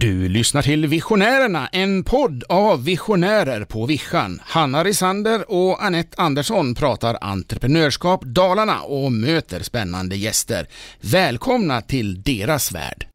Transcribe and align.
Du 0.00 0.28
lyssnar 0.28 0.62
till 0.62 0.86
Visionärerna, 0.86 1.68
en 1.72 2.04
podd 2.04 2.44
av 2.48 2.84
visionärer 2.84 3.64
på 3.64 3.86
Vischan. 3.86 4.40
Hanna 4.44 4.84
Risander 4.84 5.50
och 5.50 5.84
Annette 5.84 6.22
Andersson 6.22 6.74
pratar 6.74 7.18
entreprenörskap 7.20 8.24
Dalarna 8.24 8.80
och 8.80 9.12
möter 9.12 9.60
spännande 9.60 10.16
gäster. 10.16 10.66
Välkomna 11.00 11.80
till 11.80 12.22
deras 12.22 12.72
värld. 12.72 13.06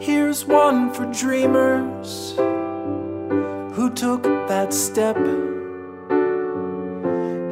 Here's 0.00 0.68
one 0.68 0.94
for 0.94 1.26
dreamers 1.26 2.34
who 3.76 3.88
took 3.96 4.22
that 4.48 4.74
step. 4.74 5.16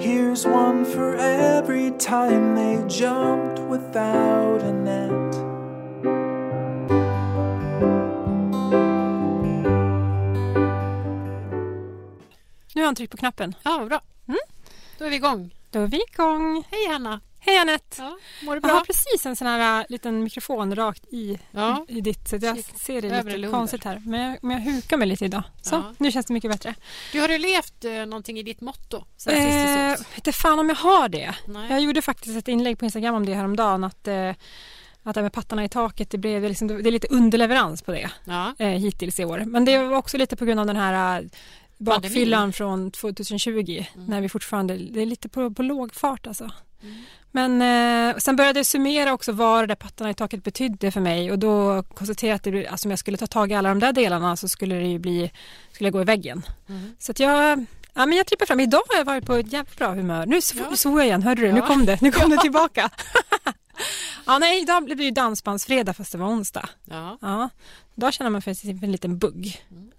Here's 0.01 0.47
one 0.47 0.85
for 0.85 1.17
every 1.17 1.93
time 1.99 2.57
they 2.57 2.99
jumped 2.99 3.61
without 3.71 4.63
a 4.63 4.73
net. 4.73 5.32
Nu 12.75 12.81
har 12.81 12.87
han 12.87 12.95
tryckt 12.95 13.11
på 13.11 13.17
knappen. 13.17 13.55
Ja, 13.63 13.85
bra. 13.87 14.01
Mm. 14.29 14.39
Då 14.99 15.05
är 15.05 15.11
vi 15.11 15.17
igång. 15.17 15.55
Då 15.71 15.81
är 15.81 15.87
vi 15.87 16.03
igång. 16.13 16.65
Hej 16.71 16.89
Hanna! 16.89 17.21
Hej 17.45 17.59
Anette! 17.59 17.97
Ja, 18.03 18.19
mår 18.43 18.55
du 18.57 18.61
Jag 18.63 18.69
har 18.69 18.75
bra? 18.81 18.85
precis 18.87 19.27
en 19.27 19.37
sån 19.37 19.47
här 19.47 19.81
äh, 19.81 19.87
liten 19.89 20.23
mikrofon 20.25 20.75
rakt 20.75 21.05
i, 21.13 21.39
Ja. 21.51 21.85
i 21.89 22.01
ditt 22.01 22.29
så 22.29 22.37
jag 22.43 22.57
Kik. 22.57 22.67
ser 22.79 23.03
det 23.03 23.09
Över 23.11 23.37
lite 23.39 23.51
konstigt 23.53 23.85
här. 23.85 24.03
Men 24.07 24.21
jag, 24.21 24.39
men 24.45 24.57
jag 24.65 24.73
hukar 24.73 24.97
mig 24.97 25.09
lite 25.09 25.25
idag. 25.25 25.43
Så, 25.63 25.75
Ja. 25.75 25.95
nu 25.99 26.13
känns 26.13 26.27
det 26.27 26.33
mycket 26.33 26.51
bättre. 26.51 26.75
Du, 27.13 27.21
har 27.21 27.29
du 27.29 27.39
levt 27.39 27.85
eh, 27.85 27.93
någonting 27.93 28.39
i 28.39 28.43
ditt 28.43 28.61
motto 28.61 29.05
sen 29.17 29.35
Eh, 29.35 29.99
vet 30.25 30.35
fan 30.37 30.59
om 30.59 30.69
jag 30.69 30.77
har 30.77 31.09
det. 31.09 31.35
Nej. 31.47 31.71
Jag 31.71 31.81
gjorde 31.81 32.03
faktiskt 32.03 32.37
ett 32.39 32.49
inlägg 32.49 32.79
på 32.79 32.85
Instagram 32.85 33.15
om 33.15 33.27
det 33.27 33.35
häromdagen. 33.35 33.85
Att, 33.85 34.09
eh, 34.09 34.31
att 35.03 35.15
det 35.15 35.21
här 35.21 35.23
med 35.23 35.33
pattarna 35.33 35.65
i 35.65 35.69
taket, 35.69 36.11
det, 36.11 36.19
blev 36.19 36.43
liksom, 36.43 36.69
det 36.69 36.75
är 36.89 36.93
lite 36.93 37.09
underleverans 37.11 37.83
på 37.83 37.93
det 37.93 38.11
Ja. 38.25 38.55
eh, 38.59 38.69
hittills 38.69 39.21
i 39.21 39.25
år. 39.25 39.43
Men 39.47 39.65
det 39.65 39.79
var 39.79 39.97
också 39.97 40.17
lite 40.19 40.37
på 40.37 40.45
grund 40.45 40.61
av 40.61 40.67
den 40.67 40.77
här 40.77 41.25
bakfyllan 41.83 42.53
från 42.53 42.91
2020 42.91 43.85
Mm. 43.95 44.07
när 44.07 44.21
vi 44.21 44.29
fortfarande, 44.29 44.77
det 44.77 45.03
är 45.03 45.07
lite 45.07 45.29
på, 45.29 45.51
på 45.51 45.63
låg 45.63 45.95
fart 45.95 46.27
alltså. 46.27 46.51
Mm. 46.83 46.95
Men 47.35 47.63
eh, 48.11 48.17
sen 48.19 48.37
började 48.37 48.59
jag 48.59 48.67
summera 48.67 49.13
också 49.13 49.33
vad 49.33 49.63
det 49.63 49.67
där 49.67 49.75
pattarna 49.75 50.11
i 50.11 50.15
taket 50.15 50.45
betydde 50.45 50.91
för 50.91 51.01
mig 51.01 51.31
och 51.33 51.39
då 51.39 51.83
konstaterade 51.83 52.29
jag 52.31 52.37
att 52.37 52.43
det, 52.43 52.51
blir- 52.51 52.71
alltså, 52.71 52.87
om 52.89 52.91
jag 52.91 52.99
skulle 52.99 53.17
ta 53.17 53.27
tag 53.27 53.53
i 53.53 53.55
alla 53.55 53.69
de 53.69 53.79
där 53.79 53.93
delarna 53.93 54.37
så 54.37 54.49
skulle 54.49 54.75
det 54.75 54.87
ju 54.87 54.99
bli, 54.99 55.31
skulle 55.73 55.87
jag 55.87 55.93
gå 55.93 56.01
i 56.01 56.05
väggen. 56.05 56.43
Mm. 56.69 56.93
Så 56.99 57.13
att 57.13 57.21
jag, 57.21 57.67
ja 57.95 58.07
men 58.07 58.17
jag 58.19 58.27
trippar 58.27 58.47
fram. 58.47 58.61
Idag 58.61 58.83
har 58.89 58.97
jag 58.99 59.05
varit 59.05 59.27
på 59.27 59.35
ett 59.35 59.53
jävligt 59.53 59.77
bra 59.79 59.95
humör. 59.95 60.27
Nu 60.27 60.37
sv- 60.37 60.65
Ja. 60.71 60.77
svor 60.77 60.99
jag 61.01 61.07
igen, 61.07 61.23
hörde 61.23 61.43
du? 61.43 61.53
Nu 61.53 61.59
Ja. 61.59 61.67
kom 61.67 61.87
det, 61.87 62.01
nu 62.03 62.13
kom 62.13 62.31
det 62.31 62.37
tillbaka. 62.37 62.91
ja 64.27 64.39
nej, 64.39 64.63
idag 64.63 64.85
blev 64.85 64.97
det 64.97 65.05
ju 65.05 65.11
dansbandsfredag 65.11 65.97
fast 65.97 66.13
det 66.13 66.19
var 66.19 66.29
onsdag. 66.29 66.69
ja. 66.85 67.19
Ja, 67.21 67.49
då 67.95 68.11
känner 68.11 68.31
man 68.31 68.43
för 68.43 68.67
en 68.85 68.93
liten 68.93 69.19
bugg. 69.19 69.63
Mm, 69.71 69.91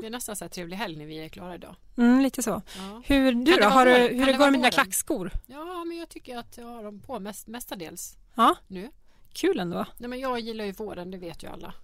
Det 0.00 0.06
är 0.06 0.10
nästan 0.10 0.36
så 0.36 0.44
här 0.44 0.48
trevlig 0.50 0.76
helg 0.76 0.96
när 0.96 1.06
vi 1.06 1.18
är 1.24 1.28
klara 1.28 1.54
idag. 1.54 1.76
mm, 1.96 2.20
lite 2.20 2.42
så. 2.42 2.62
Ja. 2.76 3.02
Hur, 3.06 3.32
du 3.32 3.44
det 3.44 3.60
då, 3.60 3.68
har 3.68 3.86
du, 3.86 3.92
hur 3.92 4.08
Kan 4.08 4.18
det 4.18 4.24
det 4.24 4.32
går 4.32 4.38
vara 4.38 4.50
med 4.50 4.60
dina 4.60 4.70
klackskor? 4.70 5.30
ja, 5.46 5.84
men 5.84 5.96
jag 5.98 6.08
tycker 6.08 6.36
att 6.38 6.58
jag 6.58 6.66
har 6.66 6.82
dem 6.84 7.00
på 7.00 7.20
mest, 7.20 7.46
mestadels 7.46 8.16
Ja, 8.34 8.56
nu. 8.66 8.90
kul 9.32 9.58
ändå. 9.58 9.86
Nej, 9.98 10.08
men 10.10 10.20
jag 10.20 10.40
gillar 10.40 10.64
ju 10.64 10.72
våren, 10.72 11.10
det 11.10 11.18
vet 11.18 11.42
ju 11.42 11.46
alla. 11.48 11.74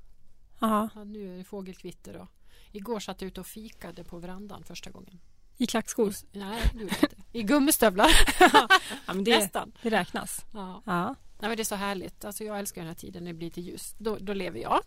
Aha, 0.61 0.89
Ja, 0.95 1.05
nu 1.05 1.35
är 1.35 1.39
det 1.39 1.45
fågelkvitter 1.45 2.17
och 2.17 2.29
igår 2.73 3.01
satt 3.01 3.21
jag 3.23 3.29
ute 3.29 3.41
och 3.41 3.47
fikade 3.47 4.05
på 4.05 4.19
verandan 4.19 4.65
första 4.65 4.91
gången. 4.91 5.21
I 5.57 5.67
klackskor? 5.67 6.13
Nej, 6.33 6.63
det 6.75 6.81
gjorde 6.81 6.95
jag 7.01 7.11
inte. 7.13 7.23
I 7.33 7.43
gummistövlar. 7.43 8.11
Ja, 9.07 9.15
men 9.15 9.25
det, 9.25 9.39
Nästan. 9.39 9.73
det 9.83 9.91
räknas. 9.91 10.45
Ja. 10.53 10.83
Ja. 10.87 11.05
Nej, 11.41 11.49
men 11.49 11.57
det 11.57 11.63
är 11.63 11.65
så 11.65 11.75
härligt. 11.75 12.25
Alltså, 12.25 12.45
jag 12.45 12.59
älskar 12.59 12.81
den 12.81 12.89
här 12.89 12.95
tiden 12.95 13.25
när 13.25 13.33
det 13.33 13.39
blir 13.39 13.47
lite 13.47 13.61
ljust. 13.61 13.97
Då, 13.99 14.17
då 14.21 14.33
lever 14.33 14.61
jag. 14.61 14.81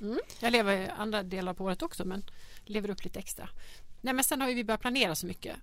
Mm. 0.00 0.18
Jag 0.40 0.52
lever 0.52 0.92
andra 0.98 1.22
delar 1.22 1.54
på 1.54 1.64
året 1.64 1.82
också 1.82 2.04
men 2.04 2.24
lever 2.64 2.90
upp 2.90 3.04
lite 3.04 3.18
extra. 3.18 3.48
Nej, 4.00 4.14
men 4.14 4.24
sen 4.24 4.40
har 4.40 4.48
vi 4.48 4.64
börjat 4.64 4.80
planera 4.80 5.14
så 5.14 5.26
mycket 5.26 5.56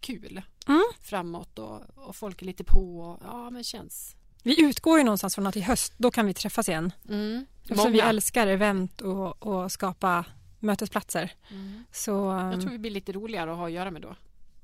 kul 0.00 0.42
Mm. 0.66 0.82
framåt 1.00 1.58
och, 1.58 1.80
och 1.94 2.16
folk 2.16 2.42
är 2.42 2.46
lite 2.46 2.64
på. 2.64 3.00
Och, 3.00 3.20
ja, 3.24 3.50
men 3.50 3.64
känns. 3.64 4.16
Vi 4.42 4.62
utgår 4.62 4.98
ju 4.98 5.04
någonstans 5.04 5.34
från 5.34 5.46
att 5.46 5.56
i 5.56 5.60
höst, 5.60 5.92
då 5.96 6.10
kan 6.10 6.26
vi 6.26 6.34
träffas 6.34 6.68
igen. 6.68 6.92
Mm. 7.08 7.46
Eftersom 7.62 7.92
vi 7.92 8.00
älskar 8.00 8.46
event 8.46 9.00
och, 9.00 9.42
och 9.46 9.72
skapa 9.72 10.24
mötesplatser. 10.58 11.32
Mm. 11.50 11.84
Så 11.92 12.10
Jag 12.10 12.52
tror 12.60 12.64
um, 12.64 12.70
vi 12.72 12.78
blir 12.78 12.90
lite 12.90 13.12
roligare 13.12 13.50
att 13.52 13.56
ha 13.58 13.66
att 13.66 13.72
göra 13.72 13.90
med 13.90 14.02
då. 14.02 14.16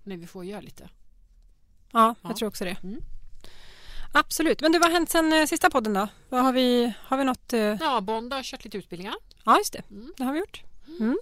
När 0.02 0.16
vi 0.16 0.26
får 0.26 0.44
göra 0.44 0.60
lite. 0.60 0.88
ja, 1.92 2.14
jag 2.22 2.30
Ja. 2.30 2.36
tror 2.36 2.48
också 2.48 2.64
det. 2.64 2.76
Mm. 4.12 4.20
Absolut. 4.20 4.60
Men 4.60 4.72
du, 4.72 4.78
vad 4.78 4.88
har 4.88 4.92
hänt 4.94 5.10
sen 5.10 5.32
eh, 5.32 5.46
sista 5.46 5.70
podden 5.70 5.92
då? 5.94 6.08
Vad 6.28 6.42
har 6.42 6.52
vi, 6.52 6.92
har 7.02 7.16
vi 7.16 7.24
något? 7.24 7.52
eh, 7.52 7.60
Ja, 7.60 8.00
Bond 8.00 8.32
har 8.32 8.42
kört 8.42 8.64
lite 8.64 8.78
utbildningar. 8.78 9.14
Ja, 9.44 9.58
just 9.58 9.72
det. 9.72 9.82
Mm. 9.90 10.12
Det 10.16 10.24
har 10.24 10.32
vi 10.32 10.38
gjort. 10.38 10.62
Mm. 11.00 11.18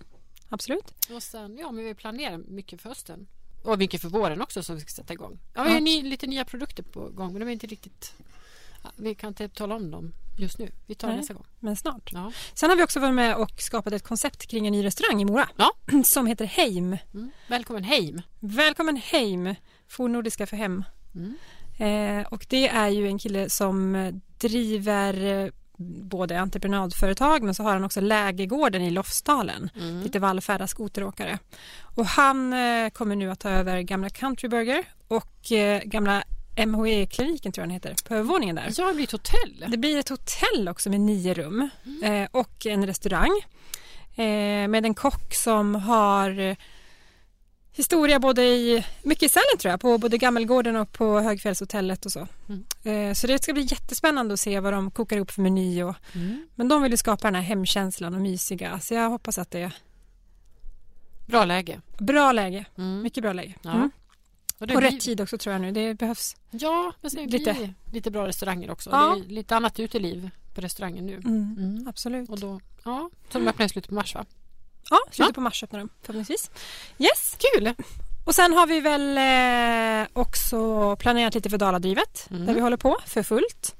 Absolut. 0.48 0.84
Och 1.14 1.22
sen, 1.22 1.58
ja, 1.58 1.72
men 1.72 1.84
vi 1.84 1.94
planerar 1.94 2.38
mycket 2.38 2.80
för 2.80 2.88
hösten. 2.88 3.26
Och 3.62 3.78
mycket 3.78 4.00
för 4.02 4.08
våren 4.08 4.42
också 4.42 4.62
som 4.62 4.74
vi 4.74 4.80
ska 4.80 4.88
sätta 4.90 5.12
igång. 5.12 5.38
Ja, 5.54 5.62
vi 5.62 5.72
har 5.72 5.80
ny, 5.80 6.02
lite 6.02 6.26
nya 6.26 6.44
produkter 6.44 6.82
på 6.82 7.00
gång 7.08 7.32
men 7.32 7.40
de 7.40 7.48
är 7.48 7.52
inte 7.52 7.66
riktigt... 7.66 8.12
Ja, 8.82 8.90
vi 8.96 9.14
kan 9.14 9.28
inte 9.28 9.48
tala 9.48 9.74
om 9.74 9.90
dem 9.90 10.12
just 10.38 10.58
nu. 10.58 10.70
Vi 10.86 10.94
tar 10.94 11.08
Nej. 11.08 11.16
nästa 11.16 11.34
gång. 11.34 11.46
Men 11.60 11.76
snart. 11.76 12.10
Ja. 12.12 12.32
Sen 12.54 12.70
har 12.70 12.76
vi 12.76 12.82
också 12.84 13.00
varit 13.00 13.14
med 13.14 13.36
och 13.36 13.60
skapat 13.60 13.92
ett 13.92 14.02
koncept 14.02 14.46
kring 14.46 14.66
en 14.66 14.72
ny 14.72 14.84
restaurang 14.84 15.22
i 15.22 15.24
Mora. 15.24 15.48
Ja. 15.56 15.70
Som 16.04 16.26
heter 16.26 16.44
Heim. 16.44 16.96
Mm. 17.14 17.30
Välkommen 17.48 17.84
Heim! 17.84 18.22
Välkommen 18.40 18.96
Heim, 18.96 19.54
fornnordiska 19.88 20.46
för 20.46 20.56
hem. 20.56 20.84
Mm. 21.14 21.36
Eh, 21.78 22.26
och 22.30 22.46
det 22.48 22.68
är 22.68 22.88
ju 22.88 23.06
en 23.06 23.18
kille 23.18 23.50
som 23.50 23.94
eh, 23.94 24.14
driver 24.38 25.44
eh, 25.44 25.50
både 25.78 26.40
entreprenadföretag 26.40 27.42
men 27.42 27.54
så 27.54 27.62
har 27.62 27.72
han 27.72 27.84
också 27.84 28.00
lägergården 28.00 28.82
i 28.82 28.90
Lofsdalen. 28.90 29.70
Mm. 29.76 30.02
Lite 30.02 30.18
vallfärda 30.18 30.66
skoteråkare. 30.66 31.38
Och 31.80 32.06
han 32.06 32.52
eh, 32.52 32.90
kommer 32.90 33.16
nu 33.16 33.30
att 33.30 33.40
ta 33.40 33.50
över 33.50 33.80
gamla 33.80 34.10
Country 34.10 34.48
Burger 34.48 34.84
och 35.08 35.52
eh, 35.52 35.82
gamla 35.84 36.24
MHE-kliniken 36.66 37.52
tror 37.52 37.62
jag 37.62 37.68
den 37.68 37.74
heter, 37.74 38.08
på 38.08 38.14
övervåningen 38.14 38.56
där. 38.56 38.72
Ja, 38.76 38.88
det 38.88 38.94
blir 38.94 39.04
ett 39.04 39.12
hotell. 39.12 39.64
Det 39.68 39.76
blir 39.76 39.98
ett 39.98 40.08
hotell 40.08 40.68
också 40.68 40.90
med 40.90 41.00
nio 41.00 41.34
rum 41.34 41.70
eh, 42.02 42.28
och 42.30 42.66
en 42.66 42.86
restaurang 42.86 43.40
med 44.68 44.86
en 44.86 44.94
kock 44.94 45.34
som 45.34 45.74
har 45.74 46.56
historia 47.78 48.18
både 48.18 48.42
i, 48.44 48.84
mycket 49.02 49.22
i 49.22 49.28
Sälen 49.28 49.58
tror 49.58 49.70
jag, 49.70 49.80
på 49.80 49.98
både 49.98 50.18
Gammelgården 50.18 50.76
och 50.76 50.92
på 50.92 51.20
Högfjällshotellet 51.20 52.06
och 52.06 52.12
så. 52.12 52.28
Mm. 52.48 52.64
Eh, 53.08 53.14
så 53.14 53.26
det 53.26 53.42
ska 53.42 53.52
bli 53.52 53.62
jättespännande 53.62 54.34
att 54.34 54.40
se 54.40 54.60
vad 54.60 54.72
de 54.72 54.90
kokar 54.90 55.16
ihop 55.16 55.30
för 55.30 55.42
meny 55.42 55.82
och, 55.82 55.94
Mm. 56.14 56.46
men 56.54 56.68
de 56.68 56.82
vill 56.82 56.90
ju 56.92 56.96
skapa 56.96 57.26
den 57.26 57.34
här 57.34 57.42
hemkänslan 57.42 58.14
och 58.14 58.20
mysiga 58.20 58.80
så 58.80 58.94
jag 58.94 59.10
hoppas 59.10 59.38
att 59.38 59.50
det 59.50 59.60
är 59.60 59.72
Bra 61.26 61.44
läge. 61.44 61.80
bra 61.98 62.32
läge, 62.32 62.64
Mm. 62.78 63.02
mycket 63.02 63.22
bra 63.22 63.32
läge. 63.32 63.54
Ja. 63.62 63.72
Mm. 63.72 63.90
Och, 64.58 64.66
det 64.66 64.74
Och 64.74 64.80
blir- 64.80 64.90
rätt 64.90 65.00
tid 65.00 65.20
också 65.20 65.38
tror 65.38 65.52
jag 65.52 65.62
nu, 65.62 65.72
det 65.72 65.94
behövs. 65.94 66.36
Ja, 66.50 66.92
men 67.00 67.10
sen 67.10 67.26
blir 67.26 67.38
Lite. 67.38 67.74
lite. 67.92 68.10
bra 68.10 68.26
restauranger 68.26 68.70
också. 68.70 68.90
Ja. 68.90 69.14
Det 69.16 69.20
är 69.30 69.34
lite 69.34 69.56
annat 69.56 69.80
uteliv 69.80 70.30
på 70.54 70.60
restaurangen 70.60 71.06
nu. 71.06 71.14
Mm. 71.14 71.56
Mm. 71.58 71.88
Absolut. 71.88 72.28
Och 72.30 72.38
då, 72.40 72.60
ja, 72.84 73.10
så 73.32 73.38
de 73.38 73.48
öppnar 73.48 73.66
i 73.66 73.68
slutet 73.68 73.88
på 73.88 73.94
mars 73.94 74.14
va? 74.14 74.24
Ja, 74.90 74.98
slutet 75.10 75.28
Ja. 75.30 75.32
på 75.34 75.40
mars 75.40 75.62
öppnar 75.62 75.78
de 75.78 75.88
förhoppningsvis. 76.02 76.50
Yes! 76.98 77.36
Kul! 77.38 77.74
Och 78.24 78.34
sen 78.34 78.52
har 78.52 78.66
vi 78.66 78.80
väl 78.80 79.18
eh, 79.18 80.08
också 80.22 80.96
planerat 80.96 81.34
lite 81.34 81.50
för 81.50 81.58
Daladrivet 81.58 82.26
Mm. 82.30 82.46
där 82.46 82.54
vi 82.54 82.60
håller 82.60 82.76
på 82.76 82.96
för 83.06 83.22
fullt. 83.22 83.76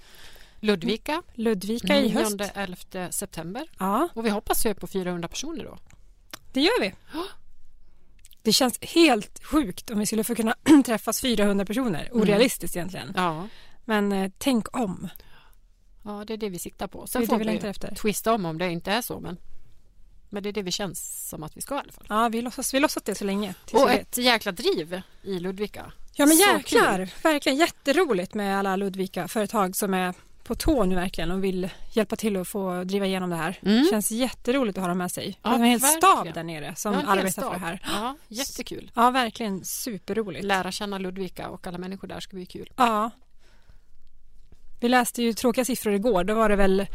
Ludvika, 0.60 1.22
Ludvika 1.34 1.96
i 2.00 2.08
höst. 2.08 2.36
9-11 2.36 3.10
september. 3.10 3.66
Ja, 3.78 4.08
Och 4.14 4.26
vi 4.26 4.30
hoppas 4.30 4.66
ju 4.66 4.74
på 4.74 4.86
400 4.86 5.28
personer 5.28 5.64
då. 5.64 5.78
det 6.52 6.60
gör 6.60 6.80
vi. 6.80 6.94
Det 8.42 8.52
känns 8.52 8.78
helt 8.82 9.44
sjukt 9.44 9.90
om 9.90 9.98
vi 9.98 10.06
skulle 10.06 10.24
få 10.24 10.34
kunna 10.34 10.54
träffas 10.86 11.20
400 11.20 11.64
personer. 11.64 12.08
Orealistiskt 12.12 12.76
egentligen. 12.76 13.12
Ja. 13.16 13.48
Men 13.84 14.12
eh, 14.12 14.30
tänk 14.38 14.76
om. 14.76 15.08
ja, 16.04 16.24
det 16.26 16.32
är 16.32 16.36
det 16.36 16.48
vi 16.48 16.58
siktar 16.58 16.86
på. 16.86 17.00
Det 17.02 17.08
Sen 17.10 17.20
det 17.20 17.26
får 17.26 17.34
vi 17.34 17.38
vi 17.38 17.44
längtar 17.44 17.68
efter. 17.68 17.94
twista 17.94 18.34
om 18.34 18.44
om 18.44 18.58
det 18.58 18.70
inte 18.70 18.92
är 18.92 19.02
så. 19.02 19.20
Men, 19.20 19.36
men 20.28 20.42
det 20.42 20.48
är 20.48 20.52
det 20.52 20.62
vi 20.62 20.70
känns 20.70 21.28
som 21.28 21.42
att 21.42 21.56
vi 21.56 21.60
ska 21.60 21.74
i 21.74 21.78
alla 21.78 21.92
fall. 21.92 22.06
Ja, 22.08 22.28
vi 22.28 22.42
låtsas, 22.42 22.74
vi 22.74 22.80
låtsas 22.80 23.02
det 23.02 23.14
så 23.14 23.24
länge. 23.24 23.54
Och 23.72 23.90
ett 23.90 24.18
jäkla 24.18 24.52
driv 24.52 25.02
i 25.22 25.38
Ludvika. 25.40 25.92
Ja 26.14 26.26
men 26.26 26.36
jäklar, 26.36 27.08
verkligen 27.22 27.58
jätteroligt 27.58 28.34
med 28.34 28.58
alla 28.58 28.76
Ludvika 28.76 29.28
företag 29.28 29.76
som 29.76 29.94
är 29.94 30.14
på 30.44 30.54
tå 30.54 30.84
nu 30.84 30.94
verkligen 30.94 31.30
och 31.30 31.44
vill 31.44 31.70
hjälpa 31.92 32.16
till 32.16 32.36
att 32.36 32.48
få 32.48 32.84
driva 32.84 33.06
igenom 33.06 33.30
det 33.30 33.36
här. 33.36 33.58
Mm. 33.62 33.86
känns 33.90 34.10
jätteroligt 34.10 34.78
att 34.78 34.82
ha 34.82 34.88
dem 34.88 34.98
med 34.98 35.12
sig. 35.12 35.38
Ja, 35.42 35.50
Ja, 35.50 35.56
en 35.56 35.62
hel 35.64 35.80
stab 35.80 36.34
där 36.34 36.42
nere 36.42 36.74
som 36.76 36.92
Ja, 36.92 37.02
arbetar 37.06 37.42
för 37.42 37.50
det 37.52 37.58
här. 37.58 37.80
Ja, 37.84 38.16
jättekul. 38.28 38.90
Ja, 38.94 39.10
verkligen 39.10 39.64
superroligt. 39.64 40.44
Lära 40.44 40.72
känna 40.72 40.98
Ludvika 40.98 41.48
och 41.48 41.66
alla 41.66 41.78
människor 41.78 42.08
där 42.08 42.20
ska 42.20 42.36
bli 42.36 42.46
kul. 42.46 42.72
Ja. 42.76 43.10
Vi 44.80 44.88
läste 44.88 45.22
ju 45.22 45.32
tråkiga 45.32 45.64
siffror 45.64 45.94
igår. 45.94 46.24
Då 46.24 46.34
var 46.34 46.48
det 46.48 46.56
väl 46.56 46.86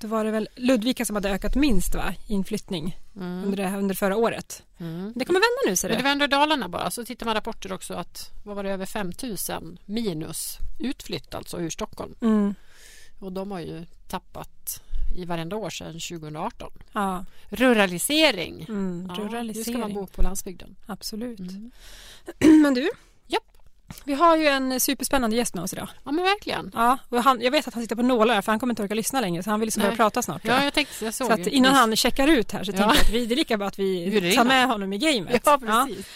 då 0.00 0.08
var 0.08 0.24
det 0.24 0.30
väl 0.30 0.48
Ludvika 0.56 1.04
som 1.04 1.16
hade 1.16 1.30
ökat 1.30 1.54
minst 1.54 1.94
va? 1.94 2.14
inflyttning 2.26 2.98
Mm. 3.16 3.44
under, 3.44 3.56
det, 3.56 3.78
under 3.78 3.94
förra 3.94 4.16
året. 4.16 4.62
Mm. 4.78 5.12
Det 5.16 5.24
kommer 5.24 5.40
vända 5.40 5.70
nu 5.70 5.76
ser 5.76 5.88
det 5.88 5.96
du. 5.96 6.02
var 6.02 6.10
ändå 6.10 6.26
Dalarna 6.26 6.68
bara. 6.68 6.90
Så 6.90 7.04
tittar 7.04 7.26
man 7.26 7.34
rapporter 7.34 7.72
också 7.72 7.94
att 7.94 8.30
vad 8.44 8.56
var 8.56 8.64
det 8.64 8.70
över 8.70 8.86
5000 8.86 9.78
minus 9.84 10.58
utflytt 10.78 11.34
alltså 11.34 11.60
ur 11.60 11.70
Stockholm. 11.70 12.14
Mm. 12.20 12.54
Och 13.18 13.32
de 13.32 13.50
har 13.50 13.60
ju 13.60 13.86
tappat 14.08 14.82
i 15.16 15.24
varenda 15.24 15.56
år 15.56 15.70
sedan 15.70 15.92
2018. 15.92 16.72
Ja, 16.92 17.24
Ruralisering. 17.48 18.66
mm, 18.68 19.06
Ja, 19.08 19.12
nu 19.12 19.14
ska 19.14 19.22
man 19.22 19.32
ruralisering. 19.32 19.94
bo 19.94 20.06
på 20.06 20.22
landsbygden. 20.22 20.76
Absolut. 20.86 21.38
Mm. 21.40 21.70
Men 22.62 22.74
du. 22.74 22.88
Vi 24.04 24.14
har 24.14 24.36
ju 24.36 24.46
en 24.46 24.80
superspännande 24.80 25.36
gäst 25.36 25.54
med 25.54 25.64
oss 25.64 25.72
idag. 25.72 25.88
Ja 26.04 26.12
men 26.12 26.24
verkligen. 26.24 26.72
Ja, 26.74 26.98
han, 27.24 27.40
jag 27.40 27.50
vet 27.50 27.68
att 27.68 27.74
han 27.74 27.82
sitter 27.82 27.96
på 27.96 28.02
nålar 28.02 28.42
för 28.42 28.52
han 28.52 28.58
kommer 28.58 28.72
inte 28.72 28.82
orka 28.82 28.94
lyssna 28.94 29.20
längre 29.20 29.42
så 29.42 29.50
han 29.50 29.60
vill 29.60 29.66
liksom 29.66 29.82
börja 29.82 29.96
prata 29.96 30.22
snart. 30.22 30.40
Ja, 30.44 30.64
jag 30.64 30.74
tänkte, 30.74 31.04
jag 31.04 31.14
såg 31.14 31.26
så 31.26 31.32
att 31.32 31.46
ju 31.46 31.50
innan 31.50 31.74
han 31.74 31.96
checkar 31.96 32.28
ut 32.28 32.52
här 32.52 32.64
så 32.64 32.72
Ja. 32.72 32.76
tänkte 32.76 32.94
jag 32.96 33.02
att 33.06 33.10
vi, 33.10 33.26
det 33.26 33.34
är 33.34 33.36
lika 33.36 33.56
bra 33.56 33.66
att 33.68 33.78
vi 33.78 34.34
tar 34.36 34.44
med 34.44 34.66
honom 34.66 34.92
i 34.92 34.98
gamet. 34.98 35.42
Ja, 35.44 35.58
precis. 35.58 36.06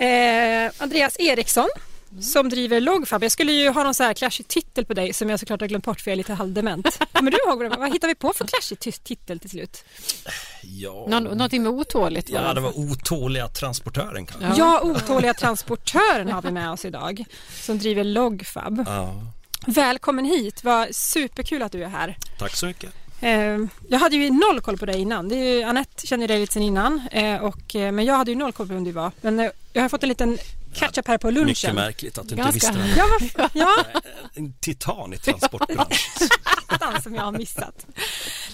Eh, 0.00 0.70
Andreas 0.78 1.16
Eriksson 1.20 1.68
Mm. 2.16 2.22
som 2.22 2.48
driver 2.48 2.80
Logfab. 2.80 3.22
Jag 3.22 3.32
skulle 3.32 3.52
ju 3.52 3.68
ha 3.70 3.82
någon 3.84 3.94
så 3.94 4.02
här 4.02 4.14
clashig 4.14 4.48
titel 4.48 4.84
på 4.84 4.94
dig 4.94 5.12
som 5.12 5.30
jag 5.30 5.40
såklart 5.40 5.60
har 5.60 5.68
glömt 5.68 5.84
bort 5.84 6.00
för 6.00 6.10
jag 6.10 6.12
är 6.12 6.16
lite 6.16 6.34
halvdement. 6.34 6.98
Kommer 7.12 7.30
du 7.30 7.36
ihåg 7.46 7.62
vad, 7.62 7.78
vad 7.78 7.92
hittar 7.92 8.08
vi 8.08 8.14
på 8.14 8.32
för 8.36 8.46
clashig 8.46 8.80
titel 9.04 9.38
till 9.40 9.50
slut? 9.50 9.84
Ja, 10.62 11.04
Nå, 11.08 11.20
någonting 11.20 11.62
med 11.62 11.72
otåligt 11.72 12.28
ja, 12.28 12.54
det 12.54 12.60
var 12.60 12.78
otåliga 12.78 13.48
transportören 13.48 14.26
kanske. 14.26 14.46
Ja. 14.48 14.54
Ja, 14.58 14.80
otåliga 14.82 15.34
transportören 15.34 16.28
har 16.28 16.42
vi 16.42 16.50
med 16.50 16.70
oss 16.70 16.84
idag 16.84 17.24
som 17.60 17.78
driver 17.78 18.04
Logfab. 18.04 18.84
Ja, 18.86 19.14
Välkommen 19.66 20.24
hit, 20.24 20.64
vad 20.64 20.94
superkul 20.94 21.62
att 21.62 21.72
du 21.72 21.84
är 21.84 21.88
här. 21.88 22.16
tack 22.38 22.56
så 22.56 22.66
mycket. 22.66 22.90
Eh, 23.20 23.58
jag 23.88 23.98
hade 23.98 24.16
ju 24.16 24.30
noll 24.30 24.60
koll 24.60 24.78
på 24.78 24.86
dig 24.86 25.00
innan. 25.00 25.28
Det 25.28 25.36
är 25.36 25.54
ju, 25.54 25.62
Anette 25.62 26.06
känner 26.06 26.28
dig 26.28 26.40
lite 26.40 26.52
sen 26.52 26.62
innan 26.62 27.08
och, 27.42 27.74
eh, 27.76 27.92
men 27.92 28.04
jag 28.04 28.14
hade 28.16 28.30
ju 28.30 28.36
noll 28.36 28.52
koll 28.52 28.66
på 28.68 28.74
vem 28.74 28.84
du 28.84 28.92
var. 28.92 29.12
Men 29.20 29.40
eh, 29.40 29.50
jag 29.72 29.82
har 29.82 29.88
fått 29.88 30.02
en 30.02 30.08
liten 30.08 30.38
catch-up 30.76 31.08
här 31.08 31.18
på 31.18 31.26
Mycket 31.30 31.46
lunchen. 31.46 31.74
märkligt 31.74 32.18
att 32.18 32.28
du 32.28 32.34
inte 32.34 32.42
Ganska- 32.50 32.72
visste 32.72 33.02
det. 33.34 33.36
Ja, 33.36 33.48
ja, 33.52 34.00
En 34.34 34.52
titan 34.60 35.14
i 35.14 35.18
transportbranschen. 35.18 36.28
attan 36.66 37.02
som 37.02 37.14
jag 37.14 37.22
har 37.22 37.32
missat. 37.32 37.86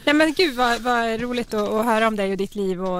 Nej 0.04 0.14
men 0.14 0.32
gud 0.32 0.54
vad, 0.54 0.80
vad 0.80 1.20
roligt 1.20 1.54
att, 1.54 1.68
att 1.68 1.84
höra 1.84 2.06
om 2.08 2.16
dig 2.16 2.30
och 2.30 2.36
ditt 2.36 2.54
liv 2.54 2.84
och 2.84 2.98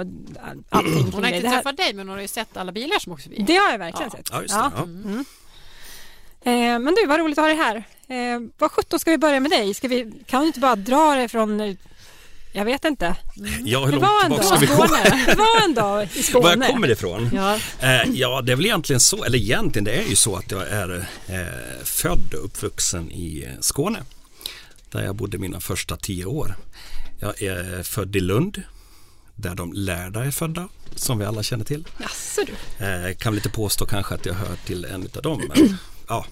allting 0.70 1.10
Hon 1.12 1.24
har 1.24 1.30
inte 1.30 1.40
Det, 1.40 1.48
här, 1.48 1.56
träffat 1.56 1.76
dig 1.76 1.94
men 1.94 2.08
hon 2.08 2.16
har 2.16 2.22
ju 2.22 2.28
sett 2.28 2.56
alla 2.56 2.72
bilar 2.72 2.98
som 2.98 3.12
åker 3.12 3.22
förbi. 3.22 3.44
det 3.46 3.56
har 3.56 3.70
jag 3.70 3.78
verkligen 3.78 4.10
Ja. 4.12 4.18
sett. 4.18 4.28
Ja, 4.32 4.42
just 4.42 4.54
det. 4.54 4.70
Ja. 4.76 4.82
Mm. 4.82 5.24
Eh, 6.44 6.78
men 6.78 6.94
du, 6.94 7.06
vad 7.06 7.18
roligt 7.20 7.38
att 7.38 7.42
ha 7.42 7.48
dig 7.48 7.56
här. 7.56 7.76
Eh, 8.08 8.40
vad 8.58 8.70
sjutton 8.72 9.00
ska 9.00 9.10
vi 9.10 9.18
börja 9.18 9.40
med 9.40 9.50
dig? 9.50 9.74
Ska 9.74 9.88
vi, 9.88 10.12
kan 10.26 10.40
du 10.40 10.46
inte 10.46 10.60
bara 10.60 10.76
dra 10.76 11.14
dig 11.14 11.28
från, 11.28 11.76
jag 12.52 12.64
vet 12.64 12.84
inte. 12.84 13.16
Ja, 13.64 13.84
hur 13.84 13.92
Det 13.92 13.98
var 13.98 14.24
en 14.24 14.30
långt 14.30 14.42
dag, 14.50 14.58
vi 14.60 14.66
gå? 14.66 14.86
Det 15.26 15.34
var 15.36 15.64
en 15.64 15.74
dag 15.74 16.02
i 16.02 16.06
Var 16.16 16.22
Skåne. 16.22 16.64
jag 16.66 16.74
kommer 16.74 16.90
ifrån? 16.90 17.30
Ja. 17.34 17.58
Eh, 17.80 18.02
ja, 18.12 18.42
det 18.42 18.52
är 18.52 18.56
väl 18.56 18.66
egentligen 18.66 19.00
så, 19.00 19.24
eller 19.24 19.38
egentligen 19.38 19.84
det 19.84 19.92
är 19.92 20.08
ju 20.08 20.16
så 20.16 20.36
att 20.36 20.50
jag 20.50 20.68
är 20.68 21.08
eh, 21.26 21.84
född 21.84 22.34
och 22.34 22.44
uppvuxen 22.44 23.12
i 23.12 23.48
Skåne. 23.60 24.02
Där 24.90 25.02
jag 25.04 25.14
bodde 25.14 25.38
mina 25.38 25.60
första 25.60 25.96
tio 25.96 26.24
år. 26.24 26.54
Jag 27.20 27.42
är 27.42 27.82
född 27.82 28.16
i 28.16 28.20
Lund. 28.20 28.62
Där 29.34 29.54
de 29.54 29.72
lärda 29.72 30.24
är 30.24 30.30
födda, 30.30 30.68
som 30.96 31.18
vi 31.18 31.24
alla 31.24 31.42
känner 31.42 31.64
till. 31.64 31.84
Jaså 32.00 32.40
du. 32.46 32.84
Eh, 32.86 33.14
kan 33.14 33.32
väl 33.32 33.38
inte 33.38 33.48
påstå 33.48 33.86
kanske 33.86 34.14
att 34.14 34.26
jag 34.26 34.34
hör 34.34 34.56
till 34.66 34.84
en 34.84 35.08
av 35.16 35.22
dem. 35.22 35.42
Men, 35.48 35.76
ja. 36.08 36.26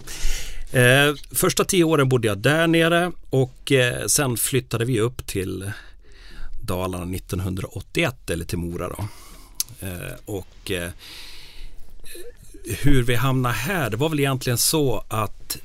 eh, 0.79 1.15
första 1.35 1.65
tio 1.65 1.85
åren 1.85 2.09
bodde 2.09 2.29
jag 2.29 2.39
där 2.39 2.67
nere 2.67 3.13
och 3.31 3.73
eh, 3.73 4.07
sen 4.07 4.37
flyttade 4.37 4.85
vi 4.85 5.01
upp 5.01 5.27
till 5.27 5.73
Dalarna 6.71 7.17
1981 7.17 8.31
eller 8.31 8.45
till 8.45 8.59
Mora 8.59 8.89
då. 8.89 9.05
Eh, 9.87 10.15
och 10.25 10.71
eh, 10.71 10.91
hur 12.83 13.03
vi 13.03 13.15
hamnade 13.15 13.55
här, 13.55 13.91
det 13.91 13.97
var 13.97 14.09
väl 14.09 14.21
egentligen 14.21 14.59
så 14.59 15.05
att 15.09 15.59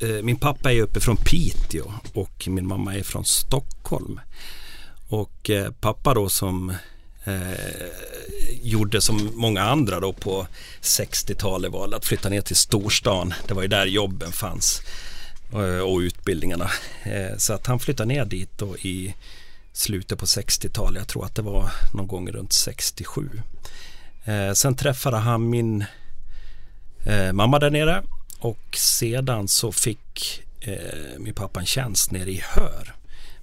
eh, 0.00 0.08
min 0.08 0.36
pappa 0.36 0.72
är 0.72 0.80
uppe 0.82 1.00
från 1.00 1.16
Piteå 1.16 1.92
och 2.14 2.48
min 2.48 2.66
mamma 2.66 2.94
är 2.94 3.02
från 3.02 3.24
Stockholm. 3.24 4.20
Och 5.08 5.50
eh, 5.50 5.70
pappa 5.80 6.14
då 6.14 6.28
som 6.28 6.70
eh, 7.24 7.86
gjorde 8.62 9.00
som 9.00 9.30
många 9.34 9.62
andra 9.62 10.00
då 10.00 10.12
på 10.12 10.46
60-talet 10.82 11.72
valde 11.72 11.96
att 11.96 12.06
flytta 12.06 12.28
ner 12.28 12.40
till 12.40 12.56
storstan. 12.56 13.34
Det 13.48 13.54
var 13.54 13.62
ju 13.62 13.68
där 13.68 13.86
jobben 13.86 14.32
fanns 14.32 14.82
eh, 15.52 15.78
och 15.80 15.98
utbildningarna. 15.98 16.70
Eh, 17.02 17.36
Så 17.38 17.52
att 17.52 17.66
han 17.66 17.78
flyttade 17.78 18.08
ner 18.14 18.24
dit 18.24 18.58
då 18.58 18.76
i 18.78 19.14
slutet 19.72 20.18
på 20.18 20.26
60-talet. 20.26 21.00
Jag 21.00 21.08
tror 21.08 21.24
att 21.24 21.34
det 21.34 21.42
var 21.42 21.70
någon 21.94 22.06
gång 22.06 22.30
runt 22.30 22.52
67. 22.52 23.30
Eh, 24.24 24.52
Sen 24.52 24.76
träffade 24.76 25.16
han 25.16 25.50
min 25.50 25.84
eh, 27.06 27.32
mamma 27.32 27.58
där 27.58 27.70
nere 27.70 28.02
och 28.38 28.76
sedan 28.76 29.48
så 29.48 29.72
fick 29.72 30.42
eh, 30.60 31.18
min 31.18 31.34
pappa 31.34 31.60
en 31.60 31.66
tjänst 31.66 32.10
nere 32.10 32.30
i 32.30 32.42
Hör 32.44 32.94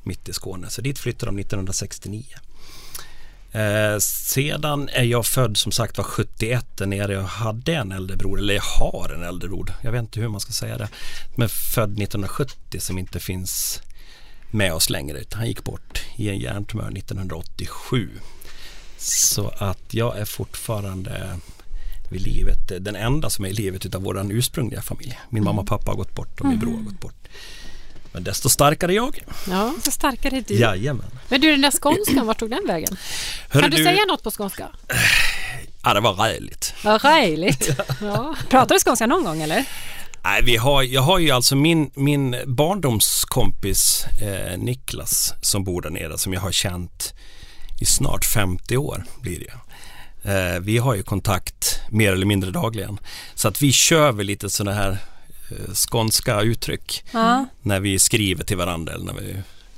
mitt 0.04 0.30
i 0.30 0.34
Skåne. 0.34 0.70
Så 0.70 0.82
dit 0.82 1.00
flyttade 1.00 1.32
de 1.32 1.40
1969. 1.40 2.26
Eh, 3.52 3.98
sedan 4.00 4.90
är 4.90 5.04
jag 5.04 5.26
född 5.26 5.58
som 5.58 5.72
sagt 5.72 5.98
var 5.98 6.06
71 6.06 6.66
där 6.76 6.86
nere. 6.86 7.14
Jag 7.14 7.24
hade 7.24 7.76
en 7.76 7.92
äldre 7.92 8.18
bror, 8.18 8.40
eller 8.40 8.54
jag 8.54 8.62
har 8.62 9.10
en 9.10 9.24
äldre 9.24 9.50
bror. 9.50 9.74
Jag 9.82 9.92
vet 9.92 10.02
inte 10.02 10.20
hur 10.20 10.28
man 10.28 10.40
ska 10.40 10.52
säga 10.52 10.78
det. 10.78 10.90
Men 11.36 11.50
född 11.50 12.02
1970 12.02 12.80
som 12.80 12.98
inte 12.98 13.20
finns 13.20 13.82
med 14.52 14.74
oss 14.74 14.90
längre. 14.90 15.18
utan 15.18 15.40
Han 15.40 15.48
gick 15.48 15.64
bort 15.64 16.02
i 16.16 16.30
en 16.30 16.40
hjärntumör 16.40 16.98
1987. 16.98 18.10
Så 18.98 19.48
att 19.58 19.94
jag 19.94 20.20
är 20.20 20.26
fortfarande 20.26 21.40
vid 22.12 22.22
livet, 22.22 22.72
den 22.80 22.96
enda 22.96 23.30
som 23.30 23.46
är 23.46 23.50
i 23.50 23.54
livet 23.54 23.86
utav 23.86 24.02
våran 24.04 24.32
ursprungliga 24.32 24.82
familj. 24.82 25.20
Min 25.30 25.44
mamma 25.44 25.62
och 25.62 25.68
pappa 25.68 25.92
har 25.92 25.98
gått 25.98 26.16
bort 26.16 26.40
och 26.40 26.46
min 26.46 26.60
bror 26.60 26.78
har 26.78 26.84
gått 26.84 27.00
bort. 27.00 27.28
Men 28.12 28.24
desto 28.24 28.50
starkare 28.50 28.94
jag. 28.94 29.24
Ja. 29.50 29.74
Så 29.84 29.92
starkare 29.92 30.38
är 30.38 30.44
du. 30.48 30.54
Jajamän. 30.54 31.20
Men 31.30 31.42
du 31.42 31.52
den 31.52 31.62
där 31.62 31.72
skånskan, 31.72 32.28
vart 32.28 32.40
tog 32.40 32.50
den 32.50 32.68
vägen? 32.68 32.98
Hörru 33.50 33.62
kan 33.62 33.72
du, 33.72 33.78
säga 33.78 34.06
något 34.06 34.24
på 34.24 34.32
skånska? 34.32 34.68
Ja, 35.84 35.94
det 35.94 36.00
var 36.00 36.14
räligt. 36.14 36.74
Vad 36.84 37.04
räligt. 37.04 37.70
Ja. 38.02 38.36
Pratar 38.50 38.76
du 38.76 38.80
skånska 38.80 39.08
någon 39.08 39.24
gång 39.24 39.42
eller? 39.42 39.66
Nej, 40.28 40.42
vi 40.44 40.58
har, 40.58 40.84
jag 40.84 41.02
har 41.02 41.20
ju 41.20 41.32
alltså 41.32 41.56
min, 41.56 41.92
min 41.96 42.36
barndomskompis 42.46 44.06
eh, 44.22 44.58
Niklas 44.58 45.34
som 45.42 45.64
bor 45.64 45.82
där 45.82 45.90
nere 45.90 46.18
som 46.18 46.34
jag 46.34 46.42
har 46.42 46.52
känt 46.52 47.14
i 47.80 47.86
snart 47.86 48.26
50 48.26 48.78
år 48.78 49.04
blir 49.22 49.40
det. 49.40 49.54
Eh, 50.32 50.60
vi 50.60 50.78
har 50.78 50.96
ju 50.96 51.04
kontakt 51.04 51.80
mer 51.90 52.14
eller 52.14 52.26
mindre 52.26 52.52
dagligen. 52.52 53.00
Så 53.36 53.48
att 53.48 53.62
vi 53.62 53.72
kör 53.72 54.12
väl 54.12 54.26
lite 54.26 54.50
sådana 54.50 54.78
här 54.78 54.92
eh, 55.52 55.74
skånska 55.74 56.42
uttryck 56.42 57.04
Ja. 57.12 57.46
när 57.62 57.80
vi 57.80 58.00
skriver 58.00 58.44
till 58.44 58.58
varandra 58.58 58.94
eller 58.94 59.06
när 59.06 59.22
vi 59.22 59.32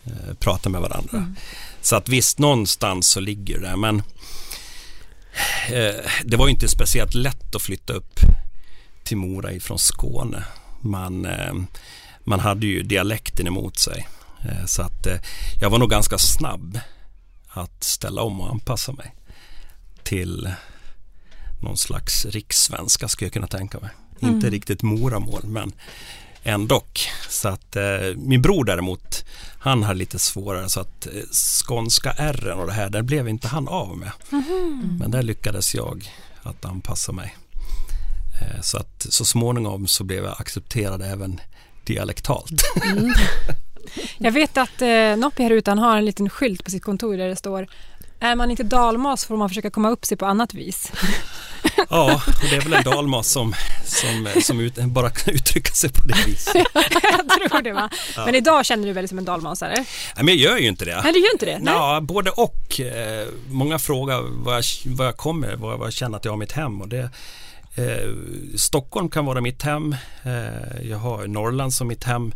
eh, 0.05 0.33
pratar 0.39 0.69
med 0.69 0.81
varandra. 0.81 1.33
Så 1.81 1.95
att 1.95 2.09
visst, 2.09 2.39
någonstans 2.39 3.07
så 3.07 3.19
ligger 3.19 3.59
det 3.59 3.75
men 3.75 3.97
eh, 5.69 6.05
det 6.23 6.37
var 6.37 6.47
ju 6.47 6.51
inte 6.51 6.67
speciellt 6.67 7.13
lätt 7.13 7.55
att 7.55 7.61
flytta 7.61 7.93
upp 7.93 8.19
till 9.09 9.17
Mora 9.17 9.51
ifrån 9.51 9.79
Skåne. 9.79 10.43
Man, 10.81 11.25
eh, 11.25 11.53
man 12.23 12.39
hade 12.39 12.67
ju 12.67 12.83
dialekten 12.83 13.47
emot 13.47 13.79
sig. 13.79 14.07
Eh, 14.41 14.65
så 14.65 14.81
att 14.81 15.07
eh, 15.07 15.17
jag 15.61 15.69
var 15.69 15.79
nog 15.79 15.89
ganska 15.89 16.17
snabb 16.17 16.79
att 17.47 17.83
ställa 17.83 18.21
om 18.21 18.41
och 18.41 18.49
anpassa 18.49 18.91
mig 18.91 19.15
till 20.03 20.51
någon 21.61 21.77
slags 21.77 22.25
rikssvenska 22.25 23.07
skulle 23.07 23.25
jag 23.25 23.33
kunna 23.33 23.47
tänka 23.47 23.79
mig. 23.79 23.89
Inte 24.19 24.49
riktigt 24.49 24.83
Moramål 24.83 25.41
men 25.43 25.71
ändå. 26.43 26.83
Så 27.29 27.47
att 27.47 27.75
eh, 27.75 28.15
min 28.15 28.41
bror 28.41 28.63
däremot 28.63 29.25
han 29.59 29.83
hade 29.83 29.99
lite 29.99 30.19
svårare 30.19 30.69
så 30.69 30.79
att 30.79 31.05
eh, 31.05 31.11
skånska 31.65 32.13
r 32.17 32.51
och 32.57 32.67
det 32.67 32.73
här 32.73 32.89
där 32.89 33.01
blev 33.01 33.29
inte 33.29 33.47
han 33.47 33.67
av 33.67 33.97
med. 33.97 34.11
Men 34.99 35.11
där 35.11 35.23
lyckades 35.23 35.75
jag 35.75 36.11
att 36.43 36.65
anpassa 36.65 37.11
mig. 37.11 37.35
Eh, 38.41 38.61
så 38.61 38.77
att 38.77 39.05
så 39.09 39.25
småningom 39.25 39.87
så 39.87 40.03
blev 40.03 40.23
jag 40.23 40.35
accepterad 40.39 41.01
även 41.01 41.41
dialektalt. 41.83 42.63
Jag 44.17 44.31
vet 44.31 44.57
att 44.57 44.81
eh, 44.81 45.15
Noppi 45.17 45.43
här 45.43 45.51
utan 45.51 45.79
har 45.79 45.97
en 45.97 46.05
liten 46.05 46.29
skylt 46.29 46.63
på 46.63 46.71
sitt 46.71 46.83
kontor 46.83 47.17
där 47.17 47.27
det 47.27 47.35
står 47.35 47.67
är 48.19 48.35
man 48.35 48.51
inte 48.51 48.63
dalmas 48.63 49.25
får 49.25 49.37
man 49.37 49.49
försöka 49.49 49.69
komma 49.69 49.89
upp 49.89 50.05
sig 50.05 50.17
på 50.17 50.25
annat 50.25 50.53
vis. 50.53 50.91
ja, 51.89 52.21
det 52.49 52.55
är 52.55 52.61
väl 52.61 52.73
en 52.73 52.83
dalmas 52.83 53.27
som, 53.27 53.53
som, 53.85 54.27
som 54.41 54.59
ut, 54.59 54.75
bara 54.75 55.09
kan 55.09 55.33
uttrycka 55.33 55.71
sig 55.71 55.89
på 55.93 56.07
det 56.07 56.15
viset. 56.27 56.55
jag 57.29 57.49
tror 57.49 57.61
det 57.61 57.73
va? 57.73 57.89
Men 58.15 58.35
idag 58.35 58.65
känner 58.65 58.87
du 58.87 58.93
väldigt 58.93 59.09
som 59.09 59.17
en 59.17 59.25
dalmasare? 59.25 59.73
Nej, 60.15 60.25
men 60.25 60.27
jag 60.27 60.37
gör 60.37 60.57
ju 60.57 60.67
inte 60.67 60.85
det. 60.85 61.01
Nej, 61.03 61.13
du 61.13 61.19
gör 61.19 61.33
inte 61.33 61.45
det? 61.45 61.59
Nej. 61.59 61.73
Ja, 61.73 61.99
både 62.01 62.29
och. 62.29 62.79
Eh, 62.79 63.27
många 63.49 63.79
frågar 63.79 64.21
var 64.21 64.53
jag, 64.53 64.63
var 64.85 65.05
jag 65.05 65.17
kommer, 65.17 65.55
var 65.55 65.85
jag 65.85 65.93
känner 65.93 66.17
att 66.17 66.25
jag 66.25 66.31
har 66.31 66.37
mitt 66.37 66.51
hem. 66.51 66.81
Och 66.81 66.87
det, 66.87 67.09
eh, 67.79 68.09
Stockholm 68.57 69.09
kan 69.09 69.25
vara 69.25 69.41
mitt 69.41 69.61
hem. 69.63 69.95
Eh, 70.23 70.81
jag 70.89 70.97
har 70.97 71.27
Norrland 71.27 71.73
som 71.73 71.87
mitt 71.87 72.03
hem. 72.03 72.33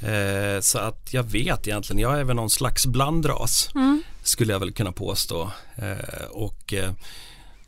Eh, 0.00 0.60
så 0.60 0.78
att 0.78 1.08
jag 1.14 1.22
vet 1.22 1.66
egentligen, 1.68 2.00
jag 2.00 2.20
är 2.20 2.24
väl 2.24 2.36
någon 2.36 2.50
slags 2.50 2.86
blandras. 2.86 3.68
Mm. 3.74 4.02
Skulle 4.22 4.52
jag 4.52 4.60
väl 4.60 4.72
kunna 4.72 4.92
påstå. 4.92 5.50
Eh, 5.76 6.24
och 6.30 6.74
eh, 6.74 6.92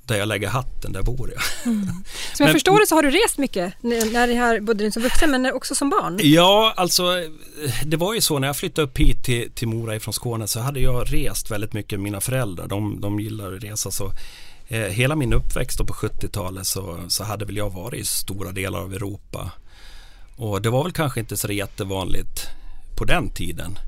där 0.07 0.17
jag 0.17 0.29
lägger 0.29 0.49
hatten, 0.49 0.93
där 0.93 1.03
bor 1.03 1.31
jag. 1.35 1.43
Som 1.63 1.95
jag 2.39 2.47
Men- 2.47 2.53
förstår 2.53 2.81
det 2.81 2.87
så 2.87 2.95
har 2.95 3.03
du 3.03 3.11
rest 3.11 3.39
mycket 3.39 3.75
när 3.81 4.27
det 4.27 4.35
här, 4.35 4.61
både 4.61 4.93
som 4.93 5.03
vuxen 5.03 5.31
men 5.31 5.53
också 5.53 5.75
som 5.75 5.91
barn. 5.91 6.19
Ja, 6.23 6.75
alltså 6.77 7.05
det 7.85 7.97
var 7.97 8.15
ju 8.15 8.21
så 8.21 8.39
när 8.39 8.49
jag 8.49 8.57
flyttade 8.57 8.89
upp 8.89 8.99
hit 8.99 9.25
till, 9.25 9.51
till 9.53 9.69
Mora 9.69 9.97
ifrån 9.97 10.15
Skåne 10.15 10.47
så 10.47 10.61
hade 10.61 10.81
jag 10.81 11.13
rest 11.13 11.51
väldigt 11.51 11.73
mycket 11.73 11.99
med 11.99 12.05
mina 12.05 12.21
föräldrar. 12.21 12.67
De, 12.67 13.01
de 13.01 13.21
gillar 13.21 13.53
att 13.53 13.65
resa 13.65 13.91
så 13.91 14.13
eh, 14.69 14.81
hela 14.81 15.17
min 15.17 15.33
uppväxt 15.33 15.79
på 15.79 15.95
70-talet 15.95 16.67
så, 16.67 17.05
så 17.09 17.25
hade 17.25 17.45
väl 17.45 17.57
jag 17.57 17.71
varit 17.71 18.01
i 18.01 18.05
stora 18.05 18.53
delar 18.53 18.79
av 18.79 18.95
Europa. 18.95 19.51
Och 20.37 20.63
det 20.63 20.71
var 20.71 20.83
väl 20.83 20.93
kanske 20.93 21.21
inte 21.21 21.37
så 21.37 21.53
jättevanligt 21.53 22.49
på 22.97 23.05
den 23.05 23.31
tiden. 23.31 23.79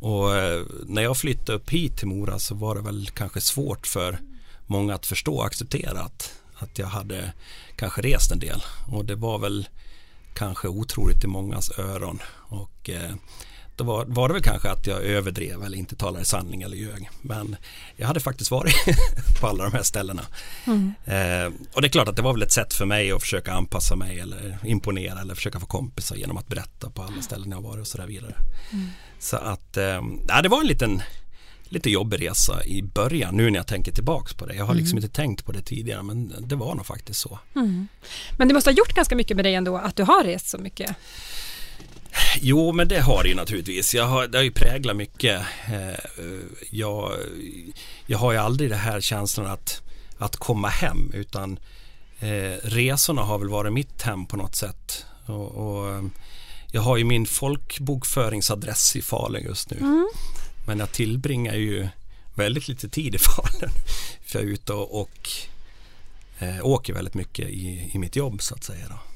Och 0.00 0.36
eh, 0.36 0.64
när 0.86 1.02
jag 1.02 1.16
flyttade 1.16 1.58
upp 1.58 1.70
hit 1.70 1.96
till 1.96 2.08
Mora 2.08 2.38
så 2.38 2.54
var 2.54 2.74
det 2.74 2.80
väl 2.80 3.08
kanske 3.14 3.40
svårt 3.40 3.86
för 3.86 4.18
många 4.66 4.94
att 4.94 5.06
förstå 5.06 5.36
och 5.36 5.46
acceptera 5.46 6.00
att, 6.00 6.32
att 6.54 6.78
jag 6.78 6.86
hade 6.86 7.32
kanske 7.76 8.02
rest 8.02 8.32
en 8.32 8.38
del. 8.38 8.62
Och 8.92 9.04
det 9.04 9.14
var 9.14 9.38
väl 9.38 9.68
kanske 10.34 10.68
otroligt 10.68 11.24
i 11.24 11.26
mångas 11.26 11.78
öron. 11.78 12.18
Och 12.32 12.90
eh, 12.90 13.14
då 13.76 13.84
var, 13.84 14.04
var 14.04 14.28
det 14.28 14.34
väl 14.34 14.42
kanske 14.42 14.70
att 14.70 14.86
jag 14.86 15.02
överdrev 15.02 15.64
eller 15.64 15.78
inte 15.78 15.96
talade 15.96 16.24
sanning 16.24 16.62
eller 16.62 16.76
ljög. 16.76 17.10
Men 17.22 17.56
jag 17.96 18.06
hade 18.06 18.20
faktiskt 18.20 18.50
varit 18.50 18.74
på 19.40 19.46
alla 19.46 19.64
de 19.64 19.72
här 19.72 19.82
ställena. 19.82 20.22
Eh, 21.04 21.52
och 21.72 21.82
det 21.82 21.88
är 21.88 21.90
klart 21.90 22.08
att 22.08 22.16
det 22.16 22.22
var 22.22 22.32
väl 22.32 22.42
ett 22.42 22.52
sätt 22.52 22.74
för 22.74 22.86
mig 22.86 23.12
att 23.12 23.22
försöka 23.22 23.52
anpassa 23.52 23.96
mig 23.96 24.20
eller 24.20 24.58
imponera 24.64 25.20
eller 25.20 25.34
försöka 25.34 25.60
få 25.60 25.66
kompisar 25.66 26.16
genom 26.16 26.36
att 26.36 26.48
berätta 26.48 26.90
på 26.90 27.02
alla 27.02 27.22
ställen 27.22 27.50
jag 27.50 27.62
varit 27.62 27.80
och 27.80 27.86
sådär 27.86 28.06
vidare. 28.06 28.34
Så 29.18 29.36
att 29.36 29.76
eh, 29.76 30.02
ja, 30.28 30.42
det 30.42 30.48
var 30.48 30.60
en 30.60 30.66
liten 30.66 31.02
lite 31.68 31.90
jobbig 31.90 32.22
resa 32.22 32.64
i 32.64 32.82
början 32.82 33.36
nu 33.36 33.50
när 33.50 33.58
jag 33.58 33.66
tänker 33.66 33.92
tillbaks 33.92 34.34
på 34.34 34.46
det. 34.46 34.54
Jag 34.54 34.64
har 34.64 34.74
liksom 34.74 34.98
inte 34.98 35.08
tänkt 35.08 35.44
på 35.44 35.52
det 35.52 35.62
tidigare 35.62 36.02
men 36.02 36.34
det 36.48 36.56
var 36.56 36.74
nog 36.74 36.86
faktiskt 36.86 37.20
så. 37.20 37.38
Men 38.38 38.48
det 38.48 38.54
måste 38.54 38.70
ha 38.70 38.74
gjort 38.74 38.94
ganska 38.94 39.16
mycket 39.16 39.36
med 39.36 39.44
dig 39.44 39.54
ändå 39.54 39.76
att 39.76 39.96
du 39.96 40.02
har 40.02 40.24
rest 40.24 40.48
så 40.48 40.58
mycket. 40.58 40.96
Jo, 42.40 42.72
men 42.72 42.88
det 42.88 43.00
har 43.00 43.22
det 43.22 43.28
ju 43.28 43.34
naturligtvis. 43.34 43.94
Jag 43.94 44.06
har, 44.06 44.26
det 44.26 44.38
har 44.38 44.42
ju 44.42 44.50
präglat 44.50 44.96
mycket. 44.96 45.42
Eh, 45.66 46.24
jag, 46.70 47.12
jag 48.06 48.18
har 48.18 48.32
ju 48.32 48.38
aldrig 48.38 48.70
det 48.70 48.76
här 48.76 49.00
känslan 49.00 49.46
att, 49.46 49.82
att 50.18 50.36
komma 50.36 50.68
hem 50.68 51.10
utan 51.14 51.58
eh, 52.20 52.52
resorna 52.62 53.22
har 53.22 53.38
väl 53.38 53.48
varit 53.48 53.72
mitt 53.72 54.02
hem 54.02 54.26
på 54.26 54.36
något 54.36 54.56
sätt. 54.56 55.06
Och, 55.26 55.50
och, 55.50 56.04
jag 56.72 56.82
har 56.82 56.96
ju 56.96 57.04
min 57.04 57.26
folkbokföringsadress 57.26 58.96
i 58.96 59.02
Falun 59.02 59.44
just 59.44 59.70
nu. 59.70 60.08
Men 60.66 60.78
jag 60.78 60.92
tillbringar 60.92 61.54
ju 61.54 61.88
väldigt 62.34 62.68
lite 62.68 62.88
tid 62.88 63.14
i 63.14 63.18
Falun. 63.18 63.70
För 64.24 64.38
jag 64.38 64.48
är 64.48 64.52
ute 64.52 64.72
och, 64.72 65.00
och 65.00 65.28
eh, 66.38 66.66
åker 66.66 66.92
väldigt 66.92 67.14
mycket 67.14 67.48
i, 67.48 67.90
i 67.92 67.98
mitt 67.98 68.16
jobb 68.16 68.42
så 68.42 68.54
att 68.54 68.64
säga. 68.64 68.88
Då. 68.88 69.15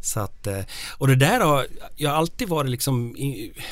Så 0.00 0.20
att, 0.20 0.46
eh, 0.46 0.60
och 0.98 1.08
det 1.08 1.16
där 1.16 1.40
har, 1.40 1.66
jag 1.96 2.10
har 2.10 2.16
alltid 2.16 2.48
varit 2.48 2.70
liksom 2.70 3.14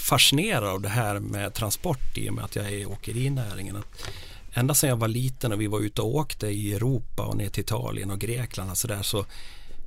fascinerad 0.01 0.65
av 0.65 0.81
det 0.81 0.89
här 0.89 1.19
med 1.19 1.55
transport 1.55 2.19
i 2.19 2.31
och 2.31 2.35
med 2.35 2.45
att 2.45 2.57
jag 2.57 2.67
är 2.67 2.71
i 2.71 2.87
åkerinäringen. 2.87 3.77
Att 3.77 4.09
ända 4.53 4.75
sedan 4.75 4.91
jag 4.91 4.97
var 4.97 5.09
liten 5.09 5.53
och 5.53 5.61
vi 5.61 5.67
var 5.67 5.81
ute 5.81 6.03
och 6.03 6.17
åkte 6.17 6.47
i 6.47 6.75
Europa 6.75 7.23
och 7.23 7.37
ner 7.37 7.49
till 7.49 7.61
Italien 7.63 8.11
och 8.11 8.19
Grekland 8.19 8.71
och 8.71 8.79
så 8.79 8.89
där 8.89 9.03
så 9.03 9.27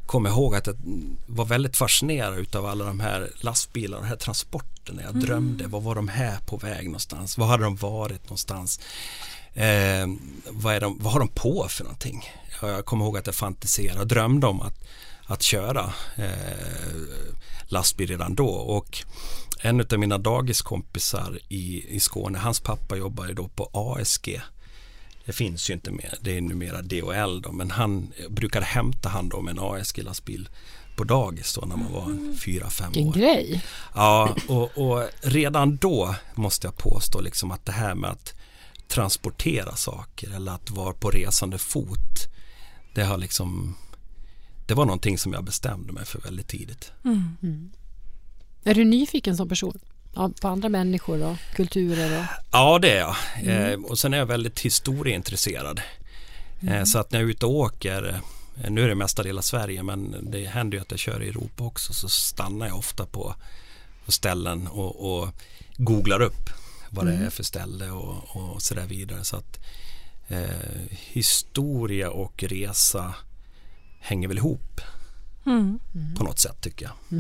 kom 0.06 0.26
jag 0.26 0.34
ihåg 0.34 0.56
att 0.56 0.68
jag 0.68 0.76
var 1.28 1.46
väldigt 1.46 1.78
fascinerad 1.78 2.40
utav 2.40 2.66
alla 2.66 2.86
de 2.86 3.00
här 3.00 3.30
lastbilarna, 3.42 4.02
de 4.02 4.08
här 4.08 4.16
transporterna. 4.16 5.02
Jag 5.02 5.16
drömde, 5.16 5.68
vad 5.68 5.84
var 5.84 5.96
de 5.96 6.08
här 6.08 6.38
på 6.46 6.58
väg 6.58 6.86
någonstans? 6.86 7.38
Var 7.38 7.48
hade 7.48 7.64
de 7.64 7.76
varit 7.76 8.24
någonstans? 8.24 8.80
Eh, 9.54 10.08
vad, 10.50 10.76
är 10.76 10.80
de, 10.80 10.98
vad 11.02 11.14
har 11.14 11.20
de 11.20 11.28
på 11.28 11.68
för 11.70 11.84
någonting? 11.84 12.30
Ja, 12.62 12.68
Jag 12.68 12.86
kommer 12.86 13.06
ihåg 13.06 13.18
att 13.18 13.26
jag 13.26 13.36
fantiserade 13.36 14.00
och 14.00 14.08
drömde 14.08 14.48
om 14.48 14.62
att, 14.62 14.84
att 15.32 15.42
köra 15.42 15.94
eh, 16.16 16.96
lastbil 17.68 18.08
redan 18.08 18.36
då 18.36 18.50
och 18.50 18.98
en 19.62 19.82
av 19.82 20.00
mina 20.00 20.18
dagiskompisar 20.18 21.40
i, 21.50 21.96
i 21.96 22.00
Skåne, 22.00 22.40
hans 22.40 22.60
pappa 22.60 22.96
jobbar 22.96 23.28
ju 23.28 23.34
då 23.34 23.48
på 23.48 23.70
ASG. 23.74 24.42
Det 25.26 25.34
finns 25.34 25.70
ju 25.70 25.74
inte 25.74 25.92
mer, 25.92 26.14
det 26.22 26.38
är 26.38 26.42
numera 26.42 26.82
DHL 26.82 27.42
då, 27.42 27.52
men 27.52 27.72
han 27.72 28.12
brukade 28.30 28.66
hämta 28.66 29.10
han 29.10 29.30
då 29.30 29.42
med 29.42 29.52
en 29.52 29.60
ASG-lastbil 29.60 30.50
på 30.96 31.04
dagis 31.04 31.54
då 31.56 31.66
när 31.66 31.76
man 31.76 31.94
var 31.94 32.36
fyra, 32.36 32.70
fem 32.70 32.92
år. 33.08 33.14
grej. 33.14 33.64
Ja, 33.96 34.36
och, 34.48 34.78
och 34.78 35.10
redan 35.22 35.78
då 35.78 36.16
måste 36.36 36.68
jag 36.68 36.78
påstå 36.78 37.22
liksom 37.22 37.52
att 37.52 37.66
det 37.66 37.72
här 37.72 37.96
med 37.96 38.10
att 38.10 38.34
transportera 38.88 39.76
saker 39.76 40.36
eller 40.36 40.52
att 40.52 40.72
vara 40.72 40.94
på 40.94 41.10
resande 41.10 41.58
fot 41.58 42.28
det 42.94 43.04
har 43.04 43.18
liksom 43.18 43.76
det 44.72 44.76
var 44.76 44.86
någonting 44.86 45.18
som 45.18 45.34
jag 45.34 45.44
bestämde 45.44 45.94
mig 45.94 46.06
för 46.06 46.20
väldigt 46.20 46.48
tidigt. 46.48 46.92
Är 48.64 48.74
du 48.74 48.84
nyfiken 48.84 49.38
som 49.38 49.50
person? 49.50 49.80
Ja, 50.14 50.32
på 50.42 50.48
andra 50.48 50.70
människor 50.70 51.24
och 51.24 51.38
kulturer? 51.56 52.20
Och... 52.20 52.26
Ja, 52.52 52.80
det 52.80 52.92
är 52.92 53.00
jag. 53.00 53.16
Eh, 53.72 53.80
och 53.80 54.00
sen 54.00 54.14
är 54.14 54.18
jag 54.18 54.26
väldigt 54.26 54.60
historieintresserad. 54.60 55.82
Eh, 56.62 56.84
så 56.84 57.00
att 57.00 57.12
när 57.12 57.20
jag 57.20 57.28
är 57.28 57.32
ute 57.32 57.46
och 57.46 57.52
åker, 57.52 58.22
eh, 58.64 58.72
nu 58.72 58.84
är 58.84 58.88
det 58.88 58.96
mestadels 58.96 59.46
Sverige, 59.46 59.84
men 59.84 60.30
det 60.32 60.46
händer 60.46 60.78
ju 60.78 60.82
att 60.82 60.92
jag 60.92 61.00
kör 61.00 61.24
i 61.24 61.30
Europa 61.30 61.64
också, 61.64 61.94
så 61.94 62.10
stannar 62.10 62.68
jag 62.68 62.78
ofta 62.78 63.06
på, 63.06 63.36
på 64.06 64.12
ställen 64.12 64.68
och, 64.68 65.22
och 65.22 65.30
googlar 65.78 66.22
upp 66.22 66.50
vad 66.90 67.06
det 67.06 67.14
är 67.14 67.30
för 67.30 67.44
ställe 67.44 67.90
och, 67.90 68.36
och 68.36 68.62
så 68.62 68.74
där 68.76 68.86
vidare. 68.86 69.24
Så 69.24 69.36
att 69.36 69.60
eh, 70.28 70.88
historia 70.90 72.10
och 72.10 72.44
resa 72.44 73.14
hänger 74.02 74.28
väl 74.28 74.38
ihop 74.38 74.82
på 76.18 76.24
något 76.24 76.40
sätt 76.40 76.62
tycker 76.62 76.86
jag. 76.86 77.20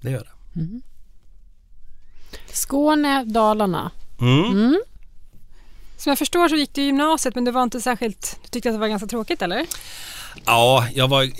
Det 0.00 0.10
gör 0.10 0.28
det. 0.52 0.80
Skåne, 2.52 3.24
Dalarna. 3.24 3.90
Mm. 4.20 4.80
Som 5.96 6.10
jag 6.10 6.18
förstår 6.18 6.48
så 6.48 6.56
gick 6.56 6.74
du 6.74 6.82
i 6.82 6.84
gymnasiet 6.84 7.34
men 7.34 7.44
du 7.44 7.50
var 7.50 7.62
inte 7.62 7.80
särskilt, 7.80 8.38
du 8.42 8.48
tyckte 8.48 8.68
att 8.68 8.74
det 8.74 8.78
var 8.78 8.88
ganska 8.88 9.08
tråkigt 9.08 9.42
eller? 9.42 9.66
Ja, 10.44 10.88
jag 10.94 11.08
var, 11.08 11.30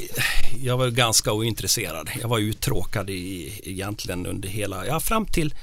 jag 0.63 0.77
var 0.77 0.89
ganska 0.89 1.33
ointresserad. 1.33 2.11
Jag 2.21 2.29
var 2.29 2.39
uttråkad 2.39 3.11
i, 3.11 3.61
egentligen 3.65 4.27
under 4.27 4.49
hela, 4.49 4.87
ja 4.87 5.01
fram 5.01 5.27
till 5.27 5.55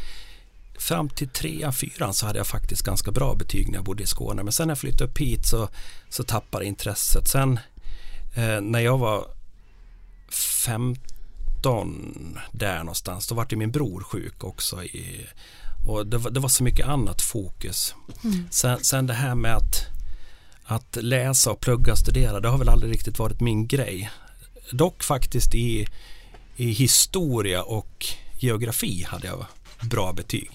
fram 0.82 1.10
till 1.10 1.30
trean, 1.30 1.74
fyran 1.74 2.14
så 2.14 2.26
hade 2.26 2.40
jag 2.40 2.48
faktiskt 2.48 2.82
ganska 2.82 3.12
bra 3.12 3.36
betyg 3.36 3.68
när 3.70 3.76
jag 3.76 3.84
bodde 3.84 4.04
i 4.04 4.08
Skåne. 4.08 4.44
Men 4.44 4.54
sen 4.54 4.68
när 4.68 4.72
jag 4.72 4.80
flyttade 4.80 5.04
upp 5.04 5.18
hit 5.18 5.46
så, 5.46 5.70
så 6.10 6.24
tappade 6.24 6.66
intresset. 6.66 7.28
Sen 7.28 7.60
eh, 8.34 8.62
när 8.62 8.80
jag 8.80 8.98
var 8.98 9.26
15 10.66 12.40
där 12.52 12.78
någonstans, 12.78 13.28
då 13.28 13.36
var 13.36 13.48
ju 13.50 13.58
min 13.58 13.72
bror 13.72 14.04
sjuk 14.04 14.44
också. 14.44 14.84
I, 14.84 15.28
och 15.88 16.08
det 16.08 16.18
var, 16.18 16.32
det 16.32 16.40
var 16.40 16.50
så 16.50 16.64
mycket 16.64 16.88
annat 16.88 17.22
fokus. 17.22 17.96
Sen, 18.50 18.84
sen 18.84 19.08
det 19.08 19.14
här 19.14 19.36
med 19.36 19.56
att 19.56 19.88
att 20.66 20.98
läsa 21.02 21.52
och 21.52 21.60
plugga 21.60 21.92
och 21.92 21.98
studera, 21.98 22.40
det 22.40 22.50
har 22.50 22.58
väl 22.58 22.70
aldrig 22.70 22.94
riktigt 22.94 23.20
varit 23.20 23.42
min 23.42 23.68
grej. 23.68 24.12
Dock 24.72 25.04
faktiskt 25.04 25.56
i, 25.56 25.88
i 26.56 26.72
historia 26.72 27.64
och 27.64 28.06
geografi 28.40 29.04
hade 29.08 29.28
jag 29.28 29.46
bra 29.82 30.14
betyg. 30.14 30.52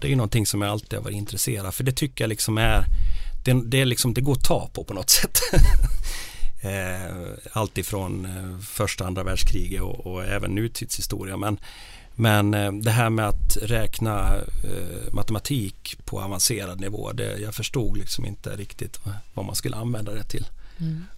Det 0.00 0.06
är 0.06 0.10
ju 0.10 0.16
någonting 0.16 0.46
som 0.46 0.62
jag 0.62 0.70
alltid 0.70 0.98
har 0.98 1.04
varit 1.04 1.16
intresserad 1.16 1.66
av, 1.66 1.72
för 1.72 1.84
det 1.84 1.92
tycker 1.92 2.24
jag 2.24 2.28
liksom 2.28 2.58
är 2.58 2.84
det, 3.44 3.62
det, 3.64 3.80
är 3.80 3.84
liksom, 3.84 4.14
det 4.14 4.20
går 4.20 4.32
att 4.32 4.44
ta 4.44 4.70
på 4.72 4.84
på 4.84 4.94
något 4.94 5.10
sätt. 5.10 5.38
eh, 6.60 7.14
allt 7.52 7.78
ifrån 7.78 8.24
eh, 8.24 8.58
första 8.60 9.06
andra 9.06 9.22
världskriget 9.22 9.82
och, 9.82 10.06
och 10.06 10.24
även 10.24 10.50
nutidshistoria. 10.54 11.36
Men, 11.36 11.58
men 12.14 12.54
eh, 12.54 12.72
det 12.72 12.90
här 12.90 13.10
med 13.10 13.28
att 13.28 13.56
räkna 13.62 14.36
eh, 14.36 15.12
matematik 15.12 15.98
på 16.04 16.20
avancerad 16.20 16.80
nivå, 16.80 17.12
det, 17.12 17.38
jag 17.38 17.54
förstod 17.54 17.96
liksom 17.98 18.24
inte 18.26 18.56
riktigt 18.56 19.00
vad- 19.34 19.44
man 19.46 19.54
skulle 19.54 19.76
använda 19.76 20.14
det 20.14 20.22
till. 20.24 20.46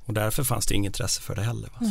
Och 0.05 0.15
därför 0.15 0.45
fanns 0.45 0.67
det 0.67 0.75
inget 0.75 0.89
intresse 0.89 1.21
för 1.23 1.35
det 1.37 1.43
heller. 1.43 1.69
Va? 1.81 1.87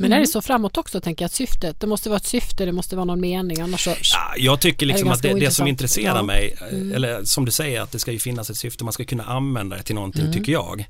Men 0.00 0.12
är 0.12 0.20
det 0.20 0.26
så 0.26 0.42
framåt 0.42 0.76
också 0.76 1.00
tänker 1.00 1.22
jag 1.22 1.26
att 1.26 1.32
syftet, 1.34 1.80
det 1.80 1.86
måste 1.86 2.08
vara 2.08 2.16
ett 2.16 2.26
syfte, 2.26 2.64
det 2.64 2.72
måste 2.72 2.96
vara 2.96 3.04
någon 3.04 3.20
mening 3.20 3.60
annars 3.60 3.84
så... 3.84 3.90
Ja, 3.90 4.34
jag 4.36 4.60
tycker 4.60 4.86
liksom 4.86 5.08
Det 5.08 5.14
att 5.14 5.22
det, 5.22 5.34
det 5.34 5.50
som 5.50 5.66
intresserar 5.66 6.16
Ja. 6.16 6.22
mig, 6.22 6.56
eh, 6.72 6.94
eller 6.96 7.24
som 7.24 7.44
du 7.44 7.50
säger 7.50 7.80
att 7.80 7.92
det 7.92 7.98
ska 7.98 8.12
ju 8.12 8.18
finnas 8.18 8.50
ett 8.50 8.56
syfte, 8.56 8.84
man 8.84 8.92
ska 8.92 9.04
kunna 9.04 9.24
använda 9.24 9.76
det 9.76 9.82
till 9.82 9.94
någonting 9.94 10.32
tycker 10.32 10.52
jag. 10.52 10.84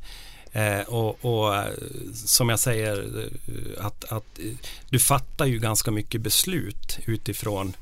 Eh, 0.53 0.81
och, 0.81 1.25
och 1.25 1.55
eh, 1.57 1.65
som 2.15 2.49
jag 2.49 2.61
säger, 2.61 2.97
eh, 3.79 3.87
att, 3.87 4.13
att 4.13 4.39
du 4.91 4.99
fattar 4.99 5.47
ju 5.47 5.59
ganska 5.59 5.91
mycket 5.91 6.21
beslut 6.21 6.99
utifrån 7.07 7.73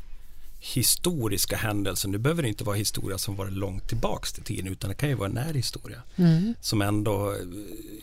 historiska 0.61 1.57
händelser. 1.57 2.09
Nu 2.09 2.19
behöver 2.19 2.43
det 2.43 2.49
inte 2.49 2.65
vara 2.65 2.77
historia 2.77 3.19
som 3.19 3.37
varit 3.37 3.53
långt 3.53 3.89
tillbaks 3.89 4.33
till 4.33 4.43
tiden 4.43 4.73
utan 4.73 4.91
det 4.91 4.97
kan 4.97 5.09
ju 5.09 5.15
vara 5.15 5.29
en 5.29 5.35
närhistoria 5.35 6.03
Mm. 6.17 6.55
som 6.61 6.83
ändå 6.83 7.35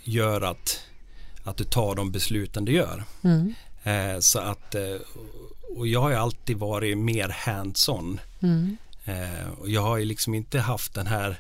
gör 0.04 0.42
att, 0.42 0.80
att 1.46 1.58
du 1.58 1.64
tar 1.64 1.96
de 1.96 2.12
besluten 2.12 2.66
du 2.66 2.72
gör. 2.72 3.04
Mm. 3.24 3.54
Eh, 3.84 4.20
så 4.20 4.40
att, 4.40 4.76
eh, 4.76 4.98
och 5.78 5.88
jag 5.88 6.02
har 6.02 6.10
ju 6.10 6.16
alltid 6.16 6.58
varit 6.58 6.98
mer 6.98 7.30
hands-on. 7.30 8.20
Mm. 8.40 8.78
Eh, 9.06 9.50
och 9.60 9.70
jag 9.70 9.82
har 9.82 9.98
ju 9.98 10.06
liksom 10.06 10.34
inte 10.34 10.60
haft 10.60 10.94
den 10.94 11.08
här 11.08 11.40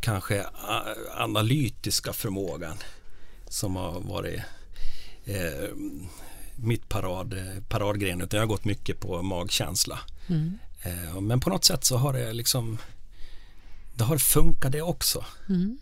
kanske 0.00 0.46
analytiska 1.16 2.12
förmågan 2.12 2.76
som 3.48 3.76
har 3.76 4.00
varit 4.00 4.40
eh, 5.24 5.68
mitt 6.56 6.88
parad, 6.88 7.34
paradgren 7.68 8.20
utan 8.20 8.38
jag 8.38 8.46
har 8.46 8.54
gått 8.54 8.64
mycket 8.64 9.00
på 9.00 9.22
magkänsla. 9.22 9.98
Mm. 10.26 10.58
Eh, 10.82 11.20
men 11.20 11.40
på 11.40 11.50
något 11.50 11.64
sätt 11.64 11.84
så 11.84 11.96
har 11.96 12.12
det 12.12 12.32
liksom 12.32 12.78
det 13.94 14.04
har 14.04 14.18
funkat 14.18 14.72
det 14.72 14.82
också. 14.82 15.24
Mm. 15.48 15.78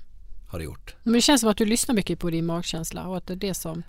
Har 0.53 0.59
det 0.59 0.65
gjort. 0.65 0.95
Men 1.03 1.13
det 1.13 1.21
känns 1.21 1.41
som 1.41 1.51
att 1.51 1.57
du 1.57 1.65
lyssnar 1.67 1.95
mycket 1.95 2.19
på 2.19 2.31
din 2.31 2.47
magkänsla 2.47 3.07
och 3.09 3.17
att 3.17 3.27
det 3.27 3.33
är 3.33 3.37
det 3.37 3.55
som 3.55 3.83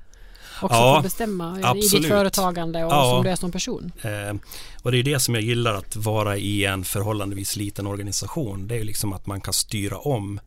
också 0.62 0.75
Ja, 0.77 0.96
får 0.96 1.03
bestämma 1.03 1.60
i 1.60 1.63
absolut. 1.63 1.91
ditt 1.91 2.08
företagande 2.08 2.84
och 2.86 2.91
Ja. 2.91 3.12
som 3.12 3.24
du 3.24 3.29
är 3.29 3.36
som 3.36 3.51
person. 3.51 3.91
Eh, 4.01 4.36
och 4.82 4.91
det 4.91 4.98
är 4.98 5.03
det 5.03 5.20
som 5.20 5.34
jag 5.36 5.43
gillar 5.43 5.74
att 5.74 5.96
vara 5.96 6.38
i 6.38 6.65
en 6.65 6.84
förhållandevis 6.86 7.55
liten 7.55 7.88
organisation. 7.88 8.67
Det 8.67 8.75
är 8.79 8.84
liksom 8.84 9.13
att 9.13 9.25
man 9.25 9.41
kan 9.41 9.53
styra 9.53 9.98
om 9.98 10.39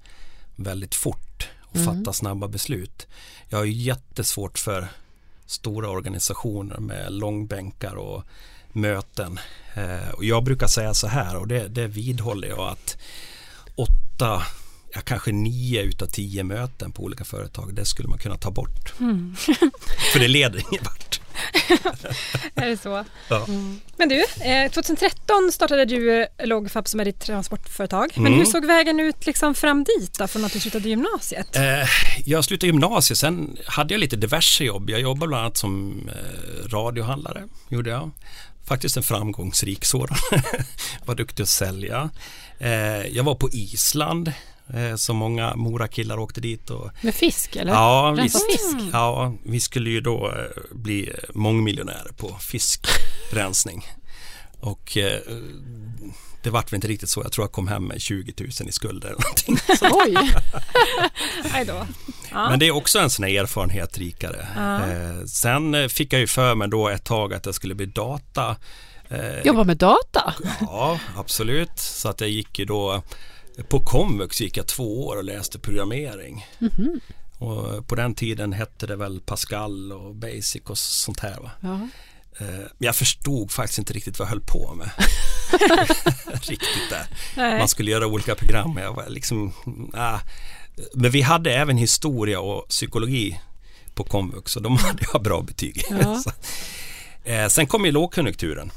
väldigt 0.56 0.94
fort 0.94 1.48
och 1.60 1.76
Mm. 1.76 1.86
fatta 1.98 2.12
snabba 2.12 2.48
beslut. 2.48 3.06
Jag 3.48 3.58
har 3.58 3.64
ju 3.64 3.72
jättesvårt 3.72 4.58
för 4.58 4.88
stora 5.46 5.88
organisationer 5.90 6.76
med 6.78 7.12
långbänkar 7.12 7.94
och 7.94 8.24
möten. 8.72 9.38
Eh, 9.74 10.08
och 10.14 10.24
jag 10.24 10.44
brukar 10.44 10.66
säga 10.66 10.94
så 10.94 11.06
här 11.06 11.36
och 11.36 11.48
det, 11.48 11.68
det 11.68 11.86
vidhåller 11.86 12.48
jag 12.48 12.58
att 12.68 12.96
åtta, 13.74 14.42
ja, 14.94 15.00
kanske 15.04 15.32
nio 15.32 15.82
utav 15.82 16.06
tio 16.06 16.44
möten 16.44 16.92
på 16.92 17.02
olika 17.02 17.24
företag, 17.24 17.74
det 17.74 17.84
skulle 17.84 18.08
man 18.08 18.18
kunna 18.18 18.36
ta 18.36 18.50
bort. 18.50 18.92
För 20.12 20.18
det 20.18 20.28
leder 20.28 20.58
ingen 20.72 20.84
vart. 20.84 21.20
Är 22.54 22.66
det 22.66 22.76
så? 22.76 23.04
Ja. 23.28 23.46
Men 23.96 24.08
du, 24.08 24.24
eh, 24.44 24.70
2013 24.70 25.52
startade 25.52 25.84
du 25.84 26.22
eh, 26.22 26.26
Logfab 26.46 26.88
som 26.88 27.00
är 27.00 27.04
ditt 27.04 27.20
transportföretag. 27.20 28.12
Men 28.14 28.26
Mm. 28.26 28.38
hur 28.38 28.44
såg 28.46 28.64
vägen 28.64 29.00
ut 29.00 29.26
liksom 29.26 29.54
fram 29.54 29.84
dit 29.84 30.18
då, 30.18 30.26
från 30.26 30.44
att 30.44 30.52
du 30.52 30.60
slutade 30.60 30.88
gymnasiet? 30.88 31.56
Eh, 31.56 31.62
jag 32.24 32.44
slutade 32.44 32.66
gymnasiet, 32.66 33.18
sen 33.18 33.56
hade 33.66 33.94
jag 33.94 33.98
lite 34.00 34.16
diverse 34.16 34.64
jobb. 34.64 34.90
Jag 34.90 35.00
jobbade 35.00 35.28
bland 35.28 35.40
annat 35.44 35.56
som 35.56 36.00
eh, 36.08 36.68
radiohandlare, 36.68 37.44
gjorde 37.68 37.90
jag. 37.90 38.10
Faktiskt 38.64 38.96
en 38.96 39.02
framgångsrik 39.02 39.84
sådan. 39.84 40.16
var 41.04 41.14
duktig 41.14 41.42
att 41.42 41.48
sälja. 41.48 42.10
Eh, 42.58 42.70
jag 43.06 43.24
var 43.24 43.34
på 43.34 43.48
Island, 43.52 44.32
eh, 44.74 44.96
som 44.96 45.16
många 45.16 45.56
Morakillar 45.56 46.18
åkte 46.18 46.40
dit 46.40 46.70
och 46.70 46.90
Med 47.00 47.14
fisk 47.14 47.56
eller? 47.56 47.72
Ja, 47.72 48.14
Rensa 48.16 48.38
visst. 48.48 48.62
fisk? 48.74 48.76
Ja, 48.92 49.34
vi 49.44 49.60
skulle 49.60 49.90
ju 49.90 50.00
då 50.00 50.26
eh, 50.26 50.74
bli 50.76 51.12
mångmiljonärer 51.34 52.12
på 52.16 52.36
fiskrensning. 52.40 53.84
Och 54.60 54.96
eh, 54.96 55.20
det 56.42 56.50
vart 56.50 56.72
väl 56.72 56.74
inte 56.76 56.88
riktigt 56.88 57.08
så. 57.08 57.22
Jag 57.22 57.32
tror 57.32 57.44
jag 57.44 57.52
kom 57.52 57.68
hem 57.68 57.84
med 57.84 58.00
20 58.00 58.34
000 58.60 58.68
i 58.68 58.72
skulder 58.72 59.08
eller 59.08 59.20
någonting. 59.20 59.58
Oj! 60.22 60.30
Nej 61.52 61.64
då. 61.64 61.86
Ja. 62.30 62.50
Men 62.50 62.58
det 62.58 62.66
är 62.66 62.70
också 62.76 62.98
en 62.98 63.10
sån 63.10 63.24
här 63.24 63.42
erfarenhet 63.42 63.98
rikare. 63.98 64.48
Ja. 64.56 64.86
Eh, 64.86 65.24
sen 65.26 65.74
eh, 65.74 65.88
fick 65.88 66.12
jag 66.12 66.20
ju 66.20 66.26
för 66.26 66.54
mig 66.54 66.68
då 66.68 66.88
ett 66.88 67.04
tag 67.04 67.34
att 67.34 67.46
jag 67.46 67.54
skulle 67.54 67.74
bli 67.74 67.86
data. 67.86 68.56
Eh, 69.08 69.40
Jobba 69.44 69.64
med 69.64 69.76
data? 69.76 70.34
Ja, 70.60 70.98
absolut. 71.16 71.78
Så 71.78 72.08
att 72.08 72.20
jag 72.20 72.30
gick 72.30 72.58
ju 72.58 72.64
då 72.64 73.02
på 73.68 73.80
komvux 73.80 74.40
gick 74.40 74.56
jag 74.56 74.66
två 74.66 75.06
år 75.06 75.16
och 75.16 75.24
läste 75.24 75.58
programmering. 75.58 76.46
Mhm. 76.58 77.00
Och 77.38 77.86
på 77.88 77.94
den 77.94 78.14
tiden 78.14 78.52
hette 78.52 78.86
det 78.86 78.96
väl 78.96 79.20
Pascal 79.20 79.92
och 79.92 80.14
Basic 80.14 80.62
och 80.66 80.78
sånt 80.78 81.20
här. 81.20 81.40
Va? 81.40 81.50
Ja. 81.60 81.88
Eh, 82.38 82.66
jag 82.78 82.96
förstod 82.96 83.50
faktiskt 83.50 83.78
inte 83.78 83.92
riktigt 83.92 84.18
vad 84.18 84.26
jag 84.26 84.30
höll 84.30 84.40
på 84.40 84.74
med. 84.74 84.90
riktigt 86.32 86.90
där. 86.90 87.06
Nej. 87.36 87.58
Man 87.58 87.68
skulle 87.68 87.90
göra 87.90 88.06
olika 88.06 88.34
program. 88.34 88.76
Jag 88.76 88.92
var 88.92 89.08
liksom, 89.08 89.52
ah. 89.94 90.18
Men 90.94 91.10
vi 91.10 91.22
hade 91.22 91.54
även 91.54 91.76
historia 91.76 92.40
och 92.40 92.68
psykologi 92.68 93.40
på 93.94 94.04
komvux 94.04 94.56
och 94.56 94.62
de 94.62 94.76
hade 94.76 95.04
jag 95.12 95.22
bra 95.22 95.42
betyg. 95.42 95.84
Ja. 95.90 96.14
Så, 96.24 96.30
eh, 97.30 97.48
Sen 97.48 97.66
kom 97.66 97.84
ju 97.84 97.92
lågkonjunkturen. 97.92 98.70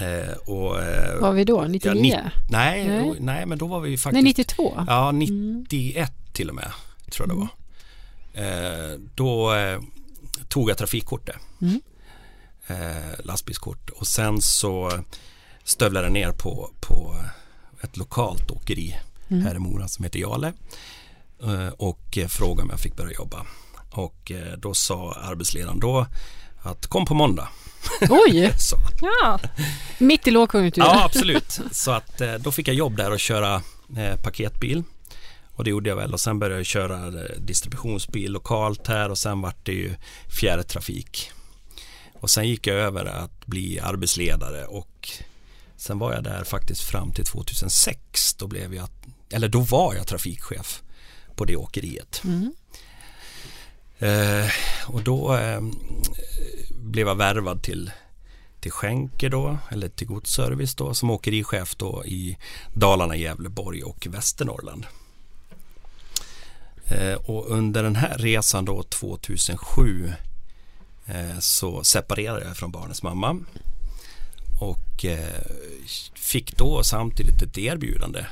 Eh, 0.00 0.36
och, 0.36 0.80
eh, 0.82 1.20
Var 1.20 1.32
vi 1.32 1.44
då? 1.44 1.64
99? 1.64 2.20
Ja, 2.24 2.30
nej, 2.50 2.84
Nej. 2.88 3.02
nej. 3.08 3.16
nej, 3.20 3.46
men 3.46 3.58
då 3.58 3.66
var 3.66 3.80
vi 3.80 3.98
faktiskt 3.98 4.12
Nej, 4.12 4.22
92? 4.22 4.84
Ja, 4.86 5.12
91 5.12 6.12
till 6.32 6.48
och 6.48 6.54
med 6.54 6.72
tror 7.10 7.28
jag 7.28 7.36
det 7.36 7.40
var. 7.40 7.48
Eh, 8.92 8.98
då 9.14 9.54
eh, 9.54 9.80
tog 10.48 10.70
jag 10.70 10.78
trafikkortet. 10.78 11.36
Mm. 11.62 11.80
Eh, 12.66 13.24
lastbilskort 13.24 13.90
och 13.90 14.06
sen 14.06 14.42
så 14.42 14.92
stövlade 15.64 16.06
jag 16.06 16.12
ner 16.12 16.32
på, 16.32 16.70
på 16.80 17.14
ett 17.80 17.96
lokalt 17.96 18.50
åkeri 18.50 18.96
Mm. 19.30 19.44
här 19.46 19.54
i 19.54 19.58
Mora 19.58 19.88
som 19.88 20.04
heter 20.04 20.18
Jale 20.18 20.52
eh, 21.42 21.68
och 21.68 22.18
frågade 22.28 22.62
om 22.62 22.70
jag 22.70 22.80
fick 22.80 22.96
börja 22.96 23.12
jobba. 23.12 23.46
Och 23.90 24.32
då 24.58 24.74
sa 24.74 25.12
arbetsledaren 25.12 25.80
då 25.80 26.06
att 26.62 26.86
kom 26.86 27.06
på 27.06 27.14
måndag. 27.14 27.48
Oj! 28.10 28.52
Så, 28.58 28.76
Ja, 29.00 29.40
Mitt 29.98 30.26
i 30.26 30.30
lågkonjunkturen? 30.30 30.88
Ja, 30.90 31.04
absolut. 31.04 31.60
Så 31.72 31.90
att 31.90 32.20
eh, 32.20 32.34
då 32.34 32.52
fick 32.52 32.68
jag 32.68 32.74
jobb 32.74 32.96
där 32.96 33.10
och 33.10 33.20
köra 33.20 33.62
eh, 33.96 34.16
paketbil. 34.22 34.82
Och 35.54 35.64
det 35.64 35.70
gjorde 35.70 35.88
jag 35.88 35.96
väl 35.96 36.12
och 36.12 36.20
sen 36.20 36.38
började 36.38 36.58
jag 36.58 36.66
köra 36.66 37.06
eh, 37.06 37.36
distributionsbil 37.38 38.32
lokalt 38.32 38.86
här 38.86 39.10
och 39.10 39.18
sen 39.18 39.40
vart 39.40 39.66
det 39.66 39.72
ju 39.72 39.94
fjärrtrafik. 40.40 41.30
Och 42.20 42.30
sen 42.30 42.48
gick 42.48 42.66
jag 42.66 42.76
över 42.76 43.04
att 43.04 43.46
bli 43.46 43.80
arbetsledare 43.80 44.64
och 44.66 45.10
sen 45.76 45.98
var 45.98 46.14
jag 46.14 46.24
där 46.24 46.44
faktiskt 46.44 46.82
fram 46.82 47.12
till 47.12 47.24
2006. 47.24 48.34
Då 48.34 48.46
blev 48.46 48.74
jag, 48.74 48.88
eller 49.32 49.48
då 49.48 49.60
var 49.60 49.94
jag 49.94 50.06
trafikchef 50.06 50.82
på 51.36 51.44
det 51.44 51.56
åkeriet. 51.56 52.22
Mm. 52.24 52.52
Eh, 53.98 54.50
och 54.86 55.02
då 55.02 55.36
eh, 55.36 55.60
blev 56.88 57.08
jag 57.08 57.14
värvad 57.14 57.62
till, 57.62 57.90
till 58.60 58.72
Schenker 58.72 59.30
då, 59.30 59.58
eller 59.70 59.88
till 59.88 60.06
Godsservice 60.06 60.74
då, 60.74 60.94
som 60.94 61.10
åkerichef 61.10 61.76
då 61.76 62.04
i 62.06 62.38
Dalarna, 62.74 63.16
Gävleborg 63.16 63.82
och 63.82 64.06
Västernorrland. 64.10 64.86
Eh, 66.84 67.14
och 67.14 67.50
under 67.50 67.82
den 67.82 67.96
här 67.96 68.18
resan 68.18 68.64
då 68.64 68.82
2007 68.82 70.12
eh, 71.06 71.38
så 71.38 71.84
separerade 71.84 72.46
jag 72.46 72.56
från 72.56 72.70
barnens 72.70 73.02
mamma 73.02 73.36
och 74.60 75.04
eh, 75.04 75.42
fick 76.14 76.56
då 76.56 76.82
samtidigt 76.82 77.42
ett 77.42 77.58
erbjudande 77.58 78.26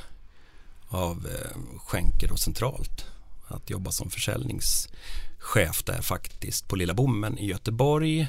av 0.88 1.26
eh, 1.26 1.78
skänker 1.78 1.78
Schenker 1.78 2.32
och 2.32 2.38
centralt 2.38 3.06
att 3.48 3.70
jobba 3.70 3.90
som 3.90 4.10
försäljnings 4.10 4.88
försäljningschef 5.38 5.82
där 5.84 6.02
faktiskt 6.02 6.68
på 6.68 6.76
Lilla 6.76 6.94
Bommen 6.94 7.38
i 7.38 7.46
Göteborg. 7.46 8.28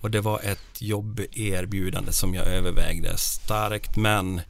Och 0.00 0.10
det 0.10 0.20
var 0.20 0.40
ett 0.40 0.80
jobberbjudande 0.82 2.12
som 2.12 2.34
jag 2.34 2.46
övervägde 2.46 3.16
starkt 3.18 3.96
men 3.96 4.40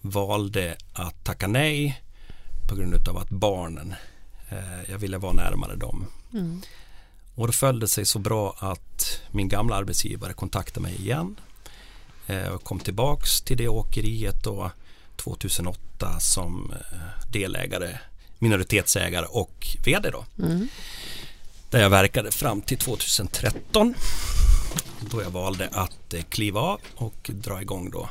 valde 0.00 0.76
att 0.92 1.24
tacka 1.24 1.46
nej 1.46 2.02
på 2.68 2.76
grund 2.76 3.08
av 3.08 3.16
att 3.16 3.30
barnen, 3.30 3.94
eh, 4.50 4.90
jag 4.90 4.98
ville 4.98 5.18
vara 5.18 5.32
närmare 5.32 5.76
dem. 5.76 6.06
Mm. 6.32 6.62
Och 7.34 7.46
då 7.46 7.52
följde 7.52 7.84
det 7.86 7.88
sig 7.88 8.04
så 8.04 8.18
bra 8.18 8.56
att 8.58 9.22
min 9.32 9.48
gamla 9.48 9.76
arbetsgivare 9.76 10.32
kontaktade 10.32 10.80
mig 10.80 10.94
igen 10.94 11.36
eh, 12.26 12.48
och 12.48 12.64
kom 12.64 12.78
tillbaks 12.78 13.40
till 13.40 13.56
det 13.56 13.68
åkeriet 13.68 14.44
då 14.44 14.70
2008 15.16 16.20
som 16.20 16.72
eh, 16.72 17.30
delägare, 17.32 17.98
minoritetsägare 18.38 19.26
och 19.26 19.66
vd 19.84 20.10
då. 20.10 20.24
Mm. 20.38 20.68
Där 21.70 21.80
jag 21.80 21.90
verkade 21.90 22.30
fram 22.30 22.60
till 22.60 22.78
2013 22.78 23.94
då 25.00 25.22
jag 25.22 25.30
valde 25.30 25.68
att 25.72 26.14
eh, 26.14 26.22
kliva 26.22 26.60
av 26.60 26.80
och 26.94 27.30
dra 27.34 27.62
igång 27.62 27.90
då 27.90 28.08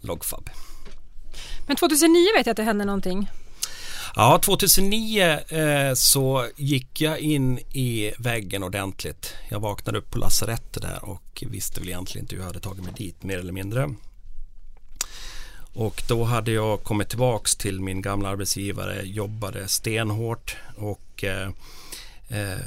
Logfab. 0.00 0.50
men 1.66 1.76
2009 1.76 2.26
vet 2.36 2.46
jag 2.46 2.52
att 2.52 2.56
det 2.56 2.62
hände 2.62 2.84
någonting. 2.84 3.30
Ja, 4.16 4.40
2009 4.44 5.22
eh, 5.48 5.94
så 5.94 6.46
gick 6.56 7.00
jag 7.00 7.18
in 7.18 7.58
i 7.58 8.12
väggen 8.18 8.62
ordentligt. 8.62 9.34
Jag 9.48 9.60
vaknade 9.60 9.98
upp 9.98 10.10
på 10.10 10.18
lasarettet 10.18 10.82
där 10.82 11.04
och 11.04 11.44
visste 11.46 11.80
väl 11.80 11.88
egentligen 11.88 12.24
inte 12.24 12.34
hur 12.34 12.42
jag 12.42 12.46
hade 12.46 12.60
tagit 12.60 12.84
mig 12.84 12.92
dit 12.96 13.22
mer 13.22 13.38
eller 13.38 13.52
mindre. 13.52 13.94
Och 15.72 16.02
då 16.08 16.24
hade 16.24 16.50
jag 16.50 16.82
kommit 16.82 17.08
tillbaks 17.08 17.56
till 17.56 17.80
min 17.80 18.02
gamla 18.02 18.28
arbetsgivare, 18.28 19.02
jobbade 19.02 19.68
stenhårt 19.68 20.56
och 20.76 21.24
eh, 21.24 21.50
eh, 22.30 22.58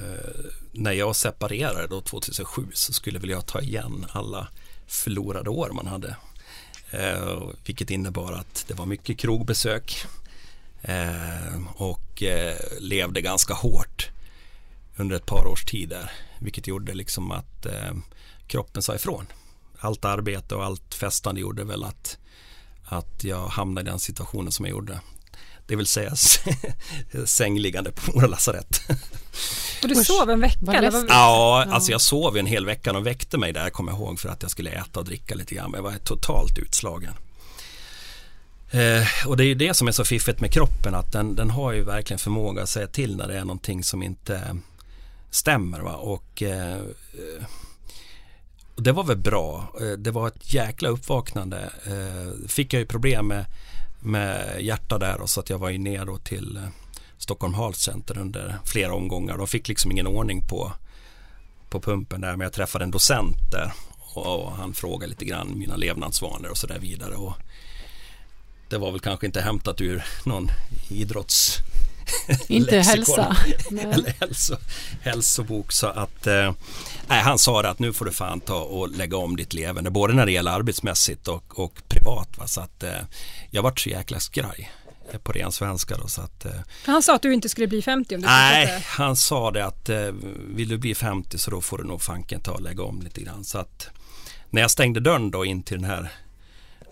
när 0.71 0.91
jag 0.91 1.15
separerade 1.15 1.88
då 1.88 2.02
2007 2.02 2.67
så 2.73 2.93
skulle 2.93 3.19
väl 3.19 3.30
jag 3.30 3.45
ta 3.45 3.62
igen 3.62 4.06
alla 4.10 4.47
förlorade 4.88 5.49
år 5.49 5.69
man 5.73 5.88
hade. 5.88 6.15
Eh, 6.91 7.41
vilket 7.65 7.91
innebar 7.91 8.34
att 8.34 8.65
det 8.67 8.73
var 8.73 8.86
mycket 8.86 9.17
krogbesök 9.17 10.06
eh, 10.82 11.67
och 11.76 12.23
eh, 12.23 12.58
levde 12.80 13.21
ganska 13.21 13.54
hårt 13.54 14.10
under 14.95 15.15
ett 15.15 15.26
par 15.26 15.47
års 15.47 15.65
tid 15.65 15.89
där. 15.89 16.12
Vilket 16.39 16.67
gjorde 16.67 16.93
liksom 16.93 17.32
att 17.32 17.65
eh, 17.65 17.93
kroppen 18.47 18.82
sa 18.82 18.95
ifrån. 18.95 19.26
Allt 19.80 20.06
arbete 20.06 20.56
och 20.56 20.65
allt 20.65 20.93
festande 20.95 21.41
gjorde 21.41 21.63
väl 21.63 21.84
att, 21.84 22.17
att 22.86 23.23
jag 23.23 23.47
hamnade 23.47 23.89
i 23.89 23.91
den 23.91 23.99
situationen 23.99 24.52
som 24.52 24.65
jag 24.65 24.71
gjorde. 24.71 24.99
Det 25.74 25.78
vill 25.78 25.86
säga 25.88 26.14
sängliggande 27.26 27.92
på 27.92 28.12
Mora 28.12 28.28
lasarett. 28.28 28.82
Och 29.84 29.90
du 29.90 29.96
sov 29.96 30.30
en 30.30 30.40
vecka? 30.40 30.74
Eller? 30.74 31.06
Ja, 31.08 31.66
alltså 31.70 31.92
jag 31.92 32.02
sov 32.02 32.38
en 32.38 32.46
hel 32.46 32.66
vecka. 32.66 32.94
De 32.94 33.04
väckte 33.04 33.38
mig 33.38 33.54
där, 33.54 33.70
kommer 33.70 33.92
jag 33.92 34.00
ihåg, 34.00 34.20
för 34.20 34.30
att 34.30 34.42
jag 34.42 34.52
skulle 34.52 34.70
äta 34.72 35.00
och 35.00 35.06
dricka 35.06 35.36
lite 35.36 35.56
grann. 35.56 35.72
Men 35.72 35.78
jag 35.78 35.92
var 35.92 35.98
totalt 35.98 36.58
utslagen. 36.58 37.14
Eh, 38.72 39.28
och 39.28 39.38
det 39.38 39.44
är 39.44 39.48
ju 39.48 39.56
det 39.56 39.74
som 39.74 39.88
är 39.88 39.92
så 39.92 40.06
fiffigt 40.06 40.42
med 40.42 40.52
kroppen, 40.54 40.96
att 40.96 41.12
den, 41.12 41.36
den 41.36 41.50
har 41.50 41.72
ju 41.72 41.84
verkligen 41.84 42.20
förmåga 42.20 42.64
att 42.64 42.70
säga 42.70 42.88
till 42.88 43.16
när 43.18 43.28
det 43.28 43.36
är 43.38 43.46
någonting 43.46 43.84
som 43.84 44.04
inte 44.04 44.58
stämmer. 45.32 45.80
Va? 45.80 45.94
Och 45.96 46.44
eh, 46.44 46.82
och 48.76 48.84
det 48.84 48.92
var 48.92 49.04
väl 49.04 49.18
bra. 49.18 49.74
Eh, 49.82 49.88
Det 49.98 50.12
var 50.12 50.28
ett 50.28 50.54
jäkla 50.54 50.90
uppvaknande. 50.90 51.70
Eh, 51.86 52.48
Fick 52.48 52.74
jag 52.74 52.80
ju 52.80 52.86
problem 52.86 53.28
med, 53.28 53.46
med 54.04 54.62
hjärta 54.62 54.98
där 54.98 55.22
och 55.22 55.30
så 55.30 55.39
att 55.39 55.50
jag 55.50 55.58
var 55.58 55.70
ju 55.70 55.78
ner 55.78 56.06
då 56.06 56.18
till 56.18 56.58
eh, 56.58 56.63
Stockholm 57.18 57.54
Heart 57.54 57.76
Center 57.76 58.18
under 58.18 58.58
flera 58.66 58.94
omgångar. 58.94 59.38
De 59.38 59.48
fick 59.48 59.68
liksom 59.68 59.92
ingen 59.92 60.08
ordning 60.08 60.48
på, 60.48 60.72
på 61.70 61.82
pumpen 61.82 62.22
där 62.22 62.32
men 62.32 62.42
jag 62.46 62.54
träffade 62.54 62.84
en 62.84 62.92
docent 62.92 63.38
där 63.52 63.74
och, 64.00 64.46
och 64.46 64.52
han 64.52 64.74
frågade 64.74 65.10
lite 65.10 65.26
grann 65.26 65.60
mina 65.60 65.76
levnadsvanor 65.76 66.50
och 66.50 66.58
så 66.58 66.68
där 66.68 66.80
vidare. 66.80 67.16
Och 67.16 67.34
det 68.70 68.78
var 68.78 68.92
väl 68.92 69.00
kanske 69.00 69.26
inte 69.26 69.42
hämtat 69.42 69.82
ur 69.82 70.04
någon 70.26 70.48
idrotts 70.89 71.58
Inte 72.48 72.80
hälsa. 72.80 73.38
eller 73.72 74.16
hälso, 74.20 74.58
hälsobok 75.02 75.72
så 75.72 75.88
att 75.88 76.28
eh, 76.28 76.54
han 77.08 77.38
sa 77.39 77.62
att 77.62 77.80
nu 77.80 77.94
får 77.94 78.06
du 78.06 78.12
fan 78.12 78.39
ta 78.39 78.60
och 78.60 78.89
lägga 78.89 79.18
om 79.18 79.36
ditt 79.36 79.54
levande 79.54 79.89
både 79.92 80.13
när 80.13 80.26
det 80.26 80.32
gäller 80.32 80.52
arbetsmässigt 80.52 81.28
och, 81.28 81.60
och 81.60 81.82
privat 81.88 82.38
va? 82.38 82.48
så 82.48 82.62
att 82.62 82.84
eh, 82.84 82.92
jag 83.52 83.63
vart 83.63 83.80
så 83.80 83.89
jäkla 83.89 84.20
skraj 84.20 84.72
eh, 85.12 85.20
på 85.20 85.32
ren 85.32 85.52
svenska 85.52 85.98
då 85.98 86.08
så 86.08 86.22
att 86.22 86.46
eh, 86.46 86.52
Han 86.86 87.04
sa 87.04 87.16
att 87.16 87.22
du 87.22 87.34
inte 87.34 87.50
skulle 87.50 87.68
bli 87.68 87.82
50 87.82 88.16
om 88.16 88.22
du 88.22 88.28
Nej, 88.28 88.68
fortsatte. 88.68 88.86
han 88.88 89.16
sa 89.16 89.52
det 89.52 89.66
att 89.66 89.89
eh, 89.89 90.12
vill 90.56 90.70
du 90.70 90.78
bli 90.78 90.96
50 90.96 91.38
så 91.38 91.52
då 91.52 91.62
får 91.62 91.78
du 91.78 91.84
nog 91.84 92.02
fanken 92.02 92.42
ta 92.42 92.52
och 92.52 92.62
lägga 92.62 92.84
om 92.84 93.02
lite 93.02 93.22
grann. 93.22 93.44
Så 93.44 93.58
att 93.58 93.89
när 94.50 94.62
jag 94.62 94.72
stängde 94.72 95.00
dörren 95.00 95.32
då 95.32 95.46
in 95.46 95.63
till 95.63 95.78
den 95.82 95.89
här 95.89 96.12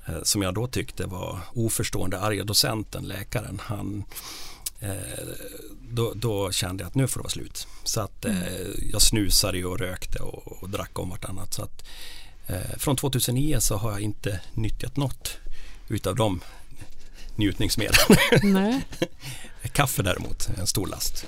eh, 0.07 0.23
som 0.23 0.41
jag 0.41 0.53
då 0.53 0.67
tyckte 0.67 1.05
var 1.05 1.39
oförstående 1.53 2.19
arga 2.19 2.43
docenten, 2.43 3.03
läkaren, 3.03 3.61
han 3.63 4.03
då, 5.91 6.13
då 6.15 6.51
kände 6.51 6.83
jag 6.83 6.87
att 6.87 6.95
nu 6.95 7.07
får 7.07 7.19
det 7.19 7.23
vara 7.23 7.31
slut. 7.31 7.67
Så 7.83 8.01
att 8.01 8.25
eh, 8.25 8.33
jag 8.91 9.01
snusade 9.01 9.65
och 9.65 9.79
rökte 9.79 10.19
och, 10.19 10.63
och 10.63 10.69
drack 10.69 10.99
om 10.99 11.09
vartannat. 11.09 11.53
Så 11.53 11.63
att 11.63 11.87
eh, 12.47 12.77
från 12.77 12.95
2009 12.95 13.59
så 13.59 13.77
har 13.77 13.91
jag 13.91 14.01
inte 14.01 14.39
nyttjat 14.53 14.97
något 14.97 15.37
utav 15.87 16.15
de 16.15 16.41
njutningsmedlen. 17.35 18.17
Nej. 18.43 18.81
Kaffe 19.71 20.03
däremot, 20.03 20.49
en 20.57 20.67
stor 20.67 20.87
last. 20.87 21.25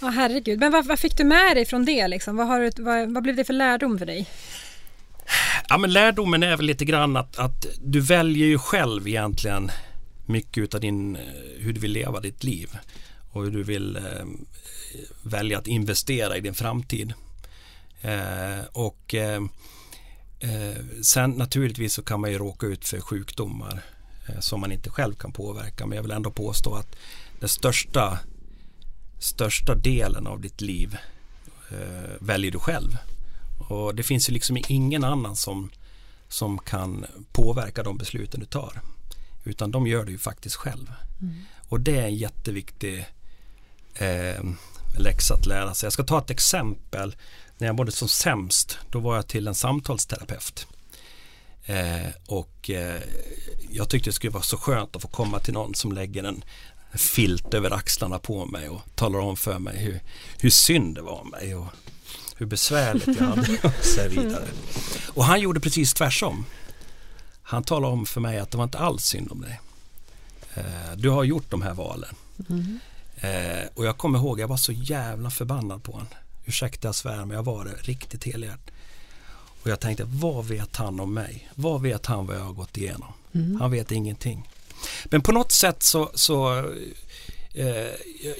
Ja, 0.00 0.08
herregud. 0.08 0.58
Men 0.58 0.72
vad, 0.72 0.86
vad 0.86 0.98
fick 0.98 1.16
du 1.16 1.24
med 1.24 1.56
dig 1.56 1.64
från 1.64 1.84
det? 1.84 2.08
Liksom? 2.08 2.36
Vad, 2.36 2.46
har 2.46 2.60
du, 2.60 2.82
vad, 2.82 3.14
vad 3.14 3.22
blev 3.22 3.36
det 3.36 3.44
för 3.44 3.52
lärdom 3.52 3.98
för 3.98 4.06
dig? 4.06 4.26
Ja 5.68 5.78
men 5.78 5.92
lärdomen 5.92 6.42
är 6.42 6.56
väl 6.56 6.66
lite 6.66 6.84
grann 6.84 7.16
att, 7.16 7.38
att 7.38 7.66
du 7.80 8.00
väljer 8.00 8.46
ju 8.46 8.58
själv 8.58 9.08
egentligen 9.08 9.70
mycket 10.30 10.62
utav 10.62 10.80
din, 10.80 11.16
eh, 11.16 11.22
hur 11.58 11.72
du 11.72 11.80
vill 11.80 11.92
leva 11.92 12.20
ditt 12.20 12.44
liv 12.44 12.78
och 13.32 13.44
hur 13.44 13.50
du 13.50 13.62
vill 13.62 13.96
eh, 13.96 14.26
välja 15.22 15.58
att 15.58 15.66
investera 15.66 16.36
i 16.36 16.40
din 16.40 16.54
framtid. 16.54 17.12
Eh, 18.00 18.64
och 18.72 19.14
eh, 19.14 19.42
eh, 20.40 20.76
sen 21.02 21.30
naturligtvis 21.30 21.94
så 21.94 22.02
kan 22.02 22.20
man 22.20 22.30
ju 22.32 22.38
råka 22.38 22.66
ut 22.66 22.88
för 22.88 23.00
sjukdomar 23.00 23.82
eh, 24.28 24.40
som 24.40 24.60
man 24.60 24.72
inte 24.72 24.90
själv 24.90 25.14
kan 25.14 25.32
påverka 25.32 25.86
men 25.86 25.96
jag 25.96 26.02
vill 26.02 26.12
ändå 26.12 26.30
påstå 26.30 26.74
att 26.74 26.96
den 27.40 27.48
största, 27.48 28.18
största 29.18 29.74
delen 29.74 30.26
av 30.26 30.40
ditt 30.40 30.60
liv 30.60 30.96
eh, 31.70 32.10
väljer 32.20 32.50
du 32.50 32.58
själv. 32.58 32.96
Och 33.68 33.94
det 33.94 34.02
finns 34.02 34.28
ju 34.28 34.32
liksom 34.32 34.58
ingen 34.68 35.04
annan 35.04 35.36
som, 35.36 35.70
som 36.28 36.58
kan 36.58 37.06
påverka 37.32 37.82
de 37.82 37.98
besluten 37.98 38.40
du 38.40 38.46
tar. 38.46 38.80
Utan 39.44 39.70
de 39.70 39.86
gör 39.86 40.04
det 40.04 40.12
ju 40.12 40.18
faktiskt 40.18 40.56
själv. 40.56 40.92
Och 41.68 41.80
det 41.80 41.96
är 41.96 42.06
en 42.06 42.14
jätteviktig 42.14 43.06
eh, 43.94 44.44
läxa 44.98 45.34
att 45.34 45.46
lära 45.46 45.74
sig. 45.74 45.86
Jag 45.86 45.92
ska 45.92 46.04
ta 46.04 46.18
ett 46.18 46.30
exempel. 46.30 47.16
När 47.58 47.66
jag 47.66 47.76
mådde 47.76 47.92
som 47.92 48.08
sämst, 48.08 48.78
då 48.90 48.98
var 48.98 49.16
jag 49.16 49.26
till 49.26 49.48
en 49.48 49.54
samtalsterapeut. 49.54 50.66
Eh, 51.64 52.08
och 52.26 52.70
eh, 52.70 53.00
jag 53.70 53.88
tyckte 53.88 54.10
det 54.10 54.14
skulle 54.14 54.30
vara 54.30 54.42
så 54.42 54.56
skönt 54.56 54.96
att 54.96 55.02
få 55.02 55.08
komma 55.08 55.38
till 55.38 55.54
någon 55.54 55.74
som 55.74 55.92
lägger 55.92 56.24
en 56.24 56.44
filt 56.94 57.54
över 57.54 57.70
axlarna 57.70 58.18
på 58.18 58.46
mig 58.46 58.68
och 58.68 58.80
talar 58.94 59.18
om 59.18 59.36
för 59.36 59.58
mig 59.58 59.78
hur, 59.78 60.00
hur 60.38 60.50
synd 60.50 60.94
det 60.94 61.02
var 61.02 61.20
om 61.20 61.30
mig 61.30 61.54
och 61.54 61.66
hur 62.36 62.46
besvärligt 62.46 63.06
jag 63.06 63.26
hade 63.26 63.58
och 63.62 63.84
så 63.84 64.08
vidare. 64.08 64.48
Och 65.14 65.24
han 65.24 65.40
gjorde 65.40 65.60
precis 65.60 65.94
tvärsom. 65.94 66.44
Han 67.50 67.62
talade 67.62 67.92
om 67.92 68.06
för 68.06 68.20
mig 68.20 68.38
att 68.38 68.50
det 68.50 68.56
var 68.56 68.64
inte 68.64 68.78
alls 68.78 69.04
synd 69.04 69.32
om 69.32 69.40
dig. 69.40 69.60
Eh, 70.54 70.96
du 70.96 71.10
har 71.10 71.24
gjort 71.24 71.50
de 71.50 71.62
här 71.62 71.74
valen. 71.74 72.14
Eh, 73.16 73.68
och 73.74 73.84
jag 73.84 73.98
kommer 73.98 74.18
ihåg, 74.18 74.40
jag 74.40 74.48
var 74.48 74.56
så 74.56 74.72
jävla 74.72 75.30
förbannad 75.30 75.82
på 75.82 75.92
honom. 75.92 76.06
Ursäkta 76.44 76.88
jag 76.88 76.94
svär, 76.94 77.24
men 77.24 77.30
jag 77.30 77.42
var 77.42 77.64
det 77.64 77.72
riktigt 77.80 78.24
helhjärtat. 78.24 78.74
Och 79.62 79.70
jag 79.70 79.80
tänkte, 79.80 80.04
vad 80.06 80.44
vet 80.44 80.76
han 80.76 81.00
om 81.00 81.14
mig? 81.14 81.50
Vad 81.54 81.82
vet 81.82 82.06
han 82.06 82.26
vad 82.26 82.36
jag 82.36 82.44
har 82.44 82.52
gått 82.52 82.76
igenom? 82.76 83.12
Han 83.60 83.70
vet 83.70 83.92
ingenting. 83.92 84.48
Men 85.04 85.20
på 85.20 85.32
något 85.32 85.52
sätt 85.52 85.82
så, 85.82 86.10
så 86.14 86.58
eh, 87.54 87.90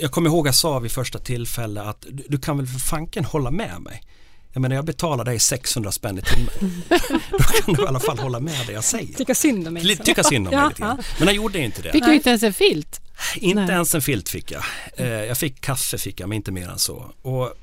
jag 0.00 0.10
kommer 0.10 0.30
ihåg 0.30 0.46
jag 0.46 0.54
sa 0.54 0.78
vid 0.78 0.92
första 0.92 1.18
tillfälle 1.18 1.82
att 1.82 2.06
du, 2.10 2.24
du 2.28 2.38
kan 2.38 2.56
väl 2.56 2.66
för 2.66 2.78
fanken 2.78 3.24
hålla 3.24 3.50
med 3.50 3.80
mig? 3.80 4.02
Jag 4.52 4.60
menar 4.60 4.76
jag 4.76 4.84
betalar 4.84 5.24
dig 5.24 5.38
600 5.40 5.92
spänn 5.92 6.18
i 6.18 6.22
timmen. 6.22 6.82
Då 7.30 7.38
kan 7.38 7.74
du 7.74 7.82
i 7.82 7.86
alla 7.86 8.00
fall 8.00 8.18
hålla 8.18 8.40
med 8.40 8.66
det 8.66 8.72
jag 8.72 8.84
säger. 8.84 9.14
Tycka 9.14 9.34
synd 9.34 9.66
om 9.68 9.74
mig. 9.74 9.82
Ty- 9.82 9.88
liksom. 9.88 10.04
Tycka 10.04 10.24
synd 10.24 10.48
om 10.48 10.54
mig 10.54 10.60
Ja, 10.62 10.68
lite 10.68 10.80
grann. 10.80 11.02
Men 11.18 11.28
han 11.28 11.34
gjorde 11.34 11.58
inte 11.58 11.82
det. 11.82 11.92
Fick 11.92 12.04
du 12.04 12.14
inte 12.14 12.28
ens 12.30 12.42
en 12.42 12.52
filt? 12.52 13.00
Inte 13.36 13.60
Nej. 13.60 13.70
ens 13.74 13.94
en 13.94 14.02
filt 14.02 14.28
fick 14.28 14.50
jag. 14.50 14.62
Eh, 14.96 15.06
jag 15.06 15.38
fick 15.38 15.60
kaffe 15.60 15.98
fick 15.98 16.20
jag, 16.20 16.28
men 16.28 16.36
inte 16.36 16.52
mer 16.52 16.68
än 16.68 16.78
så. 16.78 17.12
Och 17.22 17.54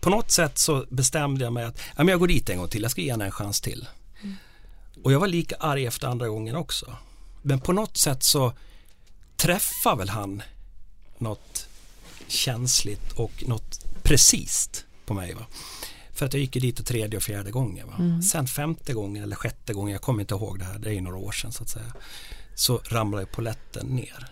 på 0.00 0.10
något 0.10 0.30
sätt 0.30 0.58
så 0.58 0.84
bestämde 0.90 1.44
jag 1.44 1.52
mig 1.52 1.64
att 1.64 1.78
ja, 1.78 2.04
men 2.04 2.08
jag 2.08 2.20
går 2.20 2.26
dit 2.28 2.50
en 2.50 2.58
gång 2.58 2.68
till, 2.68 2.82
jag 2.82 2.90
ska 2.90 3.00
ge 3.00 3.10
henne 3.10 3.24
en 3.24 3.30
chans 3.32 3.60
till. 3.60 3.88
Och 5.04 5.12
jag 5.12 5.20
var 5.20 5.26
lika 5.28 5.56
arg 5.56 5.86
efter 5.86 6.06
andra 6.08 6.28
gången 6.28 6.56
också. 6.56 6.96
Men 7.42 7.60
på 7.60 7.72
något 7.72 7.96
sätt 7.96 8.22
så 8.22 8.52
träffar 9.36 9.96
väl 9.96 10.08
han 10.08 10.42
något 11.18 11.66
känsligt 12.26 13.12
och 13.12 13.44
något 13.46 13.84
precis 14.02 14.70
på 15.06 15.14
mig. 15.14 15.34
Va? 15.34 15.46
För 16.18 16.26
att 16.26 16.34
jag 16.34 16.40
gick 16.40 16.52
dit 16.52 16.80
och 16.80 16.86
tredje 16.86 17.16
och 17.16 17.22
fjärde 17.22 17.50
gången. 17.50 17.86
Va? 17.86 18.22
Sen 18.22 18.46
femte 18.46 18.92
gången 18.92 19.22
eller 19.22 19.36
sjätte 19.36 19.72
gången, 19.72 19.92
jag 19.92 20.02
kommer 20.02 20.20
inte 20.20 20.34
ihåg 20.34 20.58
det 20.58 20.64
här, 20.64 20.78
det 20.78 20.88
är 20.88 20.92
ju 20.92 21.00
några 21.00 21.16
år 21.16 21.32
sedan 21.32 21.52
så 21.52 21.62
att 21.62 21.68
säga. 21.68 21.94
Så 22.54 22.80
ramlade 22.84 23.22
ju 23.22 23.26
poletten 23.26 23.86
ner. 23.86 24.26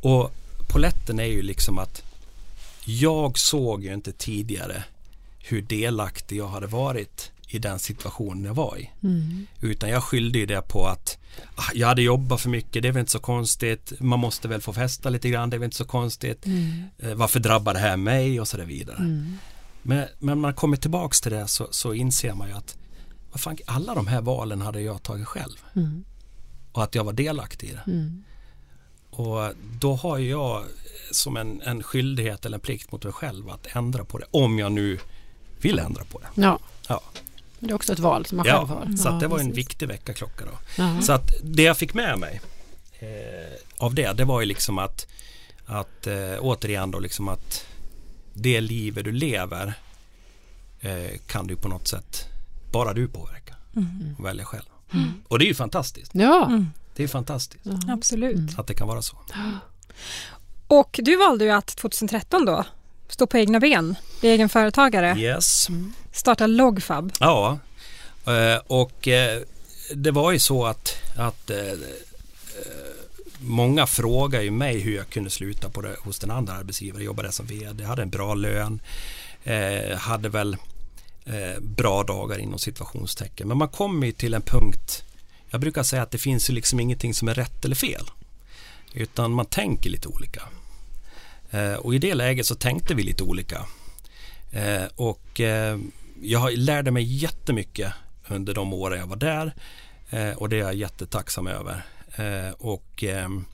Och 0.00 0.30
poletten 0.68 1.20
är 1.20 1.24
ju 1.24 1.42
liksom 1.42 1.78
att 1.78 2.02
jag 2.84 3.38
såg 3.38 3.84
ju 3.84 3.94
inte 3.94 4.12
tidigare 4.12 4.84
hur 5.38 5.62
delaktig 5.62 6.36
jag 6.36 6.48
hade 6.48 6.66
varit 6.66 7.30
i 7.48 7.58
den 7.58 7.78
situationen 7.78 8.44
jag 8.44 8.54
var 8.54 8.76
i. 8.78 8.90
Utan 9.60 9.90
jag 9.90 10.04
skyllde 10.04 10.38
ju 10.38 10.46
det 10.46 10.62
på 10.68 10.86
att 10.86 11.18
ah, 11.54 11.70
jag 11.74 11.88
hade 11.88 12.02
jobbat 12.02 12.40
för 12.40 12.48
mycket, 12.48 12.82
det 12.82 12.88
är 12.88 12.92
väl 12.92 13.00
inte 13.00 13.12
så 13.12 13.18
konstigt. 13.18 13.92
Man 14.00 14.18
måste 14.18 14.48
väl 14.48 14.60
få 14.60 14.72
festa 14.72 15.10
lite 15.10 15.28
grann, 15.28 15.50
det 15.50 15.56
är 15.56 15.58
väl 15.58 15.64
inte 15.64 15.76
så 15.76 15.84
konstigt. 15.84 16.46
Eh, 16.98 17.14
varför 17.14 17.40
drabbar 17.40 17.72
det 17.74 17.80
här 17.80 17.96
mig 17.96 18.40
och 18.40 18.48
så 18.48 18.56
där 18.56 18.64
vidare. 18.64 18.98
Men, 19.82 20.06
men 20.18 20.38
man 20.40 20.54
kommer 20.54 20.76
tillbaks 20.76 21.20
till 21.20 21.32
det 21.32 21.48
så, 21.48 21.68
så 21.70 21.94
inser 21.94 22.34
man 22.34 22.48
ju 22.48 22.54
att 22.54 22.76
vad 23.32 23.40
fan, 23.40 23.58
alla 23.66 23.94
de 23.94 24.06
här 24.06 24.20
valen 24.20 24.62
hade 24.62 24.80
jag 24.80 25.02
tagit 25.02 25.26
själv. 25.26 25.56
Och 26.72 26.82
att 26.82 26.94
jag 26.94 27.04
var 27.04 27.12
delaktig 27.12 27.68
i 27.68 27.72
det. 27.72 28.12
Och 29.10 29.52
då 29.80 29.94
har 29.94 30.18
jag 30.18 30.64
som 31.12 31.36
en, 31.36 31.62
en 31.62 31.82
skyldighet 31.82 32.46
eller 32.46 32.56
en 32.56 32.60
plikt 32.60 32.92
mot 32.92 33.04
mig 33.04 33.12
själv 33.12 33.50
att 33.50 33.66
ändra 33.76 34.04
på 34.04 34.18
det. 34.18 34.26
Om 34.30 34.58
jag 34.58 34.72
nu 34.72 34.98
vill 35.60 35.78
ändra 35.78 36.04
på 36.04 36.18
det. 36.18 36.42
Ja. 36.42 36.58
Ja. 36.88 37.02
Det 37.58 37.70
är 37.70 37.74
också 37.74 37.92
ett 37.92 37.98
val 37.98 38.26
som 38.26 38.36
man 38.36 38.46
själv 38.46 38.56
Ja, 38.56 38.64
har. 38.64 38.96
så 38.96 39.08
att 39.08 39.20
det 39.20 39.28
var 39.28 39.38
en 39.38 39.46
precis. 39.46 39.58
viktig 39.58 39.88
väckarklocka 39.88 40.44
då. 40.44 40.58
Ja. 40.78 41.00
Så 41.02 41.12
att 41.12 41.30
det 41.42 41.62
jag 41.62 41.76
fick 41.76 41.94
med 41.94 42.18
mig 42.18 42.40
eh, 42.98 43.08
av 43.78 43.94
det, 43.94 44.12
det 44.12 44.24
var 44.24 44.40
ju 44.40 44.46
liksom 44.46 44.78
att, 44.78 45.06
att 45.66 46.06
eh, 46.06 46.14
återigen 46.40 46.90
då 46.90 46.98
liksom 46.98 47.28
att 47.28 47.66
det 48.34 48.60
livet 48.60 49.04
du 49.04 49.12
lever 49.12 49.74
eh, 50.80 51.18
kan 51.26 51.46
du 51.46 51.56
på 51.56 51.68
något 51.68 51.88
sätt 51.88 52.28
bara 52.72 52.92
du 52.92 53.08
påverka 53.08 53.54
och 54.18 54.24
välja 54.24 54.44
själv. 54.44 54.64
Och 55.28 55.38
det 55.38 55.44
är 55.44 55.46
ju 55.48 55.54
fantastiskt. 55.54 56.10
Ja. 56.14 56.62
Det 56.96 57.02
är 57.02 57.08
fantastiskt 57.08 57.64
Absolut. 57.88 58.58
att 58.58 58.66
det 58.66 58.74
kan 58.74 58.88
vara 58.88 59.02
så. 59.02 59.16
Och 60.66 61.00
du 61.02 61.16
valde 61.16 61.44
ju 61.44 61.50
att 61.50 61.66
2013 61.76 62.44
då 62.44 62.64
stå 63.08 63.26
på 63.26 63.38
egna 63.38 63.60
ben, 63.60 63.94
bli 64.20 64.30
egen 64.30 64.48
företagare, 64.48 65.16
Yes. 65.18 65.66
starta 66.12 66.46
Logfab. 66.46 67.12
Ja, 67.20 67.58
eh, 68.26 68.60
och 68.66 69.08
eh, 69.08 69.42
det 69.94 70.10
var 70.10 70.32
ju 70.32 70.38
så 70.38 70.66
att, 70.66 70.94
att 71.18 71.50
eh, 71.50 71.56
många 73.42 73.86
frågar 73.86 74.42
ju 74.42 74.50
mig 74.50 74.80
hur 74.80 74.96
jag 74.96 75.08
kunde 75.08 75.30
sluta 75.30 75.68
på 75.68 75.82
det, 75.82 75.96
hos 76.00 76.18
den 76.18 76.30
andra 76.30 76.52
arbetsgivaren. 76.52 77.00
Jag 77.00 77.06
jobbade 77.06 77.32
som 77.32 77.46
vd, 77.46 77.84
hade 77.84 78.02
en 78.02 78.10
bra 78.10 78.34
lön, 78.34 78.80
eh, 79.44 79.96
hade 79.96 80.28
väl 80.28 80.56
eh, 81.24 81.60
bra 81.60 82.02
dagar 82.02 82.38
inom 82.38 82.58
situationstecken. 82.58 83.48
Men 83.48 83.56
man 83.56 83.68
kommer 83.68 84.06
ju 84.06 84.12
till 84.12 84.34
en 84.34 84.42
punkt, 84.42 85.04
jag 85.50 85.60
brukar 85.60 85.82
säga 85.82 86.02
att 86.02 86.10
det 86.10 86.18
finns 86.18 86.50
ju 86.50 86.54
liksom 86.54 86.80
ingenting 86.80 87.14
som 87.14 87.28
är 87.28 87.34
rätt 87.34 87.64
eller 87.64 87.76
fel. 87.76 88.10
Utan 88.94 89.32
man 89.32 89.46
tänker 89.46 89.90
lite 89.90 90.08
olika. 90.08 90.42
Eh, 91.50 91.74
och 91.74 91.94
i 91.94 91.98
det 91.98 92.14
läget 92.14 92.46
så 92.46 92.54
tänkte 92.54 92.94
vi 92.94 93.02
lite 93.02 93.22
olika. 93.22 93.66
Eh, 94.52 94.84
och 94.96 95.40
eh, 95.40 95.78
jag 96.22 96.58
lärde 96.58 96.90
mig 96.90 97.02
jättemycket 97.02 97.92
under 98.28 98.54
de 98.54 98.72
åren 98.72 98.98
jag 98.98 99.06
var 99.06 99.16
där. 99.16 99.54
Eh, 100.10 100.30
och 100.30 100.48
det 100.48 100.56
är 100.56 100.60
jag 100.60 100.74
jättetacksam 100.74 101.46
över. 101.46 101.84
Eh, 102.16 102.52
och 102.58 103.04
ehm, 103.04 103.44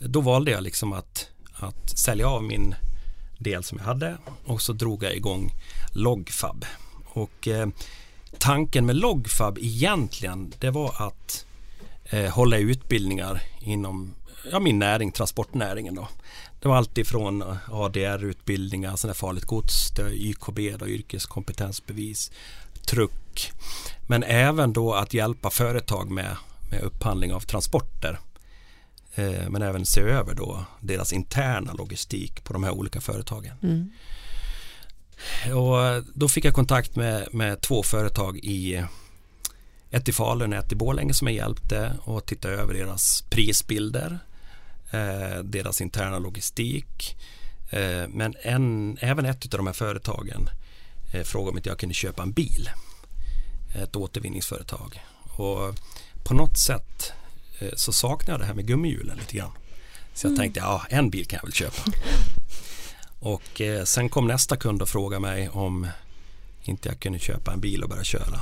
då 0.00 0.20
valde 0.20 0.50
jag 0.50 0.62
liksom 0.62 0.92
att, 0.92 1.28
att 1.54 1.98
sälja 1.98 2.28
av 2.28 2.42
min 2.42 2.74
del 3.38 3.64
som 3.64 3.78
jag 3.78 3.84
hade 3.84 4.16
och 4.44 4.62
så 4.62 4.72
drog 4.72 5.04
jag 5.04 5.16
igång 5.16 5.52
Logfab. 5.92 6.64
Och 7.04 7.48
eh, 7.48 7.68
tanken 8.38 8.86
med 8.86 8.96
Logfab 8.96 9.58
egentligen 9.58 10.52
det 10.58 10.70
var 10.70 10.94
att 11.08 11.46
eh, 12.04 12.30
hålla 12.30 12.58
utbildningar 12.58 13.42
inom 13.60 14.14
ja, 14.52 14.60
min 14.60 14.78
näring, 14.78 15.12
transportnäringen. 15.12 15.94
Då. 15.94 16.08
Det 16.60 16.68
var 16.68 16.76
allt 16.76 16.98
ifrån 16.98 17.42
eh, 17.42 17.56
ADR-utbildningar, 17.70 18.96
sådana 18.96 19.14
farligt 19.14 19.44
gods, 19.44 19.92
YKB, 19.98 20.76
då, 20.78 20.88
yrkeskompetensbevis, 20.88 22.30
truck. 22.86 23.52
Men 24.06 24.22
även 24.22 24.72
då 24.72 24.94
att 24.94 25.14
hjälpa 25.14 25.50
företag 25.50 26.10
med, 26.10 26.36
med 26.74 26.82
upphandling 26.82 27.32
av 27.32 27.40
transporter. 27.40 28.18
Eh, 29.14 29.48
men 29.48 29.62
även 29.62 29.86
se 29.86 30.00
över 30.00 30.34
då 30.34 30.64
deras 30.80 31.12
interna 31.12 31.72
logistik 31.72 32.44
på 32.44 32.52
de 32.52 32.64
här 32.64 32.70
olika 32.70 33.00
företagen. 33.00 33.52
Mm. 33.62 33.90
Och 35.56 36.04
då 36.14 36.28
fick 36.28 36.44
jag 36.44 36.54
kontakt 36.54 36.96
med, 36.96 37.28
med 37.32 37.60
två 37.60 37.82
företag 37.82 38.38
i 38.38 38.84
ett 39.90 40.08
i 40.08 40.12
Falun 40.12 40.52
och 40.52 40.58
ett 40.58 40.72
i 40.72 40.74
Borlänge 40.74 41.14
som 41.14 41.26
jag 41.26 41.34
hjälpte 41.34 41.92
och 42.04 42.26
titta 42.26 42.48
över 42.48 42.74
deras 42.74 43.22
prisbilder, 43.30 44.18
eh, 44.90 45.38
deras 45.44 45.80
interna 45.80 46.18
logistik. 46.18 47.16
Eh, 47.70 48.08
men 48.08 48.34
en, 48.42 48.98
även 49.00 49.24
ett 49.24 49.54
av 49.54 49.58
de 49.58 49.66
här 49.66 49.74
företagen 49.74 50.48
eh, 51.14 51.22
frågade 51.22 51.50
om 51.50 51.56
inte 51.56 51.68
jag 51.68 51.78
kunde 51.78 51.94
köpa 51.94 52.22
en 52.22 52.32
bil. 52.32 52.70
Ett 53.74 53.96
återvinningsföretag. 53.96 55.00
Och 55.36 55.74
på 56.24 56.34
något 56.34 56.58
sätt 56.58 57.12
eh, 57.58 57.68
så 57.76 57.92
saknar 57.92 58.34
jag 58.34 58.40
det 58.40 58.46
här 58.46 58.54
med 58.54 58.66
gummihjulen 58.66 59.16
lite 59.18 59.36
grann. 59.36 59.50
Så 60.14 60.26
jag 60.26 60.36
tänkte, 60.36 60.60
ja 60.60 60.86
en 60.88 61.10
bil 61.10 61.26
kan 61.26 61.36
jag 61.36 61.42
väl 61.42 61.52
köpa. 61.52 61.82
Och 63.20 63.60
eh, 63.60 63.84
sen 63.84 64.08
kom 64.08 64.26
nästa 64.26 64.56
kund 64.56 64.82
och 64.82 64.88
frågade 64.88 65.20
mig 65.20 65.48
om 65.48 65.88
inte 66.62 66.88
jag 66.88 67.00
kunde 67.00 67.18
köpa 67.18 67.52
en 67.52 67.60
bil 67.60 67.82
och 67.82 67.88
börja 67.88 68.04
köra. 68.04 68.40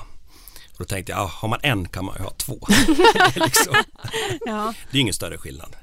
Och 0.73 0.79
då 0.79 0.85
tänkte 0.85 1.13
jag, 1.13 1.19
ja, 1.19 1.31
har 1.35 1.49
man 1.49 1.61
en 1.63 1.89
kan 1.89 2.05
man 2.05 2.17
ju 2.19 2.25
ha 2.25 2.31
två. 2.31 2.59
det, 2.69 3.19
är 3.19 3.45
liksom, 3.45 3.75
Ja. 4.47 4.75
det 4.91 4.99
är 4.99 5.01
ingen 5.01 5.15
större 5.15 5.39
skillnad. 5.39 5.77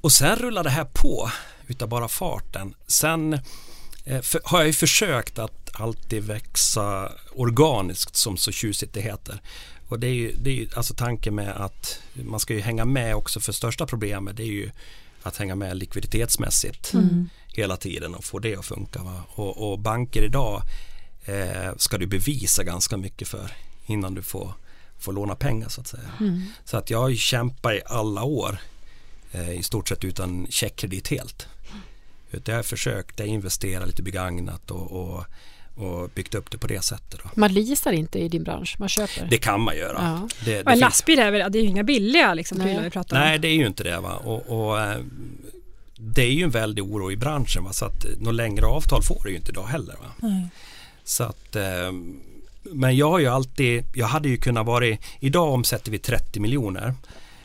Och 0.00 0.12
sen 0.12 0.36
rullar 0.36 0.64
det 0.64 0.70
här 0.70 0.84
på 0.84 1.30
utav 1.66 1.88
bara 1.88 2.08
farten. 2.08 2.74
Sen 2.86 3.40
eh, 4.04 4.20
för, 4.20 4.40
har 4.44 4.58
jag 4.58 4.66
ju 4.66 4.72
försökt 4.72 5.38
att 5.38 5.80
alltid 5.80 6.22
växa 6.24 7.12
organiskt 7.32 8.16
som 8.16 8.36
så 8.36 8.52
tjusigt 8.52 8.94
det 8.94 9.00
heter. 9.00 9.40
Och 9.88 10.00
det 10.00 10.06
är 10.06 10.14
ju, 10.14 10.32
det 10.32 10.50
är 10.50 10.54
ju 10.54 10.68
alltså 10.74 10.94
tanken 10.94 11.34
med 11.34 11.48
att 11.48 12.02
man 12.12 12.40
ska 12.40 12.54
ju 12.54 12.60
hänga 12.60 12.84
med 12.84 13.16
också 13.16 13.40
för 13.40 13.52
största 13.52 13.86
problemet 13.86 14.36
det 14.36 14.42
är 14.42 14.46
ju 14.46 14.70
att 15.22 15.36
hänga 15.36 15.54
med 15.54 15.76
likviditetsmässigt 15.76 16.92
hela 17.46 17.76
tiden 17.76 18.14
och 18.14 18.24
få 18.24 18.38
det 18.38 18.56
att 18.56 18.66
funka. 18.66 19.00
Och, 19.28 19.72
och 19.72 19.78
banker 19.78 20.22
idag 20.22 20.62
eh, 21.24 21.76
ska 21.76 21.98
du 21.98 22.06
bevisa 22.06 22.64
ganska 22.64 22.96
mycket 22.96 23.28
för 23.28 23.52
innan 23.86 24.14
du 24.14 24.22
får, 24.22 24.52
får 24.98 25.12
låna 25.12 25.34
pengar 25.34 25.68
så 25.68 25.80
att 25.80 25.86
säga. 25.86 26.10
Så 26.64 26.76
att 26.76 26.90
jag 26.90 26.98
har 26.98 27.14
kämpat 27.14 27.72
i 27.72 27.80
alla 27.86 28.22
år 28.22 28.60
eh, 29.32 29.50
i 29.50 29.62
stort 29.62 29.88
sett 29.88 30.04
utan 30.04 30.46
checkkredit 30.50 31.08
helt. 31.08 31.46
Utan 32.30 32.52
jag 32.52 32.58
har 32.58 32.62
försökt 32.62 33.18
jag 33.18 33.28
investera 33.28 33.84
lite 33.84 34.02
begagnat 34.02 34.70
och, 34.70 34.92
och, 34.92 35.24
och 35.78 36.10
byggt 36.14 36.34
upp 36.34 36.50
det 36.50 36.58
på 36.58 36.66
det 36.66 36.84
sättet. 36.84 37.20
Då. 37.24 37.30
Man 37.34 37.52
leasar 37.52 37.92
inte 37.92 38.18
i 38.18 38.28
din 38.28 38.44
bransch, 38.44 38.76
man 38.78 38.88
köper. 38.88 39.26
Det 39.30 39.38
kan 39.38 39.60
man 39.60 39.76
göra. 39.76 39.96
Ja. 40.02 40.28
Det, 40.44 40.50
det 40.54 40.60
Och 40.62 40.66
en 40.66 40.72
finns- 40.72 40.80
lastbil 40.80 41.18
är 41.18 41.30
väl, 41.30 41.52
det 41.52 41.58
är 41.58 41.62
ju 41.62 41.68
inga 41.68 41.82
billiga 41.84 42.34
liksom, 42.34 42.58
Nej. 42.58 42.66
prylar 42.66 42.82
vi 42.82 42.90
pratar 42.90 43.16
om. 43.16 43.22
Nej, 43.22 43.38
det 43.38 43.48
är 43.48 43.54
ju 43.54 43.66
inte 43.66 43.84
det. 43.84 44.00
Va? 44.00 44.16
Och, 44.16 44.68
och, 44.68 44.80
eh, 44.80 44.98
det 46.00 46.22
är 46.22 46.30
ju 46.32 46.42
en 46.42 46.50
väldig 46.50 46.84
oro 46.84 47.12
i 47.12 47.16
branschen. 47.16 47.64
Va? 47.64 47.72
Så 47.72 47.84
att 47.84 48.06
något 48.18 48.34
längre 48.34 48.66
avtal 48.66 49.02
får 49.02 49.20
du 49.24 49.30
ju 49.30 49.36
inte 49.36 49.50
idag 49.50 49.66
heller. 49.66 49.94
Va? 49.94 50.08
Nej. 50.28 50.48
Så 51.04 51.24
att, 51.24 51.56
eh, 51.56 51.92
men 52.62 52.96
jag 52.96 53.10
har 53.10 53.18
ju 53.18 53.26
alltid, 53.26 53.84
jag 53.94 54.06
hade 54.06 54.28
ju 54.28 54.36
kunnat 54.36 54.66
vara, 54.66 54.96
idag 55.20 55.52
omsätter 55.52 55.90
vi 55.90 55.98
30 55.98 56.40
miljoner. 56.40 56.94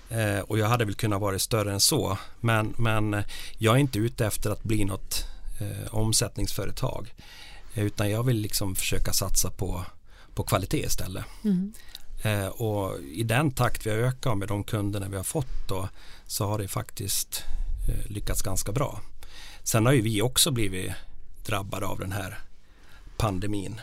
Eh, 0.09 0.39
och 0.39 0.57
jag 0.59 0.67
hade 0.67 0.85
väl 0.85 0.95
kunnat 0.95 1.21
vara 1.21 1.39
större 1.39 1.73
än 1.73 1.79
så. 1.79 2.17
Men, 2.39 2.73
men 2.77 3.23
jag 3.57 3.75
är 3.75 3.79
inte 3.79 3.99
ute 3.99 4.25
efter 4.25 4.49
att 4.49 4.63
bli 4.63 4.85
något 4.85 5.25
eh, 5.61 5.95
omsättningsföretag. 5.95 7.13
Eh, 7.73 7.85
Utan 7.85 8.09
jag 8.09 8.23
vill 8.23 8.37
liksom 8.37 8.75
försöka 8.75 9.13
satsa 9.13 9.51
på, 9.51 9.85
på 10.33 10.43
kvalitet 10.43 10.85
istället. 10.85 11.25
Mm. 11.43 11.73
Eh, 12.23 12.47
och 12.47 12.99
i 13.01 13.23
den 13.23 13.51
takt 13.51 13.85
vi 13.85 13.89
har 13.89 13.97
ökat 13.97 14.37
med 14.37 14.47
de 14.47 14.63
kunderna 14.63 15.07
vi 15.09 15.17
har 15.17 15.23
fått 15.23 15.67
då, 15.67 15.89
så 16.27 16.47
har 16.47 16.59
det 16.59 16.67
faktiskt 16.67 17.43
eh, 17.89 18.11
lyckats 18.11 18.41
ganska 18.41 18.71
bra. 18.71 19.01
Sen 19.63 19.85
har 19.85 19.93
ju 19.93 20.01
vi 20.01 20.21
också 20.21 20.51
blivit 20.51 20.91
drabbade 21.45 21.85
av 21.85 21.99
den 21.99 22.11
här 22.11 22.39
pandemin. 23.17 23.81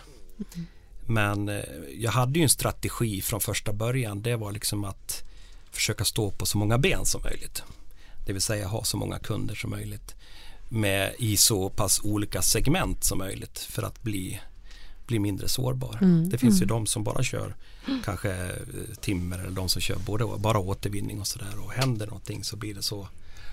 Men 1.07 1.49
eh, 1.49 1.65
jag 1.99 2.11
hade 2.11 2.39
ju 2.39 2.43
en 2.43 2.49
strategi 2.49 3.21
från 3.21 3.41
första 3.41 3.73
början. 3.73 4.23
Det 4.23 4.37
var 4.37 4.53
liksom 4.53 4.85
att 4.85 5.25
försöka 5.71 6.05
stå 6.05 6.31
på 6.31 6.47
så 6.47 6.59
många 6.59 6.79
ben 6.79 7.07
som 7.07 7.23
möjligt. 7.23 7.63
Det 8.27 8.33
vill 8.33 8.43
säga 8.43 8.67
ha 8.67 8.85
så 8.85 8.97
många 8.97 9.19
kunder 9.19 9.55
som 9.55 9.71
möjligt 9.71 10.15
med 10.73 11.13
i 11.19 11.37
så 11.37 11.69
pass 11.69 12.01
olika 12.05 12.43
segment 12.43 13.05
som 13.05 13.19
möjligt 13.19 13.59
för 13.59 13.83
att 13.83 14.03
bli, 14.03 14.41
bli 15.07 15.19
mindre 15.19 15.49
sårbar. 15.49 15.99
Det 16.31 16.39
finns 16.39 16.63
ju 16.63 16.67
de 16.67 16.87
som 16.87 17.05
bara 17.05 17.23
kör 17.23 17.55
kanske 18.05 18.31
eh, 18.31 18.95
timmer 19.01 19.39
eller 19.39 19.51
de 19.51 19.69
som 19.69 19.81
kör 19.83 19.97
både, 19.99 20.25
bara 20.39 20.59
återvinning 20.59 21.21
och 21.21 21.27
sådär 21.27 21.65
och 21.65 21.73
händer 21.73 22.07
någonting 22.07 22.45
så 22.45 22.57
blir 22.57 22.75
det 22.75 22.83
så, 22.83 23.09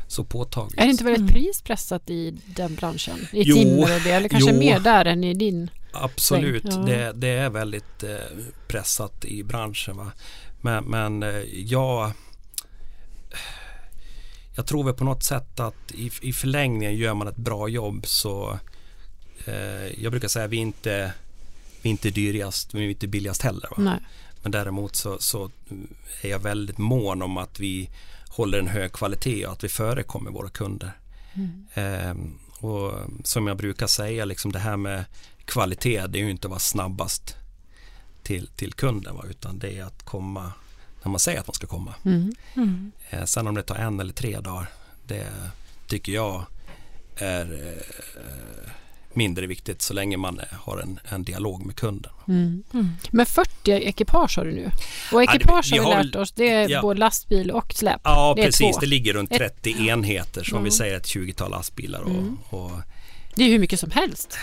så 0.07 0.23
påtagligt. 0.23 0.79
Är 0.79 0.85
det 0.85 0.91
inte 0.91 1.03
väldigt 1.03 1.33
prispressat 1.33 2.09
i 2.09 2.37
den 2.45 2.75
branschen? 2.75 3.19
I 3.33 3.41
Jo, 3.43 3.55
timmer 3.55 3.95
och 3.95 4.01
det, 4.03 4.11
eller 4.11 4.29
kanske 4.29 4.51
jo. 4.51 4.59
mer 4.59 4.79
där 4.79 5.05
än 5.05 5.23
i 5.23 5.33
din? 5.33 5.69
Absolut, 5.91 6.63
Ja. 6.65 6.77
det, 6.77 7.11
det 7.15 7.27
är 7.27 7.49
väldigt 7.49 8.03
eh, 8.03 8.15
pressat 8.67 9.25
i 9.25 9.43
branschen. 9.43 9.97
Va? 9.97 10.11
Men, 10.61 10.83
men 10.85 11.23
eh, 11.23 11.29
jag, 11.53 12.11
jag 14.57 14.65
tror 14.65 14.83
väl 14.83 14.93
på 14.93 15.03
något 15.03 15.23
sätt 15.23 15.59
att 15.59 15.91
i, 15.91 16.11
i 16.21 16.33
förlängningen 16.33 16.95
gör 16.95 17.13
man 17.13 17.27
ett 17.27 17.35
bra 17.35 17.67
jobb 17.67 18.05
så 18.07 18.59
eh, 19.45 20.03
jag 20.03 20.11
brukar 20.11 20.27
säga 20.27 20.45
att 20.45 20.51
vi 20.51 20.57
är 20.57 20.61
inte 20.61 21.13
vi 21.81 21.89
är 21.89 21.91
inte 21.91 22.09
dyrigast 22.09 22.73
men 22.73 22.79
vi 22.79 22.85
är 22.85 22.89
inte 22.89 23.07
billigast 23.07 23.41
heller. 23.41 23.69
Men 24.41 24.51
däremot 24.51 24.95
så, 24.95 25.17
så 25.19 25.51
är 26.21 26.29
jag 26.29 26.39
väldigt 26.39 26.77
mån 26.77 27.21
om 27.21 27.37
att 27.37 27.59
vi 27.59 27.89
håller 28.29 28.59
en 28.59 28.67
hög 28.67 28.91
kvalitet 28.91 29.45
och 29.45 29.53
att 29.53 29.63
vi 29.63 29.69
förekommer 29.69 30.31
våra 30.31 30.49
kunder. 30.49 30.91
Ehm, 31.73 32.39
och 32.59 32.93
som 33.23 33.47
jag 33.47 33.57
brukar 33.57 33.87
säga, 33.87 34.25
liksom 34.25 34.51
det 34.51 34.59
här 34.59 34.77
med 34.77 35.05
kvalitet, 35.45 36.07
det 36.07 36.19
är 36.19 36.23
ju 36.23 36.31
inte 36.31 36.47
att 36.47 36.51
vara 36.51 36.59
snabbast 36.59 37.35
till, 38.23 38.47
till 38.47 38.73
kunden, 38.73 39.15
va? 39.15 39.23
utan 39.29 39.59
det 39.59 39.77
är 39.77 39.83
att 39.83 40.03
komma 40.03 40.51
när 41.07 41.11
man 41.11 41.19
säger 41.19 41.39
att 41.39 41.47
man 41.47 41.53
ska 41.53 41.67
komma. 41.67 41.93
Mm. 42.05 42.31
Mm. 42.55 42.91
Eh, 43.09 43.23
sen 43.23 43.47
om 43.47 43.55
det 43.55 43.63
tar 43.63 43.75
en 43.75 43.99
eller 43.99 44.13
tre 44.13 44.39
dagar, 44.39 44.69
det 45.07 45.27
tycker 45.87 46.11
jag 46.11 46.45
är 47.15 47.41
eh, 47.53 48.71
mindre 49.13 49.47
viktigt 49.47 49.81
så 49.81 49.93
länge 49.93 50.17
man 50.17 50.41
har 50.51 50.77
en, 50.77 50.99
en 51.09 51.23
dialog 51.23 51.65
med 51.65 51.75
kunden. 51.75 52.11
Mm. 52.27 52.63
Mm. 52.73 52.89
Men 53.11 53.25
40 53.25 53.71
ekipage 53.71 54.37
har 54.37 54.45
du 54.45 54.51
nu. 54.51 54.71
Och 55.13 55.19
det- 55.19 55.25
ekipage 55.25 55.69
vi 55.73 55.77
har 55.77 55.89
vi 55.89 55.93
har 55.95 56.03
lärt 56.03 56.15
oss, 56.15 56.31
det 56.31 56.49
är 56.49 56.69
ja. 56.69 56.81
både 56.81 56.99
lastbil 56.99 57.51
och 57.51 57.73
släp. 57.73 58.01
Ja, 58.03 58.33
Det 58.37 58.43
precis. 58.45 58.75
två. 58.75 58.79
Det 58.79 58.85
ligger 58.87 59.13
runt 59.13 59.31
Ett- 59.31 59.37
30 59.37 59.87
enheter 59.89 60.43
som 60.43 60.57
Ja. 60.57 60.63
vi 60.63 60.71
säger 60.71 60.97
ett 60.97 61.05
20-tal 61.07 61.51
lastbilar. 61.51 61.99
Och, 62.01 62.09
Mm. 62.09 62.37
och, 62.49 62.71
Det 63.35 63.43
är 63.43 63.47
hur 63.49 63.59
mycket 63.59 63.79
som 63.79 63.91
helst. 63.91 64.37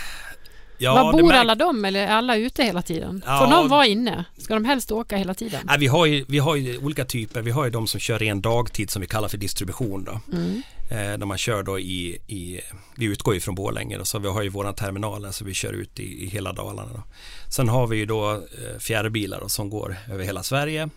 Ja, 0.77 1.03
Var 1.03 1.11
bor 1.11 1.23
märk- 1.23 1.39
alla 1.39 1.55
de 1.55 1.85
eller 1.85 1.99
är 1.99 2.07
alla 2.07 2.37
ute 2.37 2.63
hela 2.63 2.81
tiden? 2.81 3.23
Ja. 3.25 3.39
Får 3.39 3.47
någon 3.47 3.69
vara 3.69 3.85
inne? 3.85 4.25
Ska 4.37 4.53
de 4.53 4.65
helst 4.65 4.91
åka 4.91 5.17
hela 5.17 5.33
tiden? 5.33 5.61
Nej, 5.63 5.79
vi, 5.79 5.87
har 5.87 6.05
ju, 6.05 6.25
vi 6.27 6.39
har 6.39 6.55
ju 6.55 6.77
olika 6.77 7.05
typer. 7.05 7.41
Vi 7.41 7.51
har 7.51 7.65
ju 7.65 7.71
de 7.71 7.87
som 7.87 7.99
kör 7.99 8.23
en 8.23 8.41
dagtid 8.41 8.89
som 8.89 9.01
vi 9.01 9.07
kallar 9.07 9.27
för 9.27 9.37
distribution. 9.37 10.03
Då. 10.03 10.19
Mm. 10.37 10.61
Eh, 10.89 11.17
när 11.17 11.25
man 11.25 11.37
kör 11.37 11.63
då 11.63 11.79
i, 11.79 12.17
i 12.27 12.61
vi 12.95 13.05
utgår 13.05 13.33
ju 13.33 13.39
från 13.39 13.55
Borlänge 13.55 13.97
då, 13.97 14.05
så 14.05 14.19
vi 14.19 14.27
har 14.27 14.41
ju 14.41 14.49
våran 14.49 14.75
terminal 14.75 15.33
så 15.33 15.45
vi 15.45 15.53
kör 15.53 15.73
ut 15.73 15.99
i, 15.99 16.23
i 16.23 16.27
hela 16.27 16.53
Dalarna. 16.53 16.89
Då. 16.93 17.03
Sen 17.49 17.69
har 17.69 17.87
vi 17.87 17.97
ju 17.97 18.05
då 18.05 18.33
eh, 18.33 18.79
fjärrbilar 18.79 19.39
då, 19.41 19.49
som 19.49 19.69
går 19.69 19.95
över 20.11 20.23
hela 20.23 20.43
Sverige. 20.43 20.89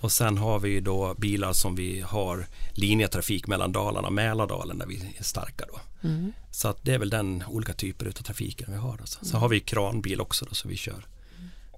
Och 0.00 0.12
sen 0.12 0.38
har 0.38 0.58
vi 0.58 0.80
då 0.80 1.14
bilar 1.14 1.52
som 1.52 1.74
vi 1.74 2.00
har 2.00 2.46
linjetrafik 2.72 3.46
mellan 3.46 3.72
Dalarna 3.72 4.06
och 4.06 4.12
Mälardalen 4.12 4.78
där 4.78 4.86
vi 4.86 5.14
är 5.18 5.24
starka 5.24 5.64
då. 5.72 5.80
Mm. 6.08 6.32
Så 6.50 6.68
att 6.68 6.84
det 6.84 6.94
är 6.94 6.98
väl 6.98 7.10
den 7.10 7.44
olika 7.48 7.72
typer 7.72 8.06
av 8.06 8.12
trafiken 8.12 8.66
vi 8.72 8.76
har. 8.76 8.96
Då. 8.96 9.06
Så. 9.06 9.24
Sen 9.24 9.40
har 9.40 9.48
vi 9.48 9.60
kranbil 9.60 10.20
också 10.20 10.44
då, 10.44 10.54
så 10.54 10.68
vi 10.68 10.76
kör 10.76 11.06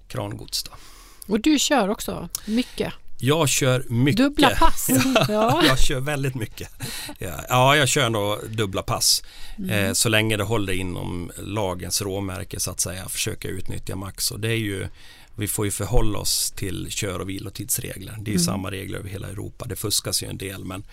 krangods. 0.07 0.63
Då. 0.63 0.71
Och 1.27 1.39
du 1.39 1.59
kör 1.59 1.89
också 1.89 2.29
mycket. 2.45 2.93
Jag 3.23 3.49
kör 3.49 3.85
mycket. 3.89 4.17
Dubbla 4.17 4.49
pass. 4.49 4.89
Ja. 5.29 5.63
jag 5.65 5.79
kör 5.79 5.99
väldigt 5.99 6.35
mycket. 6.35 6.69
Ja, 7.19 7.39
ja 7.49 7.75
jag 7.75 7.87
kör 7.87 8.09
nog 8.09 8.37
dubbla 8.49 8.81
pass. 8.81 9.23
Eh, 9.69 9.93
så 9.93 10.09
länge 10.09 10.37
det 10.37 10.43
håller 10.43 10.73
inom 10.73 11.31
lagens 11.37 12.01
råmärke 12.01 12.59
så 12.59 12.71
att 12.71 12.79
säga. 12.79 13.09
Försöka 13.09 13.47
utnyttja 13.47 13.95
max. 13.95 14.31
Och 14.31 14.39
det 14.39 14.47
är 14.49 14.57
ju, 14.57 14.87
vi 15.41 15.47
får 15.47 15.65
ju 15.65 15.71
förhålla 15.71 16.19
oss 16.19 16.51
till 16.51 16.87
kör 16.89 17.19
och 17.19 17.29
vilotidsregler. 17.29 18.17
Det 18.21 18.31
är 18.31 18.33
ju 18.33 18.39
samma 18.39 18.71
regler 18.71 18.99
över 18.99 19.09
hela 19.09 19.27
Europa. 19.27 19.65
Det 19.65 19.75
fuskas 19.75 20.23
ju 20.23 20.27
en 20.27 20.37
del 20.37 20.65
men 20.65 20.83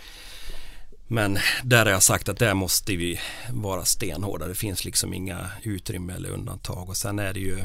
men 1.10 1.38
där 1.62 1.84
har 1.84 1.92
jag 1.92 2.02
sagt 2.02 2.28
att 2.28 2.38
där 2.38 2.54
måste 2.54 2.96
vi 2.96 3.20
vara 3.52 3.84
stenhårda. 3.84 4.46
Det 4.46 4.54
finns 4.54 4.84
liksom 4.84 5.14
inga 5.14 5.50
utrymme 5.62 6.12
eller 6.12 6.30
undantag. 6.30 6.88
Och 6.88 6.96
sen 6.96 7.18
är 7.18 7.32
det 7.32 7.40
ju 7.40 7.58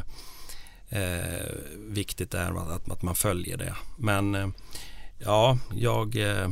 eh, 0.89 1.52
viktigt 1.76 2.32
där 2.32 2.74
att, 2.76 2.91
att 2.91 3.02
man 3.02 3.15
följer 3.15 3.58
det. 3.58 3.76
Men 3.98 4.36
eh, 4.36 4.48
ja, 5.19 5.58
jag 5.76 6.15
eh, 6.15 6.50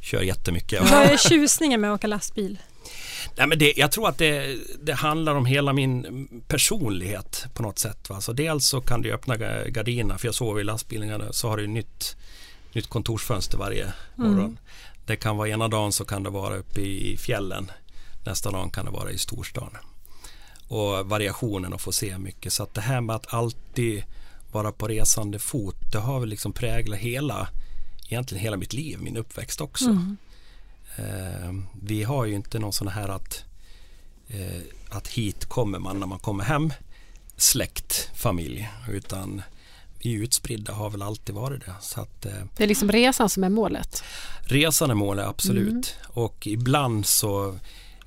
kör 0.00 0.22
jättemycket. 0.22 0.90
Vad 0.90 1.02
är 1.02 1.16
tjusningen 1.16 1.80
med 1.80 1.92
att 1.92 1.98
åka 1.98 2.06
lastbil? 2.06 2.58
Nej, 3.36 3.46
men 3.46 3.58
det, 3.58 3.72
jag 3.76 3.92
tror 3.92 4.08
att 4.08 4.18
det, 4.18 4.58
det 4.82 4.92
handlar 4.94 5.34
om 5.34 5.46
hela 5.46 5.72
min 5.72 6.28
personlighet 6.48 7.46
på 7.54 7.62
något 7.62 7.78
sätt. 7.78 8.10
Va? 8.10 8.20
Så 8.20 8.32
dels 8.32 8.66
så 8.66 8.80
kan 8.80 9.02
du 9.02 9.12
öppna 9.12 9.36
ga- 9.36 9.68
gardinerna 9.70 10.18
för 10.18 10.26
jag 10.28 10.34
sover 10.34 10.60
i 10.60 10.64
lastbilen 10.64 11.32
så 11.32 11.48
har 11.48 11.56
du 11.56 11.66
nytt, 11.66 12.16
nytt 12.72 12.86
kontorsfönster 12.88 13.58
varje 13.58 13.92
morgon. 14.16 14.58
Det 15.06 15.16
kan 15.16 15.36
vara 15.36 15.48
ena 15.48 15.68
dagen 15.68 15.92
så 15.92 16.04
kan 16.04 16.22
det 16.22 16.30
vara 16.30 16.56
uppe 16.56 16.80
i 16.80 17.16
fjällen. 17.16 17.70
Nästa 18.26 18.50
dag 18.50 18.72
kan 18.72 18.84
det 18.84 18.90
vara 18.90 19.10
i 19.10 19.18
storstan. 19.18 19.76
Och 20.68 21.08
variationen 21.08 21.72
och 21.72 21.80
få 21.80 21.92
se 21.92 22.18
mycket. 22.18 22.52
Så 22.52 22.62
att 22.62 22.74
det 22.74 22.80
här 22.80 23.00
med 23.00 23.16
att 23.16 23.34
alltid 23.34 24.04
vara 24.52 24.72
på 24.72 24.88
resande 24.88 25.38
fot 25.38 25.76
det 25.92 25.98
har 25.98 26.20
väl 26.20 26.28
liksom 26.28 26.52
präglat 26.52 26.98
hela 26.98 27.48
egentligen 28.08 28.42
hela 28.44 28.56
mitt 28.56 28.72
liv, 28.72 28.98
min 29.00 29.16
uppväxt 29.16 29.60
också. 29.60 29.90
Eh, 29.90 29.96
vi 31.82 32.02
har 32.02 32.24
ju 32.24 32.34
inte 32.34 32.58
någon 32.58 32.72
sån 32.72 32.88
här 32.88 33.08
att, 33.08 33.44
eh, 34.28 34.62
att 34.88 35.08
hit 35.08 35.44
kommer 35.44 35.78
man 35.78 36.00
när 36.00 36.06
man 36.06 36.18
kommer 36.18 36.44
hem 36.44 36.72
släkt, 37.36 38.10
familj 38.14 38.70
utan 38.88 39.42
vi 39.98 40.12
utspridda 40.12 40.72
har 40.72 40.90
väl 40.90 41.02
alltid 41.02 41.34
varit 41.34 41.66
det. 41.66 41.74
Så 41.80 42.00
att, 42.00 42.26
eh, 42.26 42.32
Det 42.56 42.64
är 42.64 42.68
liksom 42.68 42.92
resan 42.92 43.30
som 43.30 43.44
är 43.44 43.48
målet. 43.48 44.04
resan 44.40 44.90
är 44.90 44.94
målet 44.94 45.26
absolut 45.26 45.94
och 46.06 46.46
ibland 46.46 47.06
så 47.06 47.58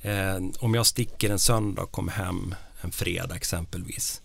eh, 0.01 0.35
om 0.59 0.73
jag 0.73 0.85
sticker 0.85 1.29
en 1.29 1.39
söndag 1.39 1.81
och 1.81 1.91
kommer 1.91 2.11
hem 2.11 2.55
en 2.81 2.91
fredag 2.91 3.35
exempelvis 3.35 4.21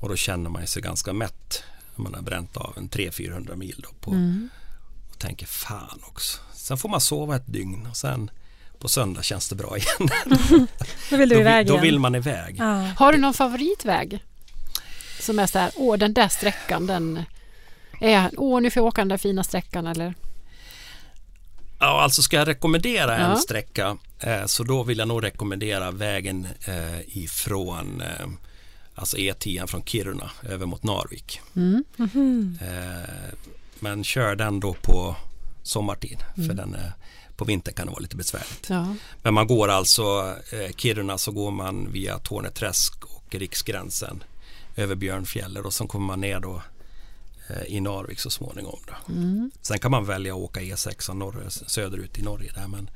och 0.00 0.08
då 0.08 0.16
känner 0.16 0.50
man 0.50 0.66
sig 0.66 0.82
ganska 0.82 1.12
mätt 1.12 1.62
när 1.96 2.02
man 2.02 2.14
har 2.14 2.22
bränt 2.22 2.56
av 2.56 2.74
en 2.76 2.88
300-400 2.88 3.56
mil 3.56 3.80
då 3.82 3.88
på, 4.00 4.10
och 5.12 5.18
tänker 5.18 5.46
fan 5.46 6.00
också. 6.02 6.40
Sen 6.62 6.76
får 6.78 6.88
man 6.88 7.00
sova 7.00 7.36
ett 7.36 7.52
dygn 7.52 7.86
och 7.90 7.96
sen 7.96 8.30
på 8.78 8.88
söndag 8.88 9.22
känns 9.22 9.48
det 9.48 9.54
bra 9.54 9.76
igen. 9.76 10.08
Då 11.10 11.16
vill 11.16 11.28
du 11.28 11.34
då, 11.34 11.40
iväg 11.40 11.66
då 11.66 11.72
igen. 11.72 11.82
vill 11.82 11.98
man 11.98 12.14
iväg. 12.14 12.56
Ja. 12.58 12.90
Har 12.96 13.12
du 13.12 13.18
någon 13.18 13.34
favoritväg? 13.34 14.24
Som 15.20 15.38
är 15.38 15.46
så 15.46 15.58
här, 15.58 15.70
åh 15.76 15.96
den 15.96 16.14
där 16.14 16.28
sträckan 16.28 16.86
den 16.86 17.22
är, 18.00 18.30
åh 18.36 18.60
nu 18.60 18.70
får 18.70 18.80
jag 18.80 18.86
åka 18.86 19.00
den 19.00 19.08
där 19.08 19.18
fina 19.18 19.44
sträckan 19.44 19.86
eller? 19.86 20.14
Ja, 21.78 22.02
alltså 22.02 22.22
ska 22.22 22.36
jag 22.36 22.48
rekommendera 22.48 23.16
en 23.16 23.30
Ja. 23.30 23.36
sträcka 23.36 23.96
eh, 24.20 24.46
så 24.46 24.62
då 24.64 24.82
vill 24.82 24.98
jag 24.98 25.08
nog 25.08 25.24
rekommendera 25.24 25.90
vägen 25.90 26.46
eh, 26.66 27.00
ifrån 27.18 28.00
eh, 28.00 28.26
alltså 28.94 29.16
E10 29.16 29.66
från 29.66 29.82
Kiruna 29.84 30.30
över 30.48 30.66
mot 30.66 30.82
Narvik. 30.82 31.40
Mm. 31.56 31.84
Eh, 32.60 33.34
men 33.78 34.04
kör 34.04 34.36
den 34.36 34.60
då 34.60 34.74
på 34.82 35.16
sommartid 35.62 36.18
för 36.34 36.54
den 36.54 36.74
är, 36.74 36.92
på 37.36 37.44
vintern 37.44 37.74
kan 37.74 37.86
det 37.86 37.90
vara 37.92 38.00
lite 38.02 38.16
besvärligt. 38.16 38.66
Ja. 38.70 38.94
Men 39.22 39.34
man 39.34 39.46
går 39.46 39.68
alltså 39.68 40.34
eh, 40.52 40.72
Kiruna 40.76 41.18
så 41.18 41.32
går 41.32 41.50
man 41.50 41.92
via 41.92 42.18
Torneträsk 42.18 43.04
och 43.04 43.34
Riksgränsen 43.34 44.22
över 44.76 44.94
Björnfjället 44.94 45.64
och 45.64 45.72
så 45.72 45.86
kommer 45.86 46.06
man 46.06 46.20
ner 46.20 46.40
då 46.40 46.62
eh, 47.48 47.62
i 47.74 47.80
Narvik 47.80 48.20
så 48.20 48.30
småningom. 48.30 48.78
Då. 48.86 49.14
Sen 49.62 49.78
kan 49.78 49.90
man 49.90 50.04
välja 50.06 50.34
att 50.34 50.40
åka 50.40 50.60
E6 50.60 51.14
norr, 51.14 51.44
söderut 51.48 52.18
i 52.18 52.22
Norge 52.22 52.52
där 52.54 52.68
men 52.68 52.90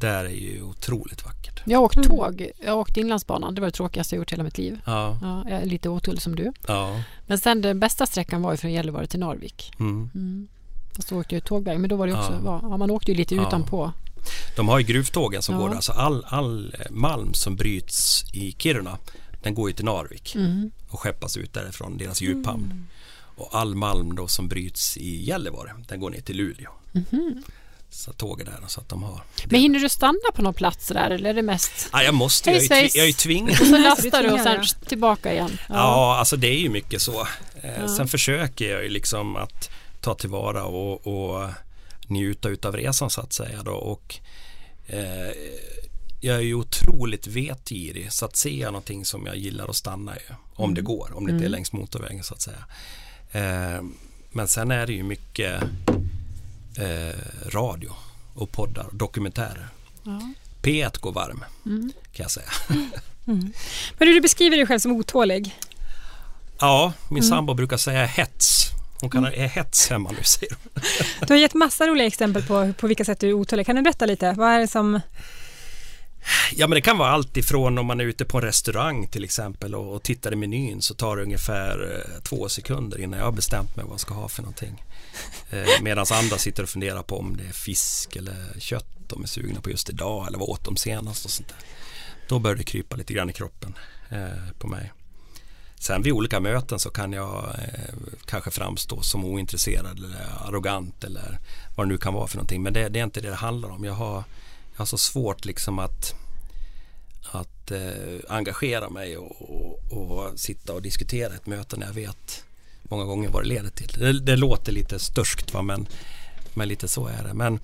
där 0.00 0.24
är 0.24 0.28
ju 0.28 0.62
otroligt 0.62 1.24
vackert. 1.24 1.62
Jag 1.66 1.78
har 1.78 1.84
åkt 1.84 2.02
tåg, 2.04 2.50
jag 2.64 2.72
har 2.72 2.78
åkt 2.78 2.96
Inlandsbanan, 2.96 3.54
det 3.54 3.60
var 3.60 3.68
det 3.68 3.72
tråkigaste 3.72 4.14
jag 4.14 4.18
gjort 4.18 4.32
hela 4.32 4.42
mitt 4.44 4.58
liv. 4.58 4.80
Ja, 4.86 5.18
Ja, 5.22 5.44
jag 5.48 5.62
är 5.62 5.66
lite 5.66 5.88
otull 5.88 6.20
som 6.20 6.36
du. 6.36 6.52
ja. 6.68 7.02
Men 7.26 7.38
sen 7.38 7.62
den 7.62 7.80
bästa 7.80 8.06
sträckan 8.06 8.42
var 8.42 8.50
ju 8.52 8.56
från 8.56 8.72
Gällivare 8.72 9.06
till 9.06 9.20
Narvik. 9.20 9.72
Mm. 9.80 10.48
Fast 10.96 11.08
då 11.08 11.16
åkte 11.20 11.34
jag 11.34 11.44
tågväg, 11.44 11.80
men 11.80 11.90
då 11.90 11.96
var 11.96 12.06
det 12.06 12.12
också, 12.14 12.40
Ja. 12.44 12.58
ja. 12.62 12.76
man 12.76 12.90
åkte 12.90 13.10
ju 13.10 13.16
lite 13.16 13.34
Ja. 13.34 13.46
utanpå. 13.48 13.92
De 14.56 14.68
har 14.68 14.78
ju 14.78 14.84
gruvtågen 14.84 15.42
som 15.42 15.54
Ja. 15.54 15.60
går 15.60 15.68
där. 15.68 15.76
Alltså 15.76 15.92
all, 15.92 16.24
all 16.28 16.74
eh, 16.78 16.90
malm 16.90 17.34
som 17.34 17.56
bryts 17.56 18.24
i 18.32 18.52
Kiruna 18.58 18.98
den 19.42 19.54
går 19.54 19.68
ju 19.70 19.74
till 19.76 19.84
Narvik 19.84 20.34
Mm. 20.34 20.70
och 20.88 21.00
skeppas 21.00 21.36
ut 21.36 21.52
därifrån 21.52 21.98
deras 21.98 22.20
djuphamn. 22.22 22.86
Och 23.36 23.48
all 23.52 23.74
malm 23.74 24.14
då 24.14 24.26
som 24.28 24.48
bryts 24.48 24.96
i 24.96 25.24
Gällivare 25.24 25.70
den 25.88 26.00
går 26.00 26.10
ner 26.10 26.20
till 26.20 26.36
Luleå. 26.36 26.70
Så 27.90 28.12
tåget 28.12 28.46
där 28.46 28.58
så 28.66 28.80
att 28.80 28.88
de 28.88 29.02
har. 29.02 29.20
Men 29.50 29.60
hinner 29.60 29.78
du 29.80 29.88
stanna 29.88 30.18
på 30.34 30.42
någon 30.42 30.54
plats 30.54 30.88
där 30.88 31.10
eller 31.10 31.30
är 31.30 31.34
det 31.34 31.42
mest 31.42 31.88
Ja, 31.92 32.02
jag 32.02 32.14
måste, 32.14 32.50
jag 32.50 32.56
är, 32.56 32.62
ju 32.62 32.68
Hej, 32.68 32.76
tvi- 32.76 32.80
svejs. 32.80 32.94
jag 32.94 33.02
är 33.02 33.06
ju 33.06 33.12
tvingad. 33.12 33.60
och 33.60 33.66
så 33.66 33.78
lastar 33.78 34.22
du 34.22 34.30
och 34.30 34.40
sen 34.40 34.64
tillbaka 34.86 35.32
igen? 35.32 35.58
Ja, 35.68 36.16
alltså 36.18 36.36
det 36.36 36.46
är 36.48 36.58
ju 36.58 36.68
mycket 36.68 37.02
så. 37.02 37.26
Eh, 37.62 37.86
Sen 37.86 38.08
försöker 38.08 38.70
jag 38.72 38.82
ju 38.82 38.88
liksom 38.88 39.36
att 39.36 39.70
ta 40.04 40.14
tillvara 40.14 40.64
och, 40.64 41.06
och 41.06 41.50
njuta 42.06 42.48
utav 42.48 42.76
resan 42.76 43.10
så 43.10 43.20
att 43.20 43.32
säga 43.32 43.62
då. 43.62 43.72
Och, 43.72 44.20
eh, 44.86 45.32
jag 46.20 46.36
är 46.36 46.40
ju 46.40 46.54
otroligt 46.54 47.26
vetgirig 47.26 48.12
så 48.12 48.24
att 48.24 48.36
ser 48.36 48.60
jag 48.60 48.72
någonting 48.72 49.04
som 49.04 49.26
jag 49.26 49.36
gillar 49.36 49.68
att 49.68 49.76
stanna 49.76 50.14
ju. 50.14 50.34
Om 50.54 50.74
det 50.74 50.82
går, 50.82 51.10
om 51.14 51.26
det 51.26 51.32
inte 51.32 51.44
är 51.44 51.48
längs 51.48 51.72
motorvägen 51.72 52.24
så 52.24 52.34
att 52.34 52.40
säga. 52.40 52.64
Eh, 53.32 53.82
men 54.32 54.48
sen 54.48 54.70
är 54.70 54.86
det 54.86 54.92
ju 54.92 55.02
mycket 55.02 55.62
eh, 56.78 57.18
radio 57.46 57.90
och 58.34 58.52
poddar 58.52 58.86
och 58.86 58.94
dokumentärer. 58.94 59.68
Ja. 60.02 60.32
P1 60.62 61.00
går 61.00 61.12
varm 61.12 61.44
kan 62.12 62.22
jag 62.22 62.30
säga. 62.30 62.50
Men 63.24 63.52
du, 63.98 64.14
du 64.14 64.20
beskriver 64.20 64.56
dig 64.56 64.66
själv 64.66 64.78
som 64.78 64.92
otålig. 64.92 65.58
Ja, 66.58 66.92
min 67.10 67.22
sambo 67.22 67.54
brukar 67.54 67.76
säga 67.76 68.06
hets. 68.06 68.73
Hon 69.04 69.10
kan 69.22 69.24
är 69.24 69.48
hets 69.48 69.90
hemma 69.90 70.10
nu 70.10 70.22
säger 70.22 70.56
hon. 70.62 70.82
Du 71.26 71.34
har 71.34 71.38
gett 71.38 71.54
massa 71.54 71.86
roliga 71.86 72.06
exempel 72.06 72.42
på 72.42 72.72
på 72.72 72.86
vilka 72.86 73.04
sätt 73.04 73.20
du 73.20 73.28
är 73.28 73.32
otålig. 73.32 73.66
Kan 73.66 73.76
du 73.76 73.82
berätta 73.82 74.06
lite? 74.06 74.32
Vad 74.32 74.48
är 74.48 74.58
det 74.58 74.68
som... 74.68 75.00
Ja 76.52 76.66
men 76.66 76.76
det 76.76 76.80
kan 76.80 76.98
vara 76.98 77.10
allt 77.10 77.36
ifrån 77.36 77.78
om 77.78 77.86
man 77.86 78.00
är 78.00 78.04
ute 78.04 78.24
på 78.24 78.38
en 78.38 78.44
restaurang 78.44 79.06
till 79.06 79.24
exempel 79.24 79.74
och, 79.74 79.94
och 79.94 80.02
tittar 80.02 80.32
i 80.32 80.36
menyn 80.36 80.82
så 80.82 80.94
tar 80.94 81.16
det 81.16 81.22
ungefär 81.22 81.94
eh, 81.94 82.22
två 82.22 82.48
sekunder 82.48 83.00
innan 83.00 83.18
jag 83.18 83.26
har 83.26 83.32
bestämt 83.32 83.76
mig 83.76 83.84
vad 83.84 83.92
jag 83.92 84.00
ska 84.00 84.14
ha 84.14 84.28
för 84.28 84.42
någonting. 84.42 84.84
Eh, 85.50 85.82
Medan 85.82 86.06
andra 86.12 86.38
sitter 86.38 86.62
och 86.62 86.68
funderar 86.68 87.02
på 87.02 87.18
om 87.18 87.36
det 87.36 87.44
är 87.44 87.52
fisk 87.52 88.16
eller 88.16 88.60
kött 88.60 88.86
de 89.08 89.22
är 89.22 89.26
sugna 89.26 89.60
på 89.60 89.70
just 89.70 89.90
idag 89.90 90.26
eller 90.28 90.38
vad 90.38 90.48
åt 90.48 90.64
de 90.64 90.76
senast 90.76 91.24
och 91.24 91.30
sånt 91.30 91.48
där. 91.48 91.58
Då 92.28 92.38
börjar 92.38 92.56
det 92.56 92.64
krypa 92.64 92.96
lite 92.96 93.12
grann 93.12 93.30
i 93.30 93.32
kroppen 93.32 93.74
eh, 94.10 94.50
på 94.58 94.66
mig. 94.66 94.92
Sen 95.80 96.02
vid 96.02 96.12
olika 96.12 96.40
möten 96.40 96.78
så 96.78 96.90
kan 96.90 97.12
jag 97.12 97.44
eh, 97.44 97.94
kanske 98.26 98.50
framstå 98.50 99.02
som 99.02 99.24
ointresserad 99.24 99.98
eller 99.98 100.48
arrogant 100.48 101.04
eller 101.04 101.38
vad 101.76 101.86
det 101.86 101.88
nu 101.88 101.98
kan 101.98 102.14
vara 102.14 102.26
för 102.26 102.36
någonting. 102.36 102.62
Men 102.62 102.72
det, 102.72 102.88
det 102.88 103.00
är 103.00 103.04
inte 103.04 103.20
det 103.20 103.28
det 103.28 103.34
handlar 103.34 103.68
om. 103.68 103.84
Jag 103.84 103.92
har, 103.92 104.24
jag 104.72 104.78
har 104.78 104.86
så 104.86 104.98
svårt 104.98 105.44
liksom 105.44 105.78
att, 105.78 106.14
att 107.32 107.70
eh, 107.70 108.18
engagera 108.28 108.90
mig 108.90 109.16
och, 109.16 109.42
och, 109.42 109.92
och 109.92 110.40
sitta 110.40 110.72
och 110.72 110.82
diskutera 110.82 111.34
ett 111.34 111.46
möte 111.46 111.76
när 111.76 111.86
jag 111.86 111.94
vet 111.94 112.44
många 112.82 113.04
gånger 113.04 113.28
vad 113.28 113.42
det 113.42 113.48
leder 113.48 113.70
till. 113.70 113.92
Det, 113.98 114.20
det 114.20 114.36
låter 114.36 114.72
lite 114.72 114.98
störskt 114.98 115.54
va? 115.54 115.62
Men, 115.62 115.86
men 116.54 116.68
lite 116.68 116.88
så 116.88 117.06
är 117.06 117.24
det. 117.24 117.34
Men 117.34 117.60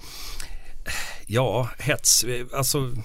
ja, 1.27 1.69
hets. 1.79 2.25
Eh, 2.25 2.47
alltså 2.55 2.97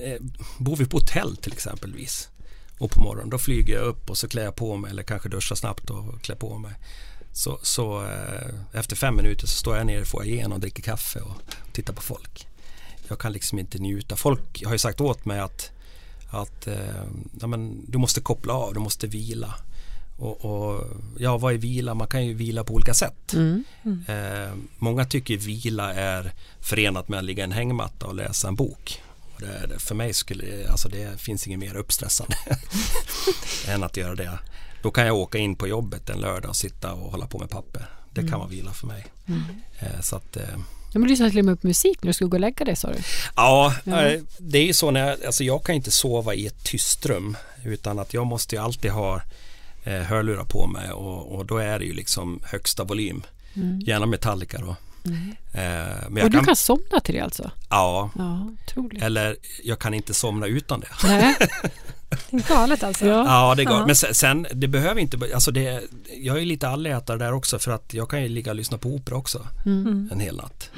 eh, 0.00 0.22
bor 0.58 0.76
vi 0.76 0.86
på 0.86 0.96
hotell 0.96 1.36
till 1.36 1.52
exempelvis 1.52 2.28
och 2.78 2.90
på 2.90 3.00
morgonen 3.00 3.30
då 3.30 3.38
flyger 3.38 3.74
jag 3.74 3.84
upp 3.84 4.10
och 4.10 4.18
så 4.18 4.28
klär 4.28 4.44
jag 4.44 4.56
på 4.56 4.76
mig 4.76 4.90
eller 4.90 5.02
kanske 5.02 5.28
duschar 5.28 5.56
snabbt 5.56 5.90
och 5.90 6.22
klär 6.22 6.36
på 6.36 6.58
mig. 6.58 6.74
Så, 7.32 7.58
så 7.62 8.02
eh, 8.02 8.54
efter 8.72 8.96
fem 8.96 9.16
minuter 9.16 9.46
så 9.46 9.56
står 9.56 9.76
jag 9.76 9.86
nere 9.86 10.00
i 10.00 10.04
foajén 10.04 10.52
och 10.52 10.60
dricker 10.60 10.82
kaffe 10.82 11.20
och 11.20 11.36
tittar 11.72 11.92
på 11.92 12.02
folk. 12.02 12.46
Jag 13.08 13.18
kan 13.18 13.32
liksom 13.32 13.58
inte 13.58 13.78
njuta. 13.78 14.16
Folk 14.16 14.64
har 14.64 14.72
ju 14.72 14.78
sagt 14.78 15.00
åt 15.00 15.24
mig 15.24 15.40
att, 15.40 15.70
att 16.30 16.66
eh, 16.66 17.04
ja, 17.40 17.46
men, 17.46 17.84
du 17.88 17.98
måste 17.98 18.20
koppla 18.20 18.52
av, 18.52 18.74
du 18.74 18.80
måste 18.80 19.06
vila. 19.06 19.54
Och, 20.18 20.44
och 20.44 20.84
ja, 21.18 21.38
vad 21.38 21.54
är 21.54 21.58
vila? 21.58 21.94
Man 21.94 22.08
kan 22.08 22.26
ju 22.26 22.34
vila 22.34 22.64
på 22.64 22.74
olika 22.74 22.94
sätt. 22.94 23.32
Mm. 23.32 23.64
Eh, 24.08 24.54
många 24.78 25.04
tycker 25.04 25.36
vila 25.36 25.94
är 25.94 26.32
förenat 26.60 27.08
med 27.08 27.18
att 27.18 27.24
ligga 27.24 27.42
i 27.42 27.44
en 27.44 27.52
hängmatta 27.52 28.06
och 28.06 28.14
läsa 28.14 28.48
en 28.48 28.56
bok. 28.56 29.02
Det 29.42 29.66
det- 29.66 29.78
för 29.78 29.94
mig 29.94 30.14
skulle 30.14 30.68
alltså 30.70 30.88
det 30.88 31.20
finns 31.20 31.46
inget 31.46 31.58
mer 31.58 31.76
uppstressande 31.76 32.36
än 33.68 33.82
att 33.82 33.96
göra 33.96 34.14
det. 34.14 34.38
Då 34.82 34.90
kan 34.90 35.06
jag 35.06 35.16
åka 35.16 35.38
in 35.38 35.56
på 35.56 35.68
jobbet 35.68 36.10
en 36.10 36.18
lördag 36.20 36.48
och 36.48 36.56
sitta 36.56 36.92
och 36.92 37.10
hålla 37.10 37.26
på 37.26 37.38
med 37.38 37.50
papper. 37.50 37.86
Det 38.14 38.28
kan 38.28 38.38
vara 38.38 38.48
vila 38.48 38.72
för 38.72 38.86
mig. 38.86 39.06
Eh, 39.78 40.00
så 40.00 40.16
att, 40.16 40.36
eh, 40.36 40.42
Ja, 40.94 40.98
men 40.98 41.02
du 41.02 41.08
lyssnade 41.08 41.30
till 41.30 41.38
och 41.38 41.44
med 41.44 41.60
på 41.60 41.66
musik 41.66 41.98
när 42.02 42.06
du 42.06 42.12
skulle 42.12 42.28
gå 42.30 42.36
och 42.36 42.40
lägga 42.40 42.64
dig 42.64 42.76
sa 42.76 42.88
du. 42.92 42.98
Ja, 43.36 43.74
eh, 43.86 44.20
det 44.38 44.58
är 44.58 44.64
ju 44.66 44.72
så 44.72 44.90
när 44.90 45.08
jag, 45.08 45.24
alltså 45.24 45.44
jag 45.44 45.64
kan 45.64 45.74
inte 45.74 45.90
sova 45.90 46.34
i 46.34 46.46
ett 46.46 46.64
tyst 46.64 47.06
rum 47.06 47.36
utan 47.64 47.98
att 47.98 48.14
jag 48.14 48.26
måste 48.26 48.56
ju 48.56 48.62
alltid 48.62 48.90
ha 48.90 49.20
eh, 49.84 50.00
hörlurar 50.02 50.44
på 50.44 50.66
mig 50.66 50.90
och, 50.92 51.34
och 51.34 51.46
då 51.46 51.58
är 51.58 51.78
det 51.78 51.84
ju 51.84 51.92
liksom 51.92 52.40
högsta 52.44 52.84
volym. 52.84 53.22
Gärna 53.86 54.06
Metallica 54.06 54.58
då. 54.58 54.76
Eh, 55.52 56.08
men 56.08 56.24
och 56.24 56.30
du 56.30 56.36
kan, 56.38 56.44
kan 56.44 56.56
somna 56.56 57.00
till 57.04 57.14
det 57.14 57.20
alltså? 57.20 57.50
ja, 57.70 58.10
Ja, 58.18 58.50
otroligt. 58.66 59.02
eller 59.02 59.36
jag 59.64 59.78
kan 59.78 59.94
inte 59.94 60.14
somna 60.14 60.46
utan 60.46 60.80
det. 60.80 60.88
Nej. 61.04 61.36
Det 62.30 62.36
är 62.36 62.48
galet 62.48 62.82
alltså. 62.82 63.06
Ja. 63.06 63.24
Ja, 63.26 63.54
det 63.54 63.64
går. 63.64 63.76
Ja. 63.76 63.86
Men 63.86 63.96
sen, 63.96 64.14
sen, 64.14 64.46
det 64.54 64.68
behöver 64.68 65.00
inte, 65.00 65.18
alltså 65.34 65.50
det, 65.50 65.82
jag 66.20 66.38
är 66.40 66.44
lite 66.44 66.68
allätare 66.68 67.18
där 67.18 67.32
också 67.32 67.58
för 67.58 67.70
att 67.72 67.94
jag 67.94 68.10
kan 68.10 68.22
ju 68.22 68.28
ligga 68.28 68.50
och 68.50 68.56
lyssna 68.56 68.78
på 68.78 68.88
opera 68.88 69.16
också 69.16 69.46
Mm. 69.66 70.08
en 70.12 70.20
hel 70.20 70.36
natt. 70.36 70.70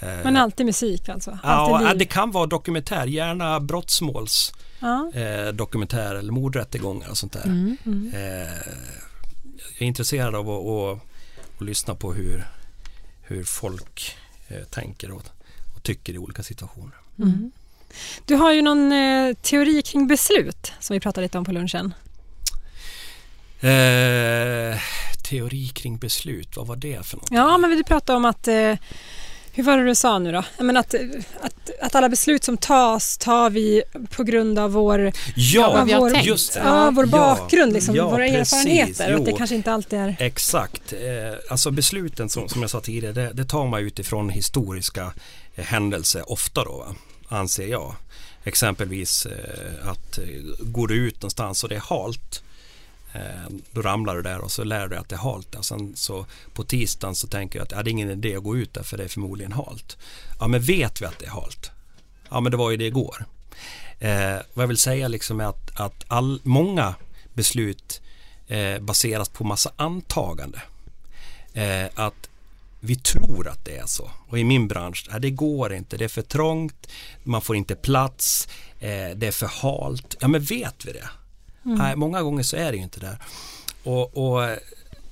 Eh, 0.00 0.08
Men 0.08 0.36
alltid 0.36 0.66
musik 0.66 1.08
alltså? 1.08 1.38
ja, 1.42 1.48
Alltid 1.48 1.86
ja, 1.86 1.90
liv. 1.90 1.98
det 1.98 2.04
kan 2.04 2.30
vara 2.30 2.46
dokumentär, 2.46 3.06
gärna 3.06 3.60
brottsmåls 3.60 4.52
ja. 4.80 5.10
eh, 5.14 5.48
dokumentär 5.52 6.14
eller 6.14 6.32
mordrättegångar 6.32 7.08
och 7.10 7.18
sånt 7.18 7.32
där. 7.32 7.44
Mm. 7.44 7.76
Eh, 8.14 8.20
jag 9.72 9.82
är 9.82 9.86
intresserad 9.86 10.34
av 10.34 10.50
att, 10.50 10.66
att, 10.66 11.02
att 11.60 11.66
lyssna 11.66 11.94
på 11.94 12.12
hur, 12.12 12.46
hur 13.28 13.44
folk 13.44 14.16
eh, 14.48 14.64
tänker 14.64 15.10
och, 15.10 15.22
och 15.76 15.82
tycker 15.82 16.12
i 16.12 16.18
olika 16.18 16.42
situationer. 16.42 16.96
Mm. 17.18 17.50
Du 18.24 18.34
har 18.34 18.52
ju 18.52 18.62
någon 18.62 18.92
eh, 18.92 19.34
teori 19.34 19.82
kring 19.82 20.06
beslut 20.06 20.72
som 20.80 20.94
vi 20.94 21.00
pratade 21.00 21.24
lite 21.24 21.38
om 21.38 21.44
på 21.44 21.52
lunchen. 21.52 21.94
Eh, 23.60 24.80
teori 25.28 25.68
kring 25.68 25.98
beslut, 25.98 26.56
vad 26.56 26.66
var 26.66 26.76
det 26.76 27.06
för 27.06 27.16
något? 27.16 27.28
Ja, 27.30 27.58
men 27.58 27.70
du 27.70 27.84
pratade 27.84 28.16
om 28.16 28.24
att 28.24 28.48
eh, 28.48 28.74
hur 29.52 29.62
var 29.64 29.78
det 29.78 29.84
du 29.84 29.94
sa 29.94 30.18
nu 30.18 30.32
då? 30.32 30.44
Ja, 30.58 30.64
Men 30.64 30.76
att, 30.76 30.94
att, 31.40 31.70
att 31.82 31.94
alla 31.94 32.08
beslut 32.08 32.44
som 32.44 32.56
tas 32.56 33.18
tar 33.18 33.50
vi 33.50 33.82
på 34.10 34.22
grund 34.22 34.58
av 34.58 34.72
vår, 34.72 35.12
Ja, 35.36 35.72
vad 35.72 35.86
vi 35.86 35.92
har 35.92 36.00
vår, 36.00 36.10
tänkt. 36.10 36.26
just 36.26 36.54
det. 36.54 36.60
ja, 36.64 36.90
vår 36.94 37.04
Ja, 37.06 37.10
bakgrund, 37.10 37.72
liksom, 37.72 37.94
ja, 37.96 38.08
våra 38.10 38.26
precis. 38.28 38.52
erfarenheter. 38.52 39.12
Och 39.14 39.18
att 39.18 39.24
det 39.24 39.30
Jo. 39.30 39.36
kanske 39.36 39.56
inte 39.56 39.72
alltid 39.72 39.98
är... 39.98 40.16
Exakt. 40.18 40.92
Eh, 40.92 41.38
alltså 41.50 41.70
besluten 41.70 42.28
som, 42.28 42.48
som 42.48 42.60
jag 42.60 42.70
sa 42.70 42.80
tidigare, 42.80 43.12
det, 43.12 43.32
det 43.32 43.44
tar 43.44 43.66
man 43.66 43.80
utifrån 43.80 44.28
historiska 44.30 45.12
eh, 45.54 45.64
händelser 45.64 46.32
ofta 46.32 46.64
då, 46.64 46.72
va? 46.78 46.94
anser 47.38 47.66
jag. 47.66 47.94
Exempelvis 48.44 49.26
eh, 49.26 49.88
att 49.90 50.18
går 50.60 50.88
du 50.88 50.94
ut 50.94 51.14
någonstans 51.14 51.62
och 51.62 51.68
det 51.68 51.74
är 51.76 51.80
halt 51.80 52.42
Eh, 53.12 53.52
då 53.72 53.82
ramlar 53.82 54.16
du 54.16 54.22
där 54.22 54.38
och 54.38 54.52
så 54.52 54.64
lär 54.64 54.82
du 54.82 54.88
dig 54.88 54.98
att 54.98 55.08
det 55.08 55.14
är 55.14 55.20
halt. 55.20 55.54
Och 55.54 55.64
sen 55.64 55.96
så 55.96 56.26
på 56.52 56.64
tisdagen 56.64 57.14
så 57.14 57.26
tänker 57.26 57.58
jag 57.58 57.64
att 57.64 57.72
ja, 57.72 57.82
det 57.82 57.90
är 57.90 57.92
ingen 57.92 58.10
idé 58.10 58.36
att 58.36 58.42
gå 58.42 58.56
ut 58.56 58.74
där 58.74 58.82
för 58.82 58.96
det 58.96 59.04
är 59.04 59.08
förmodligen 59.08 59.52
halt. 59.52 59.96
Ja 60.40 60.48
men 60.48 60.60
vet 60.60 61.02
vi 61.02 61.06
att 61.06 61.18
det 61.18 61.26
är 61.26 61.30
halt? 61.30 61.70
Ja 62.30 62.40
men 62.40 62.50
det 62.50 62.56
var 62.56 62.70
ju 62.70 62.76
det 62.76 62.86
igår. 62.86 63.24
Eh, 63.98 64.36
vad 64.54 64.62
jag 64.62 64.68
vill 64.68 64.78
säga 64.78 65.08
liksom 65.08 65.40
är 65.40 65.44
att, 65.44 65.80
att 65.80 66.04
all, 66.08 66.40
många 66.42 66.94
beslut 67.34 68.00
eh, 68.48 68.78
baseras 68.78 69.28
på 69.28 69.44
massa 69.44 69.72
antagande. 69.76 70.62
Eh, 71.52 71.86
att 71.94 72.28
vi 72.80 72.96
tror 72.96 73.48
att 73.48 73.64
det 73.64 73.76
är 73.76 73.86
så. 73.86 74.10
Och 74.28 74.38
i 74.38 74.44
min 74.44 74.68
bransch, 74.68 75.08
ja, 75.10 75.18
det 75.18 75.30
går 75.30 75.74
inte, 75.74 75.96
det 75.96 76.04
är 76.04 76.08
för 76.08 76.22
trångt, 76.22 76.88
man 77.22 77.42
får 77.42 77.56
inte 77.56 77.74
plats, 77.74 78.48
eh, 78.80 79.10
det 79.16 79.26
är 79.26 79.32
för 79.32 79.46
halt. 79.46 80.16
Ja 80.20 80.28
men 80.28 80.40
vet 80.40 80.84
vi 80.84 80.92
det? 80.92 81.08
Mm. 81.64 81.78
Nej, 81.78 81.96
många 81.96 82.22
gånger 82.22 82.42
så 82.42 82.56
är 82.56 82.72
det 82.72 82.76
ju 82.76 82.82
inte 82.82 83.00
det. 83.00 83.18
Och, 83.84 84.16
och 84.16 84.56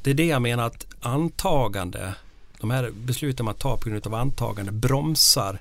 det 0.03 0.11
är 0.11 0.15
det 0.15 0.27
jag 0.27 0.43
menar 0.43 0.67
att 0.67 0.87
antagande, 1.01 2.15
de 2.61 2.71
här 2.71 2.91
besluten 2.91 3.45
man 3.45 3.55
tar 3.55 3.77
på 3.77 3.89
grund 3.89 4.07
av 4.07 4.15
antagande 4.15 4.73
bromsar 4.73 5.61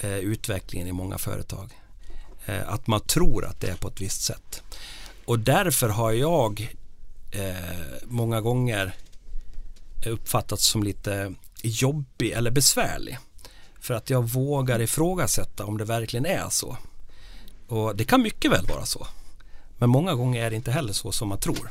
eh, 0.00 0.18
utvecklingen 0.18 0.88
i 0.88 0.92
många 0.92 1.18
företag. 1.18 1.78
Eh, 2.46 2.68
att 2.68 2.86
man 2.86 3.00
tror 3.00 3.44
att 3.44 3.60
det 3.60 3.68
är 3.68 3.74
på 3.74 3.88
ett 3.88 4.00
visst 4.00 4.22
sätt. 4.22 4.62
Och 5.24 5.38
därför 5.38 5.88
har 5.88 6.12
jag 6.12 6.74
eh, 7.30 7.54
många 8.04 8.40
gånger 8.40 8.94
uppfattats 10.06 10.66
som 10.66 10.82
lite 10.82 11.34
jobbig 11.62 12.30
eller 12.30 12.50
besvärlig. 12.50 13.18
För 13.80 13.94
att 13.94 14.10
jag 14.10 14.28
vågar 14.28 14.80
ifrågasätta 14.80 15.64
om 15.64 15.78
det 15.78 15.84
verkligen 15.84 16.26
är 16.26 16.48
så. 16.50 16.76
Och 17.68 17.96
det 17.96 18.04
kan 18.04 18.22
mycket 18.22 18.50
väl 18.50 18.66
vara 18.66 18.86
så. 18.86 19.06
Men 19.80 19.90
många 19.90 20.14
gånger 20.14 20.44
är 20.46 20.50
det 20.50 20.56
inte 20.56 20.70
heller 20.70 20.92
så 20.92 21.12
som 21.12 21.28
man 21.28 21.38
tror. 21.38 21.70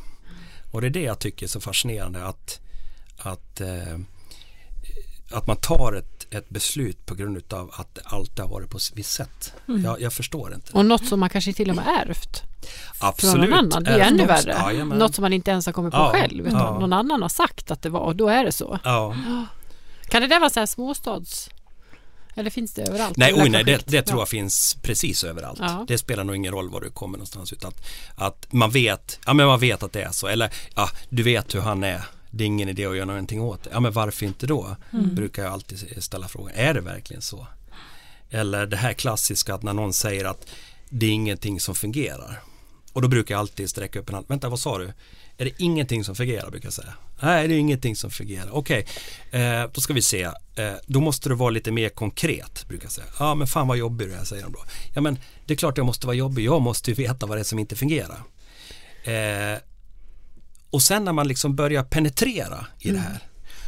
Och 0.72 0.82
det 0.82 0.88
är 0.88 0.92
det 0.92 1.02
jag 1.02 1.20
tycker 1.20 1.46
är 1.46 1.48
så 1.48 1.60
fascinerande 1.60 2.26
att, 2.26 2.60
att, 3.18 3.62
eh, 3.62 4.00
att 5.32 5.48
man 5.48 5.58
tar 5.58 5.94
ett, 5.94 6.34
ett 6.34 6.50
beslut 6.50 7.06
på 7.06 7.16
grund 7.16 7.54
av 7.54 7.72
att 7.74 8.00
alltid 8.04 8.40
har 8.40 8.48
varit 8.48 8.70
på 8.70 8.78
ett 8.78 8.92
visst 8.96 9.12
sätt. 9.12 9.54
Jag, 9.66 10.02
jag 10.02 10.14
förstår 10.14 10.54
inte. 10.54 10.74
Och 10.74 10.86
något 10.86 11.06
som 11.06 11.20
man 11.20 11.30
kanske 11.30 11.54
till 11.54 11.70
och 11.70 11.76
med 11.76 11.86
ärvt 11.88 12.44
från 12.94 13.10
Absolut. 13.10 13.50
någon 13.50 13.60
annan. 13.60 13.84
Det 13.84 13.92
är 13.92 14.00
ännu 14.00 14.24
också. 14.24 14.48
värre. 14.48 14.52
Jajamän. 14.52 14.98
något 14.98 15.16
som 15.16 15.22
man 15.22 15.34
inte 15.34 15.52
ens 15.52 15.66
har 15.66 15.74
kommit 15.74 15.94
på 15.94 15.98
Ja, 15.98 16.12
själv. 16.12 16.48
Utan 16.48 16.60
ja. 16.60 16.80
någon 16.80 16.94
annan 16.94 17.22
har 17.22 17.30
sagt 17.30 17.72
att 17.72 17.82
det 17.82 17.90
var 17.90 18.00
och 18.00 18.16
då 18.16 18.28
är 18.28 18.46
det 18.46 18.52
så. 18.52 18.80
Ja. 18.84 19.16
Kan 20.08 20.22
det 20.22 20.28
där 20.28 20.40
vara 20.40 20.50
så 20.50 20.60
här 20.60 20.68
småstads... 20.68 21.50
Eller 22.40 22.50
finns 22.50 22.74
det 22.74 22.82
överallt? 22.82 23.18
Nej, 23.18 23.34
oj, 23.36 23.50
nej 23.50 23.64
det, 23.64 23.84
det 23.88 24.02
tror 24.02 24.18
Ja. 24.18 24.22
jag 24.22 24.30
finns 24.30 24.78
precis 24.82 25.24
överallt. 25.24 25.60
Ja. 25.62 25.86
Det 25.88 25.98
spelar 25.98 26.24
nog 26.24 26.36
ingen 26.36 26.54
roll 26.54 26.70
var 26.70 26.82
du 26.82 26.90
kommer 26.90 27.18
någonstans 27.18 27.54
utan 27.54 27.68
att, 27.72 27.82
att 28.16 28.54
man 28.54 28.72
vet, 28.72 29.20
ja 29.26 29.34
men 29.34 29.48
man 29.48 29.60
vet 29.60 29.84
att 29.84 29.94
det 29.94 30.02
är 30.02 30.12
så. 30.12 30.28
Eller 30.28 30.54
ja, 30.76 30.90
du 31.10 31.24
vet 31.24 31.56
hur 31.56 31.60
han 31.62 31.84
är. 31.84 32.04
Det 32.32 32.44
är 32.44 32.46
ingen 32.46 32.70
idé 32.70 32.86
att 32.86 32.96
göra 32.96 33.06
någonting 33.06 33.42
åt 33.42 33.64
det. 33.64 33.70
Ja 33.74 33.80
men 33.80 33.92
varför 33.92 34.26
inte 34.26 34.48
då? 34.48 34.76
Mm. 34.94 35.16
Brukar 35.16 35.44
jag 35.44 35.52
alltid 35.54 36.04
ställa 36.04 36.28
frågan. 36.28 36.52
Är 36.56 36.74
det 36.74 36.82
verkligen 36.82 37.22
så? 37.22 37.48
Eller 38.30 38.66
det 38.66 38.78
här 38.78 38.94
klassiska 38.94 39.54
att 39.54 39.64
när 39.64 39.74
någon 39.74 39.94
säger 39.94 40.26
att 40.26 40.46
det 40.90 41.06
är 41.06 41.10
ingenting 41.12 41.60
som 41.60 41.76
fungerar. 41.76 42.42
Och 42.94 43.02
då 43.02 43.08
brukar 43.08 43.36
jag 43.36 43.40
alltid 43.40 43.70
sträcka 43.70 44.00
upp 44.00 44.10
en 44.10 44.16
hand. 44.16 44.26
Vänta, 44.30 44.50
vad 44.50 44.60
sa 44.60 44.78
du? 44.78 44.94
Är 45.40 45.46
det 45.46 45.52
ingenting 45.58 46.04
som 46.04 46.16
fungerar 46.16 46.52
brukar 46.52 46.66
jag 46.66 46.74
säga. 46.74 46.94
Nej, 47.22 47.48
det 47.48 47.54
är 47.54 47.60
ingenting 47.60 47.96
som 47.96 48.12
fungerar. 48.12 48.50
Okej, 48.52 48.86
eh, 49.32 49.64
då 49.74 49.82
ska 49.82 49.94
vi 49.94 50.02
se. 50.02 50.24
Eh, 50.24 50.74
då 50.86 51.02
måste 51.02 51.30
du 51.30 51.36
vara 51.36 51.50
lite 51.50 51.72
mer 51.72 51.90
konkret, 51.90 52.66
brukar 52.68 52.86
jag 52.86 52.92
säga. 52.92 53.08
Ja, 53.20 53.36
men 53.36 53.48
fan 53.48 53.68
vad 53.68 53.78
jobbig 53.78 54.08
du 54.08 54.14
är, 54.14 54.24
säger 54.24 54.44
de 54.44 54.52
då. 54.54 54.60
Ja, 54.96 55.02
men 55.02 55.20
det 55.46 55.54
är 55.54 55.58
klart 55.58 55.78
jag 55.78 55.86
måste 55.86 56.08
vara 56.08 56.16
jobbig. 56.16 56.46
Jag 56.46 56.62
måste 56.62 56.92
ju 56.92 56.96
veta 56.96 57.26
vad 57.26 57.38
det 57.38 57.42
är 57.42 57.44
som 57.44 57.60
inte 57.60 57.76
fungerar. 57.76 58.24
Eh, 59.04 59.60
och 60.70 60.82
sen 60.82 61.04
när 61.04 61.14
man 61.14 61.28
liksom 61.28 61.56
börjar 61.56 61.84
penetrera 61.84 62.66
i 62.80 62.92
det 62.92 63.00
här, 63.00 63.20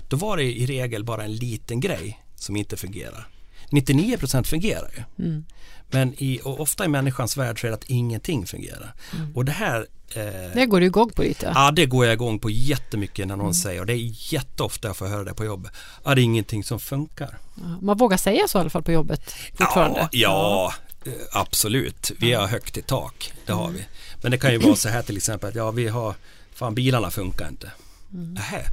då 0.10 0.18
var 0.18 0.38
det 0.38 0.44
i 0.44 0.66
regel 0.66 1.04
bara 1.04 1.24
en 1.24 1.36
liten 1.36 1.80
grej 1.80 2.20
som 2.36 2.56
inte 2.56 2.78
fungerar. 2.78 3.28
99% 3.70 4.44
fungerar 4.44 4.92
ju. 4.96 5.26
Mm. 5.26 5.46
Men 5.92 6.14
i, 6.18 6.40
ofta 6.44 6.86
i 6.86 6.88
människans 6.88 7.38
värld 7.38 7.62
så 7.62 7.68
är 7.68 7.72
det 7.72 7.78
att 7.78 7.84
ingenting 7.90 8.46
fungerar. 8.46 8.94
Och 9.36 9.46
det 9.46 9.52
här 9.52 9.88
eh, 10.16 10.24
Det 10.54 10.66
går 10.66 10.80
du 10.80 10.86
igång 10.86 11.10
på 11.10 11.22
lite. 11.22 11.52
Ja, 11.56 11.72
det 11.72 11.86
går 11.86 12.06
jag 12.06 12.14
igång 12.14 12.40
på 12.40 12.50
jättemycket 12.50 13.28
när 13.28 13.36
någon 13.36 13.54
säger 13.54 13.80
och 13.80 13.86
det 13.86 13.94
är 13.94 14.34
jätteofta 14.34 14.88
jag 14.88 14.98
får 14.98 15.08
höra 15.08 15.24
det 15.24 15.34
på 15.34 15.46
jobbet. 15.46 15.72
Ja, 16.04 16.16
det 16.16 16.22
är 16.22 16.24
ingenting 16.24 16.64
som 16.64 16.80
funkar. 16.80 17.38
Man 17.82 17.98
vågar 17.98 18.18
säga 18.18 18.48
så 18.48 18.58
i 18.58 18.62
alla 18.62 18.70
fall 18.70 18.84
på 18.84 18.92
jobbet 18.92 19.36
fortfarande. 19.56 20.00
Ja, 20.00 20.10
ja, 20.12 21.12
eh, 21.12 21.18
absolut. 21.32 22.12
Vi 22.20 22.34
har 22.34 22.48
högt 22.48 22.78
i 22.78 22.82
tak, 22.82 23.34
det 23.46 23.54
har 23.54 23.70
vi. 23.70 23.86
Men 24.22 24.32
det 24.32 24.38
kan 24.38 24.52
ju 24.52 24.58
vara 24.58 24.76
så 24.76 24.90
här 24.90 25.02
till 25.02 25.18
exempel 25.18 25.50
att 25.50 25.56
ja, 25.56 25.72
vi 25.72 25.88
har, 25.88 26.16
fan 26.54 26.76
bilarna 26.76 27.12
funkar 27.12 27.48
inte. 27.48 27.72
Nähä, 28.10 28.64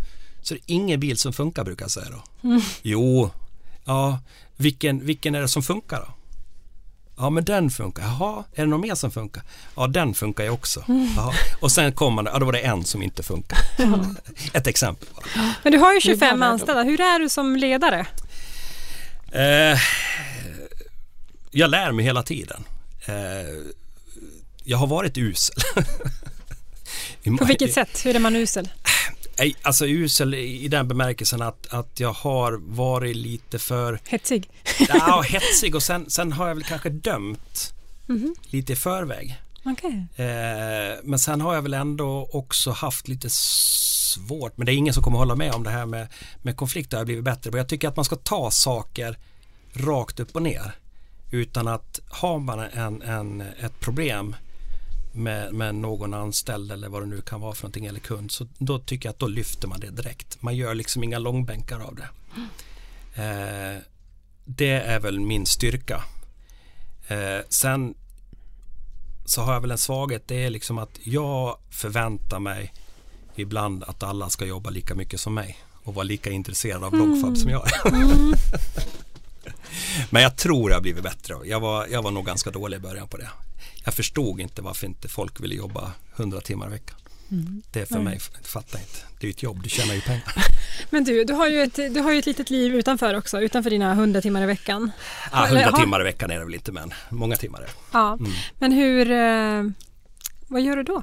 så 0.43 0.55
det 0.55 0.61
är 0.61 0.75
ingen 0.75 1.01
bil 1.01 1.19
som 1.19 1.33
funkar 1.33 1.65
brukar 1.65 1.85
jag 1.85 1.91
säga 1.91 2.07
då. 2.11 2.51
Jo, 2.83 3.31
ja, 3.85 4.19
vilken, 4.57 5.07
vilken 5.07 5.35
är 5.35 5.41
det 5.41 5.49
som 5.49 5.63
funkar 5.63 5.99
då? 6.01 6.15
Ja 7.19 7.31
men 7.31 7.45
den 7.45 7.71
funkar, 7.71 8.03
jaha, 8.03 8.45
är 8.55 8.63
det 8.63 8.67
någon 8.71 8.81
mer 8.81 8.95
som 8.95 9.11
funkar? 9.11 9.43
Ja 9.77 9.87
den 9.87 10.15
funkar 10.15 10.45
ju 10.45 10.51
också. 10.51 10.85
Jaha. 11.17 11.33
Och 11.61 11.73
sen 11.73 11.93
kommer 11.93 12.23
det, 12.23 12.31
ja 12.31 12.39
då 12.39 12.47
var 12.47 12.53
det 12.53 12.59
en 12.61 12.85
som 12.85 13.03
inte 13.03 13.23
funkar. 13.23 13.59
Ett 14.53 14.67
exempel 14.67 15.09
bara. 15.15 15.55
Men 15.63 15.73
du 15.73 15.79
har 15.79 15.93
ju 15.93 16.01
Det 16.01 16.11
är 16.11 16.15
bara 16.17 16.19
25 16.29 16.39
lärdom. 16.41 16.53
anställda. 16.53 16.83
Hur 16.83 17.01
är 17.01 17.19
du 17.19 17.29
som 17.29 17.57
ledare? 17.57 18.07
Eh, 19.33 19.79
jag 21.51 21.71
lär 21.71 21.93
mig 21.93 22.05
hela 22.05 22.23
tiden. 22.23 22.65
Eh, 23.07 23.15
jag 24.65 24.79
har 24.79 24.87
varit 24.87 25.19
usel. 25.19 25.57
På 27.39 27.45
vilket 27.45 27.73
sätt? 27.75 28.07
Hur 28.07 28.17
är 28.17 28.21
man 28.21 28.37
usel? 28.37 28.69
Nej, 29.39 29.57
Alltså 29.63 29.87
usel 29.87 30.35
i 30.35 30.69
den 30.69 30.89
bemärkelsen 30.89 31.43
att, 31.43 31.67
att 31.71 32.01
jag 32.01 32.13
har 32.13 32.53
varit 32.53 33.17
lite 33.17 33.59
för 33.59 34.01
Hetsig? 34.05 34.51
ja, 34.89 35.23
hetsig 35.29 35.75
och 35.75 35.83
sen, 35.83 36.11
sen 36.11 36.33
har 36.33 36.49
jag 36.49 36.55
väl 36.55 36.65
kanske 36.65 36.91
dömt 36.91 37.75
lite 38.51 38.73
i 38.73 38.77
förväg. 38.77 39.37
Okej. 39.65 40.07
Eh, 40.17 40.97
men 41.05 41.19
sen 41.19 41.41
har 41.41 41.55
jag 41.55 41.63
väl 41.63 41.75
ändå 41.75 42.29
också 42.33 42.71
haft 42.71 43.09
lite 43.09 43.29
svårt, 43.31 44.57
men 44.57 44.67
det 44.67 44.73
är 44.73 44.77
ingen 44.77 44.95
som 44.95 45.03
kommer 45.03 45.19
hålla 45.19 45.35
med 45.35 45.53
om 45.53 45.63
det 45.63 45.71
här 45.71 45.87
med, 45.87 46.09
med 46.43 46.57
konflikter 46.57 46.97
har 46.97 47.05
blivit 47.05 47.25
bättre 47.25 47.51
på. 47.51 47.59
Jag 47.59 47.69
tycker 47.69 47.89
att 47.89 47.97
man 47.97 48.05
ska 48.05 48.17
ta 48.17 48.51
saker 48.51 49.19
rakt 49.73 50.21
upp 50.21 50.35
och 50.37 50.43
ner. 50.43 50.73
Utan 51.31 51.69
att 51.69 52.01
har 52.09 52.39
man 52.39 52.61
en, 52.61 53.03
en, 53.03 53.41
ett 53.41 53.81
problem 53.81 54.37
med, 55.13 55.55
med 55.55 55.75
någon 55.75 56.15
anställd 56.15 56.73
eller 56.73 56.89
vad 56.89 57.03
det 57.03 57.07
nu 57.07 57.21
kan 57.21 57.41
vara 57.41 57.55
för 57.55 57.63
någonting 57.63 57.87
eller 57.87 58.01
kund 58.01 58.31
så 58.31 58.47
då 58.59 58.79
tycker 58.79 59.09
jag 59.09 59.13
att 59.13 59.19
då 59.19 59.27
lyfter 59.27 59.69
man 59.69 59.81
det 59.81 59.91
direkt. 59.91 60.43
Man 60.43 60.57
gör 60.57 60.75
liksom 60.75 61.05
inga 61.05 61.19
långbänkar 61.19 61.81
av 61.81 61.95
det. 61.95 62.09
Eh, 63.23 63.83
det 64.45 64.71
är 64.71 65.01
väl 65.01 65.21
min 65.21 65.47
styrka. 65.47 66.05
Eh, 67.09 67.41
sen 67.49 67.95
så 69.25 69.43
har 69.43 69.53
jag 69.53 69.61
väl 69.61 69.71
en 69.71 69.79
svaghet. 69.79 70.23
Det 70.27 70.45
är 70.45 70.51
liksom 70.51 70.79
att 70.79 70.99
jag 71.03 71.59
förväntar 71.71 72.39
mig 72.39 72.73
ibland 73.35 73.85
att 73.85 74.03
alla 74.03 74.31
ska 74.31 74.47
jobba 74.47 74.71
lika 74.71 74.95
mycket 74.95 75.21
som 75.21 75.35
mig 75.35 75.59
och 75.85 75.95
vara 75.95 76.05
lika 76.05 76.31
intresserade 76.31 76.87
av 76.87 76.93
bloggfab 76.93 77.37
som 77.37 77.51
jag 77.51 77.67
är. 77.67 77.93
Men 80.11 80.23
jag 80.23 80.37
tror 80.37 80.71
jag 80.71 80.77
har 80.77 80.83
blivit 80.83 81.03
bättre. 81.03 81.35
Jag 81.45 81.61
var, 81.61 81.87
jag 81.87 82.03
var 82.03 82.11
nog 82.11 82.27
ganska 82.27 82.51
dålig 82.51 82.77
i 82.77 82.81
början 82.81 83.09
på 83.09 83.17
det. 83.17 83.29
Jag 83.89 83.95
förstod 83.95 84.41
inte 84.41 84.63
varför 84.63 84.87
inte 84.87 85.09
folk 85.09 85.41
ville 85.41 85.55
jobba 85.55 85.93
100 86.17 86.41
timmar 86.41 86.67
i 86.67 86.71
veckan. 86.71 86.97
Det 87.73 87.81
är 87.81 87.87
för 87.87 87.99
mig, 87.99 88.19
jag 88.35 88.47
fattar 88.47 88.79
inte. 88.79 88.99
Det 89.21 89.25
är 89.27 89.29
ju 89.29 89.31
ett 89.31 89.43
jobb, 89.43 89.63
du 89.63 89.69
tjänar 89.69 89.95
ju 89.95 90.01
pengar. 90.01 90.35
Men 90.91 91.05
du, 91.05 91.25
du 91.25 91.33
har, 91.35 91.47
ju 91.49 91.63
ett, 91.63 91.75
du 91.77 92.01
har 92.01 92.13
ju 92.13 92.19
ett 92.19 92.27
litet 92.27 92.51
liv 92.51 92.75
utanför 92.75 93.15
också, 93.15 93.41
utanför 93.41 93.71
dina 93.71 93.93
100 93.93 94.21
timmar 94.21 94.43
i 94.43 94.47
veckan. 94.47 94.91
Ah, 95.31 95.47
Eller 95.47 95.57
100 95.61 95.71
har- 95.71 95.81
timmar 95.85 96.01
i 96.01 96.05
veckan 96.05 96.31
är 96.31 96.39
det 96.39 96.45
väl 96.45 96.55
inte 96.55 96.73
men 96.73 96.95
många 97.11 97.37
timmar 97.37 97.59
är 97.59 97.63
det. 97.65 97.71
Ja. 97.93 98.13
Mm. 98.21 98.33
Men 98.59 98.73
hur, 98.73 99.11
eh, 99.11 99.65
vad 100.49 100.63
gör 100.63 100.77
du 100.77 100.83
då? 100.83 101.03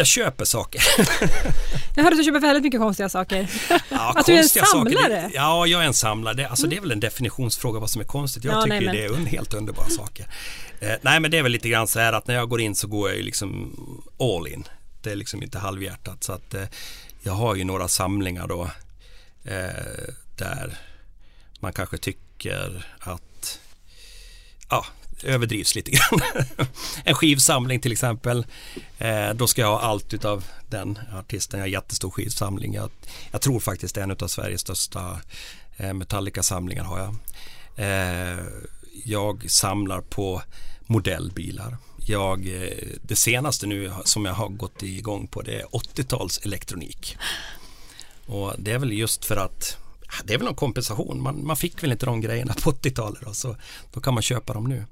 Jag 0.00 0.06
köper 0.06 0.44
saker. 0.44 0.82
Jag 1.96 2.02
hörde 2.04 2.14
att 2.14 2.18
du 2.20 2.24
köper 2.24 2.40
väldigt 2.40 2.62
mycket 2.62 2.80
konstiga 2.80 3.08
saker. 3.08 3.50
Ja, 3.90 4.14
Att 4.16 4.26
du 4.26 4.32
är 4.34 4.38
en 4.38 4.48
saker, 4.48 4.66
samlare? 4.66 5.08
det- 5.08 5.30
Ja, 5.34 5.66
jag 5.66 5.82
är 5.82 5.86
en 5.86 5.94
samlare. 5.94 6.34
Det, 6.34 6.48
alltså, 6.48 6.66
det 6.66 6.76
är 6.76 6.80
väl 6.80 6.90
en 6.92 7.00
definitionsfråga 7.00 7.80
vad 7.80 7.90
som 7.90 8.00
är 8.00 8.04
konstigt. 8.04 8.44
Jag 8.44 8.54
Ja, 8.54 8.62
tycker 8.62 8.76
nej, 8.76 8.84
men- 8.86 8.94
det 8.96 9.04
är 9.04 9.08
un, 9.12 9.26
helt 9.26 9.54
underbara 9.54 9.88
saker. 9.88 10.26
Eh, 10.80 10.92
nej, 11.02 11.20
men 11.20 11.30
det 11.30 11.38
är 11.38 11.42
väl 11.42 11.52
lite 11.52 11.68
grann 11.68 11.88
så 11.88 12.00
här 12.00 12.12
att 12.12 12.26
när 12.26 12.34
jag 12.34 12.48
går 12.48 12.60
in 12.60 12.74
så 12.74 12.86
går 12.86 13.08
jag 13.08 13.16
ju 13.16 13.22
liksom 13.22 13.76
all 14.20 14.46
in. 14.48 14.64
Det 15.02 15.10
är 15.12 15.16
liksom 15.16 15.42
inte 15.42 15.58
halvhjärtat. 15.58 16.24
Så 16.24 16.32
att 16.32 16.54
eh, 16.54 16.64
jag 17.22 17.32
har 17.32 17.54
ju 17.54 17.64
några 17.64 17.88
samlingar 17.88 18.46
då 18.48 18.62
eh, 19.44 20.04
där 20.38 20.78
man 21.60 21.72
kanske 21.72 21.98
tycker 21.98 22.86
att 23.00 23.58
ja, 24.70 24.86
överdrivs 25.24 25.74
lite 25.74 25.90
grann. 25.90 26.20
en 27.04 27.14
skivsamling 27.14 27.80
till 27.80 27.92
exempel. 27.92 28.46
Eh, 28.98 29.30
då 29.34 29.46
ska 29.46 29.60
jag 29.60 29.68
ha 29.68 29.80
allt 29.80 30.14
utav 30.14 30.44
den 30.68 30.98
artisten. 31.12 31.60
Jag 31.60 31.64
har 31.64 31.70
jättestor 31.70 32.10
skivsamling. 32.10 32.74
Jag, 32.74 32.90
jag 33.30 33.40
tror 33.40 33.60
faktiskt 33.60 33.94
det 33.94 34.00
är 34.00 34.04
en 34.04 34.10
av 34.10 34.28
Sveriges 34.28 34.60
största 34.60 35.20
eh, 35.76 35.92
Metallica-samlingar 35.92 36.84
har 36.84 36.98
jag. 36.98 37.14
Eh, 37.76 38.44
jag 39.04 39.50
samlar 39.50 40.00
på 40.00 40.42
modellbilar. 40.86 41.76
Jag, 42.06 42.48
eh, 42.48 42.86
det 43.02 43.16
senaste 43.16 43.66
nu 43.66 43.92
som 44.04 44.24
jag 44.24 44.32
har 44.32 44.48
gått 44.48 44.82
igång 44.82 45.26
på 45.26 45.42
det 45.42 45.60
är 45.60 45.64
80-tals 45.64 46.38
elektronik. 46.38 47.16
Och 48.26 48.54
det 48.58 48.72
är 48.72 48.78
väl 48.78 48.92
just 48.92 49.24
för 49.24 49.36
att 49.36 49.76
det 50.24 50.34
är 50.34 50.38
väl 50.38 50.46
någon 50.46 50.54
kompensation. 50.54 51.22
Man, 51.22 51.46
man 51.46 51.56
fick 51.56 51.82
väl 51.82 51.92
inte 51.92 52.06
de 52.06 52.20
grejerna 52.20 52.54
på 52.62 52.70
80-talet 52.70 53.20
då, 53.24 53.34
så 53.34 53.56
då 53.92 54.00
kan 54.00 54.14
man 54.14 54.22
köpa 54.22 54.54
dem 54.54 54.64
nu. 54.64 54.84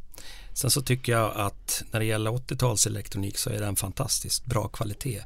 Sen 0.58 0.70
så 0.70 0.82
tycker 0.82 1.12
jag 1.12 1.32
att 1.36 1.82
när 1.90 2.00
det 2.00 2.06
gäller 2.06 2.30
80-tals 2.30 2.86
elektronik 2.86 3.38
så 3.38 3.50
är 3.50 3.60
den 3.60 3.76
fantastiskt 3.76 4.44
bra 4.44 4.68
kvalitet. 4.68 5.22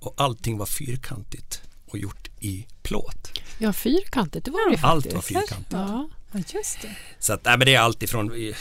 Och 0.00 0.14
allting 0.16 0.58
var 0.58 0.66
fyrkantigt 0.66 1.62
och 1.86 1.98
gjort 1.98 2.28
i 2.40 2.66
plåt. 2.82 3.40
Ja, 3.58 3.72
fyrkantigt, 3.72 4.44
det 4.44 4.50
var 4.50 4.70
det 4.70 4.78
Allt 4.82 5.04
faktiskt. 5.04 5.14
var 5.14 5.40
fyrkantigt. 5.40 5.72
Ja. 5.72 6.08
Just 6.54 6.82
det. 6.82 6.96
Så 7.18 7.32
att, 7.32 7.44
nej, 7.44 7.58
men 7.58 7.66
det 7.66 7.74
är 7.74 7.80
allt 7.80 8.02
ifrån, 8.02 8.32
eh, 8.32 8.54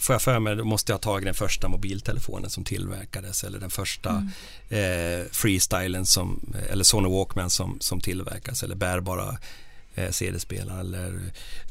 får 0.00 0.14
jag 0.14 0.22
för 0.22 0.38
mig, 0.38 0.56
då 0.56 0.64
måste 0.64 0.92
jag 0.92 0.96
ha 0.96 1.02
tagit 1.02 1.24
den 1.24 1.34
första 1.34 1.68
mobiltelefonen 1.68 2.50
som 2.50 2.64
tillverkades 2.64 3.44
eller 3.44 3.58
den 3.58 3.70
första 3.70 4.28
eh, 4.68 5.26
freestylen 5.32 6.06
som, 6.06 6.54
eller 6.70 6.84
Sony 6.84 7.08
Walkman 7.08 7.50
som, 7.50 7.76
som 7.80 8.00
tillverkas 8.00 8.62
eller 8.62 8.74
bärbara 8.76 9.38
eh, 10.04 10.10
CD-spelare 10.10 10.80
eller 10.80 11.20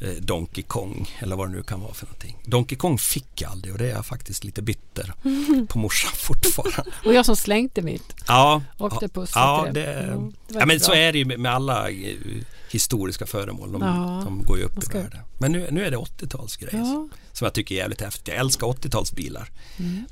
eh, 0.02 0.10
Donkey 0.10 0.64
Kong 0.64 1.10
eller 1.20 1.36
vad 1.36 1.50
det 1.50 1.56
nu 1.56 1.64
kan 1.64 1.82
vara 1.82 1.94
för 1.94 2.06
någonting. 2.06 2.38
Donkey 2.46 2.78
Kong 2.78 2.98
fick 2.98 3.42
jag 3.42 3.52
aldrig 3.52 3.74
och 3.74 3.80
det 3.80 3.86
är 3.86 3.96
jag 3.96 4.06
faktiskt 4.06 4.44
lite 4.44 4.62
bitter 4.62 5.14
på 5.68 5.80
morsan 5.80 6.12
fortfarande. 6.16 6.92
Och 7.06 7.14
jag 7.14 7.26
som 7.26 7.36
slängde 7.36 7.82
mitt. 7.82 8.16
Ja, 8.28 8.62
Octopus 8.78 9.32
ja, 9.36 9.64
hette 9.66 9.80
det. 9.80 9.86
det, 9.94 10.04
Mm, 10.04 10.34
det 10.48 10.60
ja 10.60 10.66
men 10.66 10.72
inte 10.72 10.86
så 10.86 10.92
bra. 10.92 11.00
är 11.00 11.12
det 11.12 11.18
ju 11.18 11.26
med, 11.26 11.40
med 11.40 11.54
alla 11.54 11.90
eh, 11.90 12.16
historiska 12.72 13.26
föremål. 13.26 13.72
De, 13.72 13.82
Ja, 13.82 14.22
de 14.26 14.44
går 14.44 14.58
ju 14.58 14.64
upp 14.64 14.76
man 14.76 14.84
i 14.84 14.86
ska- 14.86 14.98
värde. 15.02 15.22
Men 15.40 15.52
nu, 15.52 15.68
nu 15.72 15.86
är 15.86 15.92
det 15.92 15.98
80-talsgrejer 15.98 16.78
Ja. 16.78 17.08
som 17.34 17.46
jag 17.46 17.54
tycker 17.54 17.76
är 17.76 17.80
jävligt 17.80 18.02
häftigt. 18.02 18.28
Jag 18.28 18.38
älskar 18.38 18.68
80-talsbilar. 18.68 19.46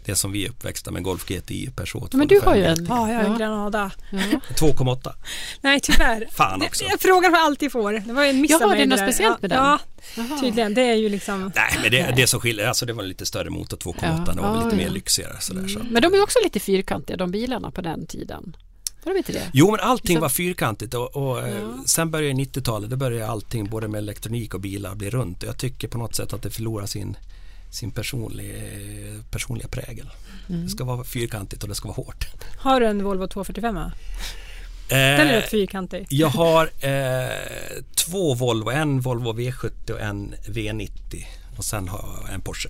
Det 0.05 0.15
som 0.15 0.31
vi 0.31 0.45
är 0.45 0.49
uppväxta 0.49 0.91
med 0.91 1.03
Golf 1.03 1.25
GTI 1.25 1.69
Peugeot 1.75 2.13
Men 2.13 2.27
du 2.27 2.39
har 2.39 2.55
ju 2.55 2.63
205. 2.63 2.77
en. 2.79 2.85
Ja, 2.89 3.09
jag 3.11 3.15
har 3.17 3.23
en 3.25 3.31
Ja. 3.31 3.37
Granada. 3.37 3.91
Ja. 4.11 4.17
2,8. 4.55 5.13
Nej, 5.61 5.79
tyvärr. 5.79 6.27
Fan 6.31 6.61
också. 6.61 6.83
Jag 6.83 6.99
frågar 7.01 7.29
vad 7.31 7.39
jag 7.39 7.45
alltid 7.45 7.71
får. 7.71 7.93
Det 7.93 8.13
var 8.13 8.23
en 8.25 8.41
miss 8.41 8.51
Jaha, 8.51 8.75
det 8.75 8.81
är 8.81 8.85
något 8.87 8.99
där. 8.99 9.07
speciellt 9.07 9.41
med 9.41 9.51
den? 9.51 9.57
Ja, 9.63 9.79
Jaha. 10.17 10.39
tydligen. 10.41 10.73
Det 10.73 10.81
är 10.81 10.95
ju 10.95 11.09
liksom... 11.09 11.51
Nej, 11.55 11.79
men 11.81 11.91
det, 11.91 12.13
det 12.15 12.27
som 12.27 12.39
skiljer, 12.39 12.67
alltså 12.67 12.85
det 12.85 12.93
var 12.93 13.03
en 13.03 13.09
lite 13.09 13.25
större 13.25 13.49
motor 13.49 13.77
2,8. 13.77 13.95
Ja. 14.27 14.33
Det 14.33 14.41
var 14.41 14.55
lite 14.63 14.69
ja. 14.75 14.87
mer 14.87 14.89
lyxigare 14.89 15.35
sådär. 15.39 15.67
Så. 15.67 15.79
Men 15.91 16.01
de 16.01 16.13
är 16.13 16.23
också 16.23 16.39
lite 16.43 16.59
fyrkantiga, 16.59 17.17
de 17.17 17.31
bilarna 17.31 17.71
på 17.71 17.81
den 17.81 18.07
tiden. 18.07 18.55
Var 19.05 19.11
de 19.13 19.17
inte 19.17 19.31
det? 19.31 19.49
Jo 19.53 19.71
men 19.71 19.79
allting 19.79 20.19
var 20.19 20.29
fyrkantigt 20.29 20.93
och, 20.93 21.15
och 21.15 21.47
eh, 21.47 21.57
Ja. 21.57 21.83
sen 21.85 22.11
började 22.11 22.33
90-talet, 22.41 22.89
då 22.89 22.95
började 22.95 23.27
allting 23.31 23.65
både 23.69 23.87
med 23.87 23.97
elektronik 23.97 24.53
och 24.53 24.59
bilar 24.59 24.95
bli 24.95 25.09
runt. 25.09 25.43
Jag 25.43 25.57
tycker 25.57 25.87
på 25.87 25.97
något 25.97 26.15
sätt 26.15 26.33
att 26.33 26.41
det 26.41 26.49
förlorar 26.49 26.85
sin, 26.85 27.17
sin 27.71 27.91
personlig, 27.91 28.55
personliga 29.31 29.67
prägel. 29.67 30.09
Mm. 30.49 30.63
Det 30.63 30.69
ska 30.69 30.83
vara 30.83 31.03
fyrkantigt 31.03 31.63
och 31.63 31.69
det 31.69 31.75
ska 31.75 31.87
vara 31.87 31.95
hårt. 31.95 32.27
Har 32.57 32.79
du 32.79 32.85
en 32.87 33.03
Volvo 33.03 33.27
245? 33.27 33.75
va? 33.75 33.91
Eh, 34.89 34.95
Den 34.97 35.27
är 35.27 35.33
rätt 35.41 35.49
fyrkantig. 35.49 36.05
jag 36.09 36.27
har 36.27 36.63
eh, 36.79 37.29
två 37.95 38.33
Volvo, 38.33 38.69
en 38.69 39.01
Volvo 39.01 39.33
V70 39.33 39.91
och 39.91 39.99
en 40.01 40.35
V90 40.47 41.25
och 41.57 41.65
sen 41.65 41.87
har 41.87 42.05
jag 42.25 42.33
en 42.33 42.41
Porsche. 42.41 42.69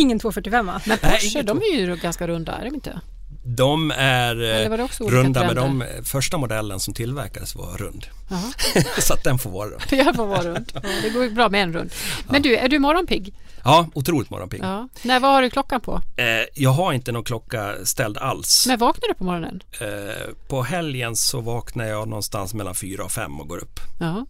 Ingen 0.00 0.18
245 0.18 0.66
va? 0.66 0.80
Men 0.86 0.98
Nej, 1.02 1.12
Porsche, 1.12 1.26
inget 1.28 1.46
de 1.46 1.58
är 1.58 1.76
ju 1.80 1.96
ganska 1.96 2.28
runda, 2.28 2.52
är 2.52 2.64
de 2.64 2.74
inte? 2.74 3.00
De 3.48 3.90
är 3.96 4.64
eh, 4.64 4.86
runda 5.00 5.46
men 5.46 5.56
de 5.56 5.84
första 6.04 6.38
modellen 6.38 6.80
som 6.80 6.94
tillverkades 6.94 7.54
var 7.54 7.76
rund. 7.76 8.06
Så 8.98 9.14
att 9.14 9.24
den 9.24 9.38
får 9.38 9.50
vara 9.50 9.68
rund. 9.68 9.82
Jag 9.90 10.16
får 10.16 10.26
vara 10.26 10.42
runt. 10.44 10.72
Ja, 10.74 10.80
det 11.02 11.10
går 11.10 11.28
bra 11.30 11.48
med 11.48 11.62
en 11.62 11.72
rund. 11.72 11.90
Men 12.28 12.42
du, 12.42 12.56
är 12.56 12.68
du 12.68 12.78
morgonpigg? 12.78 13.34
Ja, 13.64 13.86
otroligt 13.94 14.30
morgonpigg. 14.30 14.60
Ja. 14.62 14.88
Nej, 15.02 15.20
vad 15.20 15.30
har 15.30 15.42
du 15.42 15.50
klockan 15.50 15.80
på? 15.80 16.02
Eh, 16.16 16.24
jag 16.54 16.70
har 16.70 16.92
inte 16.92 17.12
någon 17.12 17.24
klocka 17.24 17.74
ställd 17.84 18.18
alls. 18.18 18.66
När 18.66 18.76
vaknar 18.76 19.08
du 19.08 19.14
på 19.14 19.24
morgonen? 19.24 19.62
Eh, 19.80 20.34
på 20.48 20.62
helgen 20.62 21.16
så 21.16 21.40
vaknar 21.40 21.84
jag 21.84 22.08
någonstans 22.08 22.54
mellan 22.54 22.74
fyra 22.74 23.04
och 23.04 23.12
fem 23.12 23.40
och 23.40 23.48
går 23.48 23.58
upp. 23.58 23.80
Ja. 24.00 24.26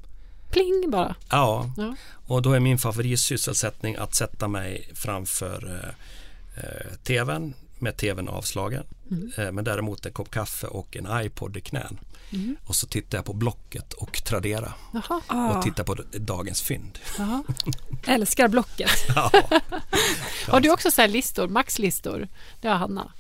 Pling 0.51 0.91
bara. 0.91 1.15
Ja, 1.31 1.71
Ja. 1.77 1.95
och 2.27 2.43
då 2.43 2.53
är 2.53 2.61
min 2.61 2.79
favoritsysselsättning 2.79 3.97
att 3.97 4.15
sätta 4.15 4.49
mig 4.49 4.89
framför 4.95 5.81
eh, 5.83 6.65
eh, 6.65 6.93
tvn 7.07 7.55
med 7.79 7.97
tvn 7.97 8.29
avslagen. 8.29 8.85
Mm. 9.11 9.33
Eh, 9.39 9.53
men 9.53 9.65
däremot 9.65 10.07
en 10.07 10.13
kopp 10.13 10.31
kaffe 10.31 10.67
och 10.67 10.97
en 10.97 11.25
iPod 11.27 11.57
i 11.57 11.61
knän. 11.61 11.99
Mm. 12.33 12.57
Och 12.65 12.77
så 12.77 12.87
tittar 12.87 13.19
jag 13.19 13.25
på 13.25 13.33
Blocket 13.33 13.93
och 13.93 14.25
Tradera 14.25 14.73
Jaha. 14.93 15.21
Ah, 15.27 15.51
och 15.57 15.63
tittar 15.63 15.85
på 15.85 15.95
dagens 16.13 16.63
fynd. 16.63 16.99
Jaha. 17.19 17.43
älskar 18.07 18.49
Blocket. 18.49 18.91
Ja. 19.15 19.31
Har 20.49 20.61
du 20.61 20.71
också 20.71 20.91
så 20.91 21.01
här 21.01 21.09
listor, 21.09 21.49
maxlistor? 21.49 22.29
Det 22.61 22.69
har 22.69 22.77
Hanna. 22.77 23.13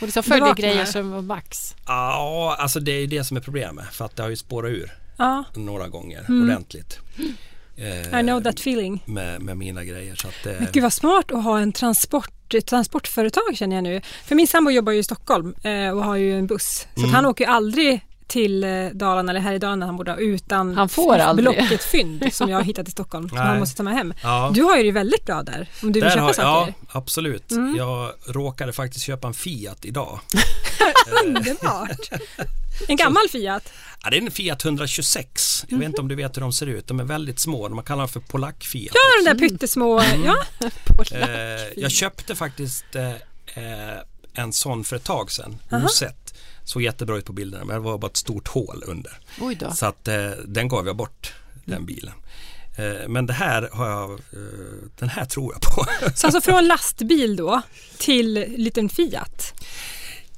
Och 0.00 0.02
liksom 0.02 0.22
följer 0.22 0.54
grejer 0.54 0.84
som 0.84 1.10
var 1.10 1.22
max. 1.22 1.74
ja, 1.86 2.56
alltså 2.58 2.80
det 2.80 2.92
är 2.92 3.06
det 3.06 3.24
som 3.24 3.36
är 3.36 3.40
problemet. 3.40 3.86
För 3.94 4.04
att 4.04 4.16
det 4.16 4.22
har 4.22 4.30
ju 4.30 4.36
spårat 4.36 4.70
ur 4.70 4.92
Ja, 5.18 5.44
några 5.54 5.88
gånger 5.88 6.24
Mm. 6.28 6.42
ordentligt. 6.44 6.98
Eh, 7.76 8.20
I 8.20 8.22
know 8.22 8.40
that 8.42 8.58
feeling. 8.60 9.02
med, 9.06 9.42
med 9.42 9.56
mina 9.56 9.84
grejer. 9.84 10.14
Så 10.14 10.28
att, 10.28 10.44
Men 10.44 10.56
eh, 10.56 10.68
gud 10.72 10.82
vad 10.82 10.92
smart 10.92 11.32
att 11.32 11.44
ha 11.44 11.60
en 11.60 11.72
transport, 11.72 12.30
transportföretag 12.66 13.42
känner 13.56 13.76
jag 13.76 13.82
nu. 13.82 14.00
För 14.26 14.34
min 14.34 14.46
sambo 14.46 14.70
jobbar 14.70 14.92
ju 14.92 14.98
i 14.98 15.02
Stockholm 15.02 15.54
eh, 15.62 15.90
och 15.90 16.04
har 16.04 16.16
ju 16.16 16.38
en 16.38 16.46
buss. 16.46 16.86
Så 16.94 17.00
Mm. 17.00 17.10
att 17.10 17.16
han 17.16 17.26
åker 17.26 17.44
ju 17.44 17.50
aldrig 17.50 18.00
till 18.26 18.64
eh, 18.64 18.86
Dalarna 18.92 19.32
eller 19.32 19.40
här 19.40 19.52
i 19.52 19.58
Dalarna 19.58 19.86
han 19.86 19.96
borde 19.96 20.10
ha 20.10 20.18
utan 20.18 20.74
Han 20.76 20.88
får 20.88 21.18
aldrig. 21.18 21.44
Blocket-fynd 21.48 22.28
som 22.32 22.50
jag 22.50 22.56
har 22.56 22.62
hittat 22.64 22.88
i 22.88 22.90
Stockholm 22.90 23.28
som 23.28 23.38
han 23.38 23.58
måste 23.58 23.76
ta 23.76 23.82
med 23.82 23.94
hem. 23.94 24.14
ja. 24.22 24.50
Du 24.54 24.62
har 24.62 24.76
ju 24.76 24.82
det 24.82 24.92
väldigt 24.92 25.26
bra 25.26 25.42
där 25.42 25.68
om 25.82 25.92
du 25.92 26.00
vill 26.00 26.02
Där 26.02 26.10
köpa 26.10 26.22
har, 26.22 26.32
saker. 26.32 26.74
ja, 26.78 26.88
absolut. 26.98 27.50
Mm. 27.50 27.76
Jag 27.76 28.10
råkade 28.26 28.72
faktiskt 28.72 29.04
köpa 29.04 29.28
en 29.28 29.34
Fiat 29.34 29.84
idag. 29.84 30.20
Underbart! 31.24 32.08
En 32.88 32.96
gammal 32.96 33.28
Fiat. 33.32 33.72
Ja, 34.06 34.10
det 34.10 34.16
är 34.16 34.22
en 34.22 34.30
Fiat 34.30 34.64
126. 34.64 35.64
Jag 35.68 35.78
vet 35.78 35.86
inte 35.86 36.00
om 36.00 36.08
du 36.08 36.14
vet 36.14 36.36
hur 36.36 36.40
de 36.40 36.52
ser 36.52 36.66
ut. 36.66 36.86
De 36.86 37.00
är 37.00 37.04
väldigt 37.04 37.38
små. 37.38 37.68
Man 37.68 37.84
kallar 37.84 37.98
dem 38.02 38.08
för 38.08 38.20
polack-Fiat. 38.20 38.94
Ja, 38.94 39.00
de 39.24 39.30
där 39.30 39.48
pyttesmå. 39.48 40.02
Ja. 40.24 40.36
Eh, 41.12 41.28
jag 41.76 41.90
köpte 41.90 42.34
faktiskt 42.34 42.84
eh, 42.94 43.10
eh, 43.10 43.98
en 44.34 44.52
sån 44.52 44.84
för 44.84 44.96
ett 44.96 45.04
tag 45.04 45.30
sedan, 45.30 45.58
osett. 45.84 46.34
Såg 46.64 46.82
jättebra 46.82 47.16
ut 47.16 47.24
på 47.24 47.32
bilderna 47.32 47.64
men 47.64 47.74
det 47.74 47.80
var 47.80 47.98
bara 47.98 48.10
ett 48.10 48.16
stort 48.16 48.48
hål 48.48 48.82
under. 48.86 49.18
Oj 49.40 49.54
då. 49.54 49.70
Så 49.70 49.86
att 49.86 50.08
eh, 50.08 50.30
den 50.46 50.68
gav 50.68 50.86
jag 50.86 50.96
bort, 50.96 51.34
den 51.64 51.86
bilen. 51.86 52.14
Men 53.08 53.26
det 53.26 53.32
här 53.32 53.68
har 53.72 53.88
jag, 53.88 54.20
den 54.98 55.08
här 55.08 55.24
tror 55.24 55.54
jag 55.54 55.62
på. 55.62 55.86
Så 56.14 56.26
alltså 56.26 56.40
från 56.40 56.66
lastbil 56.66 57.36
då 57.36 57.62
till 57.98 58.54
liten 58.56 58.88
Fiat. 58.88 59.52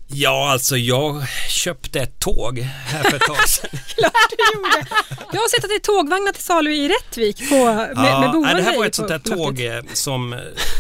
Ja, 0.09 0.51
alltså 0.53 0.77
jag 0.77 1.29
köpte 1.49 2.01
ett 2.01 2.19
tåg 2.21 2.59
här 2.59 3.03
för 3.03 3.17
ett 3.17 3.23
tag 3.23 3.49
sedan. 3.49 3.71
Klart 3.87 4.13
du 4.31 4.57
gjorde. 4.59 4.87
Jag 5.33 5.41
har 5.41 5.49
sett 5.49 5.65
att 5.65 5.71
det 5.71 5.75
är 5.75 5.79
tågvagnar 5.97 6.33
till 6.33 6.43
salu 6.43 6.75
i 6.75 6.89
Rättvik 6.89 7.49
på, 7.49 7.65
med, 7.65 7.97
med 7.97 8.31
boende 8.33 8.53
nej, 8.53 8.55
det 8.55 8.63
här 8.71 8.77
var 8.79 8.87
ett 8.87 8.95
sånt 8.95 9.09
där 9.09 9.19
tåg 9.19 9.61
eh, 9.61 9.83
som, 9.93 10.33
eh, 10.33 10.39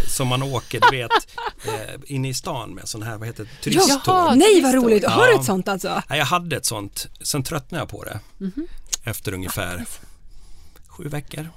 som 0.08 0.28
man 0.28 0.42
åker, 0.42 0.80
du 0.90 0.96
vet, 0.96 1.10
eh, 1.66 1.94
inne 2.06 2.28
i 2.28 2.34
stan 2.34 2.70
med 2.74 2.88
sån 2.88 3.02
här, 3.02 3.16
vad 3.16 3.26
heter 3.28 3.44
det, 3.44 3.62
turisttåg. 3.64 4.00
Jaha. 4.06 4.34
Nej 4.34 4.60
vad 4.62 4.74
roligt, 4.74 5.04
har 5.06 5.26
du 5.26 5.32
Ja. 5.32 5.40
ett 5.40 5.46
sånt 5.46 5.68
alltså? 5.68 6.02
Nej, 6.08 6.18
jag 6.18 6.26
hade 6.26 6.56
ett 6.56 6.66
sånt, 6.66 7.06
sen 7.22 7.42
tröttnade 7.42 7.82
jag 7.82 7.88
på 7.88 8.04
det. 8.04 8.20
Mhm. 8.38 8.66
Efter 9.04 9.34
ungefär 9.34 9.84
sju 10.88 11.08
veckor. 11.08 11.48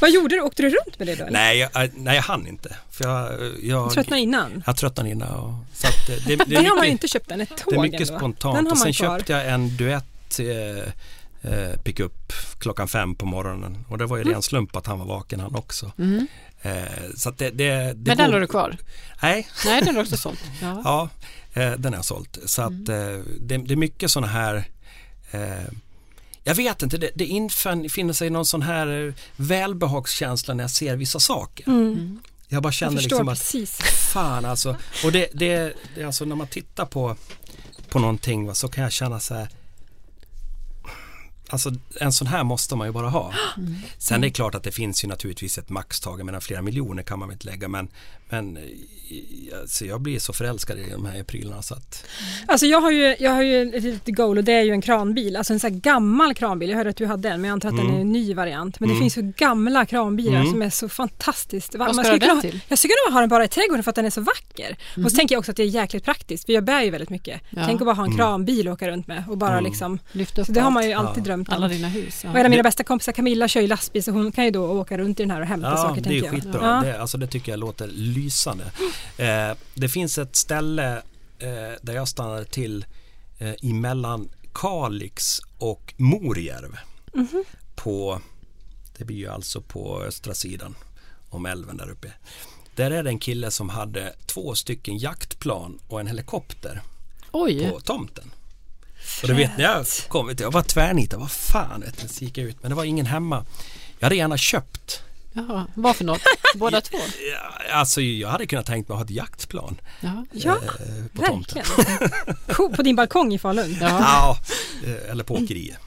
Vad 0.00 0.10
gjorde 0.10 0.34
du? 0.36 0.40
Åkte 0.40 0.62
du 0.62 0.68
runt 0.68 0.98
med 0.98 1.08
det 1.08 1.14
då? 1.14 1.22
eller? 1.22 1.32
Nej 1.32 1.58
jag, 1.58 1.84
eh, 1.84 1.90
nej, 1.96 2.14
jag 2.14 2.22
hann 2.22 2.46
inte. 2.46 2.76
För 2.90 3.04
jag, 3.04 3.50
jag, 3.62 3.90
Tröttnade 3.92 4.22
innan? 4.22 4.62
Jag 4.66 4.76
tröttnade 4.76 5.10
innan. 5.10 5.28
Och, 5.34 5.54
så 5.74 5.86
att 5.86 6.06
det, 6.06 6.16
det, 6.26 6.36
det, 6.36 6.44
Det 6.44 6.56
är 6.56 6.58
har 6.68 6.76
man 6.76 6.86
ju 6.86 6.92
mycket, 6.92 6.92
inte 6.92 7.08
köpt 7.08 7.30
än, 7.30 7.40
ett 7.40 7.56
tåg 7.56 7.72
det 7.74 7.76
är 7.78 7.82
mycket 7.82 8.00
ändå. 8.00 8.18
spontant. 8.18 8.56
Den 8.56 8.66
har 8.66 8.72
Och 8.72 8.78
man 8.78 8.92
sen 8.92 8.92
kvar. 8.92 9.18
köpte 9.18 9.32
jag 9.32 9.48
en 9.48 9.76
duett 9.76 10.38
eh, 10.38 11.52
eh, 11.52 11.76
pickup 11.84 12.32
klockan 12.58 12.88
fem 12.88 13.14
på 13.14 13.26
morgonen. 13.26 13.84
Och 13.88 13.98
det 13.98 14.06
var 14.06 14.16
ju 14.16 14.22
Mm. 14.22 14.32
ren 14.34 14.42
slump 14.42 14.76
att 14.76 14.86
han 14.86 14.98
var 14.98 15.06
vaken 15.06 15.40
han 15.40 15.54
också. 15.54 15.92
Eh, 16.62 16.72
så 17.16 17.28
att 17.28 17.38
det, 17.38 17.50
det, 17.50 17.68
det 17.74 17.94
Men 17.96 18.16
den 18.16 18.32
har 18.32 18.40
du 18.40 18.46
kvar? 18.46 18.76
Nej, 19.22 19.48
Nej, 19.64 19.82
den 19.82 19.94
har 19.94 20.02
också 20.02 20.16
sålt. 20.16 20.40
Ja. 20.62 20.80
ja, 21.54 21.62
eh, 21.62 21.72
den 21.72 21.92
har 21.92 21.98
jag 21.98 22.04
sålt. 22.04 22.38
Så 22.46 22.62
att 22.62 22.68
Mm. 22.88 23.14
eh, 23.18 23.24
det, 23.40 23.58
det 23.58 23.74
är 23.74 23.76
mycket 23.76 24.10
sådana 24.10 24.32
här 24.32 24.64
eh, 25.30 25.40
jag 26.44 26.54
vet 26.54 26.82
inte, 26.82 26.98
det, 26.98 27.10
det 27.14 27.26
infinner 27.26 28.12
sig 28.12 28.30
någon 28.30 28.46
sån 28.46 28.62
här 28.62 29.06
eh, 29.06 29.14
välbehagskänsla 29.36 30.54
när 30.54 30.64
jag 30.64 30.70
ser 30.70 30.96
vissa 30.96 31.20
saker. 31.20 31.64
Jag 32.48 32.62
bara 32.62 32.68
Jag 32.68 32.74
känner 32.74 32.96
förstår 32.96 33.16
liksom 33.16 33.28
att 33.28 33.38
precis. 33.38 33.76
fan 34.12 34.44
alltså. 34.44 34.76
Och 35.04 35.12
det, 35.12 35.28
det, 35.32 35.74
det 35.94 36.02
är 36.02 36.06
alltså 36.06 36.24
när 36.24 36.36
man 36.36 36.46
tittar 36.46 36.86
på, 36.86 37.16
på 37.88 37.98
någonting 37.98 38.46
va, 38.46 38.54
så 38.54 38.68
kan 38.68 38.84
jag 38.84 38.92
känna 38.92 39.20
så 39.20 39.34
här. 39.34 39.48
Alltså 41.48 41.72
en 42.00 42.12
sån 42.12 42.26
här 42.26 42.44
måste 42.44 42.76
man 42.76 42.86
ju 42.86 42.92
bara 42.92 43.08
ha. 43.08 43.32
Sen 43.98 44.16
är 44.16 44.26
det 44.28 44.30
klart 44.30 44.54
att 44.54 44.62
det 44.62 44.72
finns 44.72 45.04
ju 45.04 45.08
naturligtvis 45.08 45.58
ett 45.58 45.68
maxtag, 45.68 46.18
jag 46.18 46.26
menar 46.26 46.40
flera 46.40 46.62
miljoner 46.62 47.02
kan 47.02 47.18
man 47.18 47.28
väl 47.28 47.34
inte 47.34 47.46
lägga 47.46 47.68
men, 47.68 47.88
men 48.28 48.58
alltså 49.60 49.84
jag 49.84 50.00
blir 50.00 50.18
så 50.18 50.32
förälskad 50.32 50.78
i 50.78 50.90
de 50.90 51.06
här 51.06 51.22
prylarna 51.22 51.62
så 51.62 51.74
att 51.74 52.04
Alltså 52.46 52.66
jag 52.66 52.80
har 52.80 52.90
ju, 52.90 53.16
jag 53.18 53.30
har 53.30 53.42
ju 53.42 53.62
ett 53.76 53.82
litet 53.82 54.14
goal 54.16 54.38
och 54.38 54.44
det 54.44 54.52
är 54.52 54.62
ju 54.62 54.70
en 54.70 54.82
kranbil, 54.82 55.36
alltså 55.36 55.52
en 55.52 55.60
sån 55.60 55.72
här 55.72 55.78
gammal 55.80 56.34
kranbil. 56.34 56.70
Jag 56.70 56.76
hörde 56.76 56.90
att 56.90 56.96
du 56.96 57.06
hade 57.06 57.28
en 57.28 57.40
men 57.40 57.48
jag 57.48 57.52
antar 57.52 57.68
att 57.68 57.76
den 57.76 57.90
är 57.96 58.00
en 58.00 58.12
ny 58.12 58.34
variant. 58.34 58.80
Men 58.80 58.88
det 58.88 58.96
finns 58.96 59.18
ju 59.18 59.22
gamla 59.22 59.86
kranbilar 59.86 60.40
Mm. 60.40 60.50
som 60.52 60.62
är 60.62 60.70
så 60.70 60.88
fantastiskt. 60.88 61.74
Vad 61.74 61.88
ska 61.88 61.96
Man 61.96 62.04
du 62.04 62.10
skulle 62.10 62.24
ha 62.24 62.28
den 62.28 62.36
ha- 62.36 62.42
till? 62.42 62.60
Jag 62.68 62.78
skulle 62.78 62.92
kunna 63.06 63.14
ha 63.16 63.20
den 63.20 63.28
bara 63.28 63.44
i 63.44 63.48
trädgården 63.48 63.82
för 63.84 63.90
att 63.90 63.94
den 63.96 64.04
är 64.04 64.10
så 64.10 64.20
vacker. 64.20 64.76
Och 65.04 65.10
så 65.10 65.16
tänker 65.16 65.34
jag 65.34 65.38
också 65.40 65.50
att 65.50 65.56
det 65.56 65.62
är 65.62 65.66
jäkligt 65.66 66.04
praktiskt 66.04 66.46
för 66.46 66.52
jag 66.52 66.64
bär 66.64 66.82
ju 66.82 66.90
väldigt 66.90 67.10
mycket. 67.10 67.40
Ja. 67.50 67.62
Tänk 67.66 67.80
att 67.80 67.86
bara 67.86 67.94
ha 67.96 68.02
en 68.02 68.06
Mm. 68.12 68.18
kranbil 68.18 68.68
att 68.68 68.74
åka 68.74 68.88
runt 68.88 69.06
med 69.06 69.24
och 69.28 69.38
bara 69.38 69.60
liksom. 69.60 69.98
Lyft 70.12 70.38
upp 70.38 70.46
Så 70.46 70.52
det 70.52 70.60
har 70.60 70.66
allt. 70.66 70.74
man 70.74 70.86
ju 70.86 70.92
alltid 70.92 71.20
Ja. 71.22 71.24
drömt 71.24 71.48
alla 71.52 71.66
om. 71.66 71.72
dina 71.72 71.88
hus. 71.88 72.18
Och 72.18 72.24
en 72.24 72.30
av 72.36 72.42
Ja. 72.42 72.48
mina 72.48 72.62
bästa 72.62 72.84
kompisar 72.84 73.12
Camilla 73.12 73.48
kör 73.48 73.60
ju 73.60 73.66
lastbil 73.66 74.02
så 74.02 74.10
hon 74.10 74.32
kan 74.32 74.44
ju 74.44 74.50
då 74.50 74.64
åka 74.66 74.98
runt 74.98 75.20
i 75.20 75.22
den 75.22 75.30
här 75.30 75.40
och 75.40 75.46
hämta 75.46 75.70
Ja, 75.70 75.76
saker 75.76 76.02
det 76.02 76.18
är 76.18 76.28
skitbra. 76.30 76.60
Ja. 76.84 76.88
Det, 76.92 77.00
alltså, 77.00 77.18
det 77.18 77.26
tycker 77.26 77.52
jag 77.52 77.58
låter 77.60 77.86
lysande. 77.88 78.64
Eh, 79.16 79.52
det 79.74 79.88
finns 79.88 80.18
ett 80.18 80.36
ställe 80.36 80.96
eh, 81.38 81.72
där 81.82 81.94
jag 81.94 82.08
stannade 82.08 82.44
till 82.44 82.84
eh, 83.38 83.54
emellan 83.62 84.28
Kalix 84.52 85.40
och 85.58 85.94
Morjärv. 85.96 86.78
Mhm. 87.14 87.44
På, 87.74 88.20
det 88.96 89.04
blir 89.04 89.16
ju 89.16 89.28
alltså 89.28 89.60
på 89.60 90.02
östra 90.02 90.34
sidan 90.34 90.74
om 91.28 91.46
älven 91.46 91.76
där 91.76 91.90
uppe. 91.90 92.12
Där 92.74 92.90
är 92.90 93.02
det 93.02 93.10
en 93.10 93.18
kille 93.18 93.50
som 93.50 93.68
hade 93.68 94.14
två 94.26 94.54
stycken 94.54 94.98
jaktplan 94.98 95.78
och 95.88 96.00
en 96.00 96.06
helikopter 96.06 96.82
Oj, 97.32 97.70
på 97.70 97.80
tomten. 97.80 98.30
Och 99.22 99.28
du 99.28 99.34
vet 99.34 99.56
när 99.56 99.64
jag 99.64 99.86
kom, 100.08 100.34
jag 100.38 100.52
var 100.52 100.62
tvärnitad, 100.62 101.20
vad 101.20 101.30
fan 101.30 101.80
vet 101.80 102.00
du, 102.02 102.08
så 102.08 102.24
gick 102.24 102.38
jag 102.38 102.46
ut 102.46 102.56
men 102.62 102.70
det 102.70 102.74
var 102.74 102.84
ingen 102.84 103.06
hemma. 103.06 103.46
Jag 103.98 104.06
hade 104.06 104.16
gärna 104.16 104.36
köpt 104.36 105.02
Jaha. 105.32 105.66
vad 105.74 105.96
för 105.96 106.04
något? 106.04 106.20
Båda 106.54 106.80
två? 106.80 106.98
Ja, 107.32 107.74
alltså 107.74 108.00
jag 108.00 108.28
hade 108.28 108.46
kunnat 108.46 108.66
tänkt 108.66 108.88
mig 108.88 108.94
att 108.94 108.98
ha 109.00 109.04
ett 109.04 109.10
jaktplan 109.10 109.80
Ja. 110.00 110.24
Ja, 110.32 110.52
eh, 110.56 111.06
på 111.20 111.26
tomten. 111.26 111.62
verkligen. 111.76 112.36
Cool, 112.56 112.76
På 112.76 112.82
din 112.82 112.96
balkong 112.96 113.34
i 113.34 113.38
Falun. 113.38 113.76
Ja, 113.80 113.88
Ja. 113.88 113.98
Ja, 114.00 114.38
eh, 114.90 115.10
eller 115.10 115.24
på 115.24 115.34
åkeriet. 115.34 115.78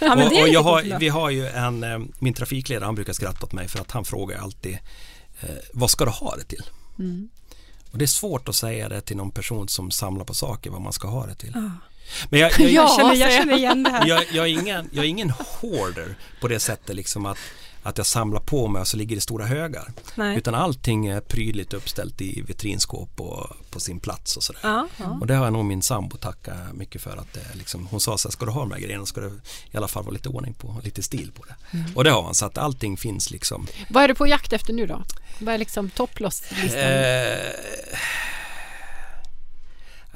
men 0.00 0.18
och, 0.26 0.26
och 0.40 0.48
jag 0.48 0.62
har, 0.62 0.98
vi 0.98 1.08
har 1.08 1.30
ju 1.30 1.46
en, 1.46 1.82
eh, 1.84 1.98
min 2.18 2.34
trafikledare 2.34 2.84
han 2.84 2.94
brukar 2.94 3.12
skratta 3.12 3.46
åt 3.46 3.52
mig 3.52 3.68
för 3.68 3.80
att 3.80 3.90
han 3.90 4.04
frågar 4.04 4.38
alltid 4.38 4.78
eh, 5.40 5.48
vad 5.72 5.90
ska 5.90 6.04
du 6.04 6.10
ha 6.10 6.36
det 6.36 6.44
till? 6.44 6.62
Mm. 6.98 7.28
Och 7.90 7.98
det 7.98 8.04
är 8.04 8.06
svårt 8.06 8.48
att 8.48 8.54
säga 8.56 8.88
det 8.88 9.00
till 9.00 9.16
någon 9.16 9.30
person 9.30 9.68
som 9.68 9.90
samlar 9.90 10.24
på 10.24 10.34
saker 10.34 10.70
vad 10.70 10.80
man 10.80 10.92
ska 10.92 11.08
ha 11.08 11.26
det 11.26 11.34
till. 11.34 11.52
Men 12.30 12.40
jag, 12.40 12.52
jag, 12.60 12.70
Ja. 12.70 12.72
Jag 12.72 12.96
känner, 12.96 13.14
jag 13.14 13.32
känner 13.32 13.56
igen 13.56 13.82
det 13.82 13.90
här. 13.90 14.06
jag, 14.06 14.24
jag, 14.32 14.44
är 14.44 14.50
ingen, 14.50 14.88
jag 14.92 15.04
är 15.04 15.08
ingen 15.08 15.30
hoarder 15.30 16.14
på 16.40 16.48
det 16.48 16.60
sättet 16.60 16.96
liksom 16.96 17.26
att, 17.26 17.38
att 17.84 17.98
jag 17.98 18.06
samlar 18.06 18.40
på 18.40 18.68
mig 18.68 18.80
och 18.80 18.88
så 18.88 18.96
ligger 18.96 19.16
det 19.16 19.20
stora 19.20 19.46
högar. 19.46 19.92
Nej. 20.14 20.36
Utan 20.36 20.54
allting 20.54 21.06
är 21.06 21.20
prydligt 21.20 21.72
uppställt 21.72 22.20
i 22.20 22.42
vitrinskåp 22.42 23.20
och 23.20 23.56
på 23.70 23.80
sin 23.80 24.00
plats 24.00 24.36
och 24.36 24.42
sådär. 24.42 24.60
Ja, 24.62 24.88
ja. 24.96 25.18
Och 25.20 25.26
det 25.26 25.34
har 25.34 25.44
jag 25.44 25.52
nog 25.52 25.64
min 25.64 25.82
sambo 25.82 26.16
tacka 26.16 26.56
mycket 26.72 27.02
för 27.02 27.16
att 27.16 27.32
det 27.32 27.40
liksom, 27.54 27.86
hon 27.86 28.00
sa 28.00 28.18
så 28.18 28.28
här, 28.28 28.32
ska 28.32 28.44
du 28.44 28.50
ha 28.50 28.60
de 28.60 28.72
här 28.72 28.78
grejerna 28.78 29.06
ska 29.06 29.20
det 29.20 29.32
i 29.70 29.76
alla 29.76 29.88
fall 29.88 30.04
vara 30.04 30.12
lite 30.12 30.28
ordning 30.28 30.54
på 30.54 30.80
lite 30.84 31.02
stil 31.02 31.32
på 31.34 31.44
det. 31.44 31.76
Mm. 31.78 31.96
Och 31.96 32.04
det 32.04 32.10
har 32.10 32.22
han 32.22 32.34
så 32.34 32.46
att 32.46 32.58
allting 32.58 32.96
finns 32.96 33.30
liksom. 33.30 33.66
Vad 33.90 34.04
är 34.04 34.08
du 34.08 34.14
på 34.14 34.26
jakt 34.26 34.52
efter 34.52 34.72
nu 34.72 34.86
då? 34.86 35.02
Vad 35.38 35.54
är 35.54 35.58
liksom 35.58 35.90
topplosslistan? 35.90 36.80
Eh, 36.80 37.38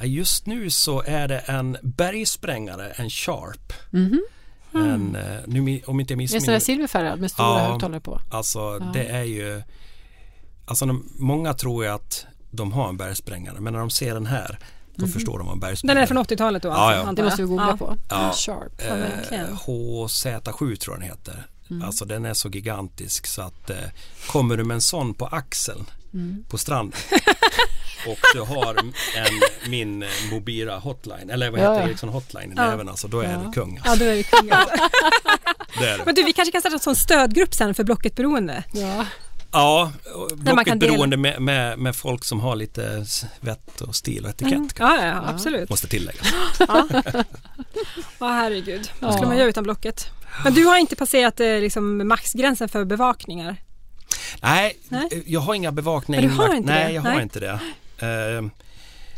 just 0.02 0.46
nu 0.46 0.70
så 0.70 1.02
är 1.02 1.28
det 1.28 1.38
en 1.38 1.76
bergsprängare, 1.82 2.90
en 2.90 3.10
Sharp. 3.10 3.72
En, 4.74 5.16
eh, 5.16 5.22
nu, 5.46 5.80
om 5.86 6.00
inte 6.00 6.12
jag 6.12 6.18
Det 6.18 6.22
är 6.22 6.24
en 6.24 6.28
sån 6.28 6.36
missminner 6.36 6.52
där 6.52 6.58
silverfärgad 6.60 7.20
med 7.20 7.30
stora 7.30 7.46
Ja. 7.46 7.58
högtalare 7.58 8.00
på. 8.00 8.20
Alltså 8.30 8.78
det 8.78 9.04
är 9.04 9.22
ju 9.24 9.62
Alltså 10.66 10.86
de, 10.86 11.08
många 11.18 11.54
tror 11.54 11.84
ju 11.84 11.90
att 11.90 12.26
de 12.50 12.72
har 12.72 12.88
en 12.88 12.96
bergsprängare 12.96 13.60
men 13.60 13.72
när 13.72 13.80
de 13.80 13.90
ser 13.90 14.14
den 14.14 14.26
här 14.26 14.58
då 14.96 15.06
förstår 15.06 15.38
de 15.38 15.46
vad 15.46 15.54
en 15.54 15.60
bergsprängare 15.60 15.94
Den 15.94 16.02
är 16.02 16.06
från 16.06 16.18
80-talet 16.18 16.62
då 16.62 16.68
Ja, 16.68 16.74
alltså, 16.74 17.06
ja. 17.06 17.12
Det 17.12 17.22
måste 17.22 17.42
vi 17.42 17.48
googla 17.48 17.68
ja. 17.68 17.76
på. 17.76 17.96
Ja. 18.10 18.32
Sharp. 18.34 18.72
Ja. 18.88 18.96
Eh, 19.36 19.48
HZ7 19.66 20.76
tror 20.76 20.96
jag 20.96 21.00
den 21.00 21.02
heter. 21.10 21.46
Alltså 21.84 22.04
den 22.04 22.24
är 22.24 22.34
så 22.34 22.48
gigantisk 22.48 23.26
så 23.26 23.42
att 23.42 23.70
eh, 23.70 23.76
kommer 24.26 24.56
du 24.56 24.64
med 24.64 24.74
en 24.74 24.80
sån 24.80 25.14
på 25.14 25.26
axeln 25.26 25.84
på 26.48 26.58
stranden 26.58 27.00
och 28.06 28.18
du 28.34 28.40
har 28.40 28.74
en, 28.74 28.92
min 29.70 30.04
Mobira 30.32 30.78
hotline 30.78 31.30
eller 31.30 31.50
vad 31.50 31.60
Ja, 31.60 31.62
heter 31.64 31.74
ja. 31.80 31.84
det, 31.86 31.90
Ericsson 31.90 32.08
hotline 32.08 32.52
i 32.52 32.54
Ja. 32.56 32.66
näven 32.70 32.88
alltså 32.88 33.08
då 33.08 33.20
är 33.20 33.32
Ja. 33.32 33.42
du 33.46 33.52
kung. 33.52 33.80
Ja, 33.84 33.96
då 33.96 34.04
är 34.04 34.14
det 34.16 34.22
kung. 34.22 34.50
alltså. 34.50 34.76
Det 35.78 35.88
är 35.88 35.96
Men 35.98 36.06
det. 36.06 36.12
du, 36.12 36.24
vi 36.24 36.32
kanske 36.32 36.52
kan 36.52 36.60
starta 36.60 36.74
en 36.74 36.80
sån 36.80 36.96
stödgrupp 36.96 37.54
sen 37.54 37.74
för 37.74 37.84
Blocket 37.84 38.14
beroende. 38.16 38.62
Ja. 38.72 39.06
Ja, 39.52 39.92
blocket 40.34 40.78
beroende 40.80 41.16
med, 41.16 41.40
med, 41.42 41.78
med 41.78 41.96
folk 41.96 42.24
som 42.24 42.40
har 42.40 42.56
lite 42.56 43.06
vett 43.40 43.80
och 43.80 43.94
stil 43.96 44.24
och 44.24 44.30
etikett 44.30 44.52
Mm. 44.52 44.68
Ja, 44.78 45.06
ja, 45.06 45.22
absolut. 45.26 45.70
måste 45.70 45.88
tilläggas. 45.88 46.26
Ja, 46.58 46.86
herregud. 48.20 48.90
Vad 49.00 49.08
Ja. 49.10 49.12
skulle 49.12 49.28
man 49.28 49.36
göra 49.36 49.48
utan 49.48 49.64
Blocket? 49.64 50.06
Men 50.44 50.54
du 50.54 50.64
har 50.64 50.78
inte 50.78 50.96
passerat 50.96 51.40
eh, 51.40 51.46
liksom, 51.60 52.08
maxgränsen 52.08 52.68
för 52.68 52.84
bevakningar? 52.84 53.56
Nej, 54.42 54.78
Nej. 54.88 55.22
jag 55.26 55.40
har 55.40 55.54
inga 55.54 55.72
bevakningar 55.72 56.22
Men 56.22 56.30
du 56.30 56.36
har 56.36 56.54
inte 56.54 56.72
Nej, 56.72 56.84
det? 56.86 56.92
jag 56.92 57.02
har 57.02 57.10
Nej. 57.10 57.22
inte 57.22 57.40
det. 57.40 57.60
Ehm, 57.98 58.50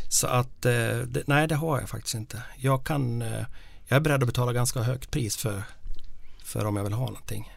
så 0.09 0.27
att, 0.27 0.65
eh, 0.65 0.97
nej 1.25 1.47
det 1.47 1.55
har 1.55 1.79
jag 1.79 1.89
faktiskt 1.89 2.15
inte. 2.15 2.41
Jag 2.57 2.83
kan, 2.83 3.21
eh, 3.21 3.45
jag 3.87 3.95
är 3.95 3.99
beredd 3.99 4.23
att 4.23 4.27
betala 4.27 4.53
ganska 4.53 4.81
högt 4.81 5.11
pris 5.11 5.37
för, 5.37 5.63
för 6.43 6.65
om 6.65 6.75
jag 6.75 6.83
vill 6.83 6.93
ha 6.93 7.05
någonting. 7.05 7.51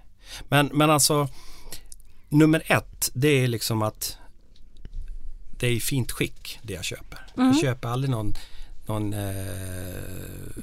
Men, 0.48 0.66
men 0.72 0.90
alltså, 0.90 1.28
nummer 2.28 2.62
ett, 2.66 3.10
det 3.14 3.28
är 3.28 3.48
liksom 3.48 3.82
att 3.82 4.16
det 5.58 5.66
är 5.66 5.70
i 5.72 5.80
fint 5.80 6.12
skick 6.12 6.58
det 6.62 6.72
jag 6.74 6.84
köper. 6.84 7.26
Mm. 7.36 7.48
Jag 7.48 7.60
köper 7.60 7.88
aldrig 7.88 8.10
någon, 8.10 8.34
någon 8.86 9.12
eh, 9.12 9.94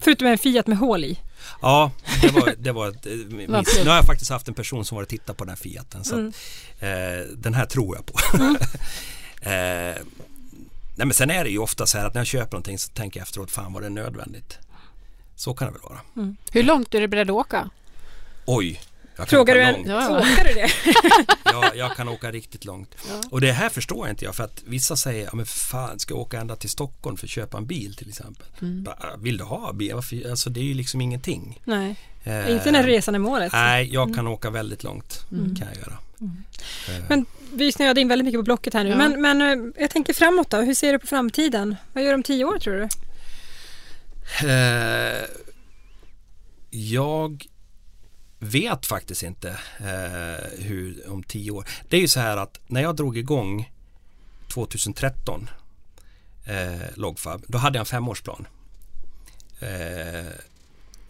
Förutom 0.01 0.27
en 0.27 0.37
Fiat 0.37 0.67
med 0.67 0.77
hål 0.77 1.03
i. 1.03 1.19
Ja, 1.61 1.91
det 2.21 2.29
var, 2.29 2.53
det 2.57 2.71
var 2.71 2.87
ett 2.87 3.05
eh, 3.05 3.11
miss. 3.29 3.79
Nu 3.83 3.89
har 3.89 3.95
jag 3.95 4.05
faktiskt 4.05 4.31
haft 4.31 4.47
en 4.47 4.53
person 4.53 4.85
som 4.85 4.95
var 4.95 5.03
och 5.03 5.09
tittat 5.09 5.37
på 5.37 5.43
den 5.43 5.49
här 5.49 5.57
Fiaten. 5.57 6.03
Så 6.03 6.15
Mm. 6.15 6.27
att, 6.27 6.83
eh, 6.83 7.35
den 7.37 7.53
här 7.53 7.65
tror 7.65 7.95
jag 7.95 8.05
på. 8.05 8.19
eh, 9.49 9.95
nej 11.01 11.05
men 11.07 11.13
sen 11.13 11.29
är 11.31 11.43
det 11.43 11.49
ju 11.49 11.57
ofta 11.59 11.85
så 11.85 11.97
här 11.97 12.05
att 12.05 12.13
när 12.13 12.19
jag 12.21 12.27
köper 12.27 12.51
någonting 12.51 12.77
så 12.77 12.91
tänker 12.91 13.19
jag 13.19 13.25
efteråt, 13.25 13.51
fan 13.51 13.73
var 13.73 13.81
det 13.81 13.89
nödvändigt? 13.89 14.57
Så 15.35 15.53
kan 15.53 15.67
det 15.67 15.71
väl 15.73 15.81
vara. 15.81 15.99
Hur 16.51 16.63
långt 16.63 16.93
är 16.95 17.01
du 17.01 17.07
beredd 17.07 17.29
att 17.29 17.35
åka? 17.35 17.69
Oj! 18.45 18.81
Jag 19.15 19.17
kan 19.17 19.27
Frågar 19.27 19.55
åka 19.55 19.65
du 19.67 19.71
långt. 19.73 19.85
en, 19.87 19.91
Ja, 19.91 20.01
ja. 20.01 20.33
åkar 20.33 20.43
du 20.47 20.53
det? 20.53 20.69
Ja, 21.45 21.71
jag 21.75 21.95
kan 21.95 22.07
åka 22.09 22.31
riktigt 22.31 22.65
långt. 22.65 22.95
Och 23.31 23.41
det 23.41 23.51
här 23.51 23.69
förstår 23.69 24.07
jag 24.07 24.13
inte 24.13 24.25
jag 24.25 24.35
för 24.35 24.43
att 24.43 24.63
vissa 24.65 24.95
säger, 24.95 25.23
ja 25.25 25.29
men 25.33 25.45
fan 25.45 25.99
ska 25.99 26.13
jag 26.13 26.21
åka 26.21 26.39
ända 26.39 26.55
till 26.55 26.69
Stockholm 26.69 27.17
för 27.17 27.25
att 27.27 27.31
köpa 27.31 27.57
en 27.57 27.65
bil 27.65 27.95
till 27.95 28.09
exempel. 28.09 28.45
Bara, 28.59 29.17
Vill 29.17 29.37
du 29.37 29.43
ha 29.43 29.73
bil? 29.73 29.93
Varför? 29.95 30.29
Alltså 30.29 30.49
det 30.49 30.59
är 30.59 30.63
ju 30.63 30.73
liksom 30.73 31.01
ingenting. 31.01 31.61
Nej, 31.65 31.95
Eh, 32.23 32.51
inte 32.51 32.71
när 32.71 32.83
resan 32.83 33.15
är 33.15 33.19
målet. 33.19 33.53
Nej, 33.53 33.93
jag 33.93 34.15
kan 34.15 34.27
åka 34.27 34.49
väldigt 34.49 34.83
långt. 34.83 35.25
kan 35.29 35.67
jag 35.67 35.77
göra. 35.77 35.97
Eh, 36.21 37.03
Men 37.09 37.25
vi 37.53 37.71
snöade 37.71 38.01
in 38.01 38.07
väldigt 38.07 38.25
mycket 38.25 38.39
på 38.39 38.43
Blocket 38.43 38.73
här 38.73 38.83
nu. 38.83 38.89
Ja. 38.89 38.97
Men, 38.97 39.21
men 39.21 39.41
eh, 39.41 39.81
jag 39.81 39.89
tänker 39.89 40.13
framåt 40.13 40.49
då. 40.49 40.57
Hur 40.57 40.73
ser 40.73 40.93
du 40.93 40.99
på 40.99 41.07
framtiden? 41.07 41.75
Vad 41.93 42.03
gör 42.03 42.09
du 42.09 42.15
om 42.15 42.23
tio 42.23 42.45
år 42.45 42.59
tror 42.59 42.73
du? 42.73 42.87
Eh, 44.49 45.23
jag 46.69 47.45
vet 48.39 48.85
faktiskt 48.85 49.23
inte 49.23 49.49
eh, 49.77 50.59
hur 50.59 51.09
om 51.09 51.23
tio 51.23 51.51
år. 51.51 51.67
Det 51.89 51.97
är 51.97 52.01
ju 52.01 52.07
så 52.07 52.19
här 52.19 52.37
att 52.37 52.59
när 52.67 52.81
jag 52.81 52.95
drog 52.95 53.17
igång 53.17 53.71
2013 54.53 55.49
eh, 56.45 56.81
Logfab, 56.95 57.43
då 57.47 57.57
hade 57.57 57.77
jag 57.77 57.81
en 57.81 57.85
femårsplan. 57.85 58.47
Eh, 59.59 60.31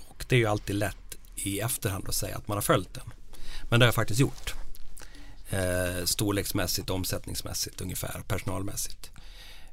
och 0.08 0.26
det 0.28 0.36
är 0.36 0.40
ju 0.40 0.46
alltid 0.46 0.76
lätt 0.76 1.16
i 1.36 1.60
efterhand 1.60 2.08
att 2.08 2.16
säga 2.16 2.38
att 2.38 2.48
man 2.48 2.58
har 2.58 2.62
följt 2.62 2.94
den. 2.94 3.14
Men 3.70 3.80
det 3.80 3.84
har 3.84 3.88
jag 3.88 3.96
faktiskt 3.96 4.20
gjort. 4.20 4.54
Eh, 5.52 6.06
storleksmässigt, 6.06 6.90
omsättningsmässigt 6.90 7.82
ungefär, 7.82 8.22
personalmässigt. 8.28 9.12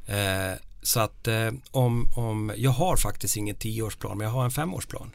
Eh, 0.06 0.52
så 0.82 1.00
att 1.00 1.28
eh, 1.28 1.50
om, 1.70 2.08
om, 2.16 2.52
jag 2.56 2.70
har 2.70 2.96
faktiskt 2.96 3.36
ingen 3.36 3.56
tioårsplan 3.56 4.18
men 4.18 4.24
jag 4.24 4.34
har 4.34 4.44
en 4.44 4.50
femårsplan 4.50 5.10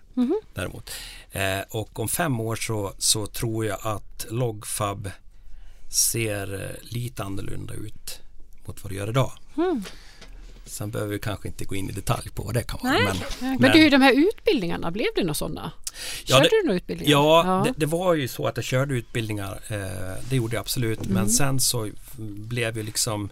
däremot. 0.54 0.90
Eh, 1.32 1.60
och 1.70 2.00
om 2.00 2.08
fem 2.08 2.40
år 2.40 2.56
så, 2.56 2.94
så 2.98 3.28
tror 3.28 3.66
jag 3.66 3.78
att 3.82 4.26
Logfab 4.30 5.12
ser 5.90 6.64
eh, 6.64 6.92
lite 6.92 7.24
annorlunda 7.24 7.74
ut 7.74 8.22
mot 8.66 8.84
vad 8.84 8.92
det 8.92 8.96
gör 8.96 9.10
idag. 9.10 9.32
Sen 10.66 10.92
behöver 10.92 11.12
vi 11.14 11.20
kanske 11.20 11.48
inte 11.48 11.66
gå 11.66 11.76
in 11.76 11.90
i 11.90 11.94
detalj 11.94 12.30
på 12.30 12.44
vad 12.44 12.54
det 12.54 12.64
kan 12.64 12.80
vara. 12.84 12.94
Nej. 12.94 13.14
Men, 13.40 13.58
Men 13.62 13.72
du, 13.72 13.90
de 13.90 14.02
här 14.02 14.14
utbildningarna, 14.30 14.92
blev 14.92 15.08
det 15.16 15.22
några 15.22 15.34
sådana? 15.34 15.72
Ja, 16.26 16.36
Körde 16.36 16.44
det- 16.44 16.50
du 16.62 16.64
några 16.66 16.76
utbildningar? 16.78 17.12
Ja, 17.12 17.64
Det, 17.66 17.74
det 17.80 17.86
var 17.86 18.14
ju 18.14 18.28
så 18.28 18.48
att 18.48 18.58
jag 18.58 18.64
körde 18.64 18.94
utbildningar. 18.94 19.60
Eh, 19.68 20.24
det 20.30 20.36
gjorde 20.36 20.56
jag 20.56 20.62
absolut. 20.62 21.00
Mm. 21.02 21.14
Men 21.14 21.30
sen 21.30 21.60
så 21.60 21.90
blev 22.48 22.78
ju 22.78 22.84
liksom 22.84 23.30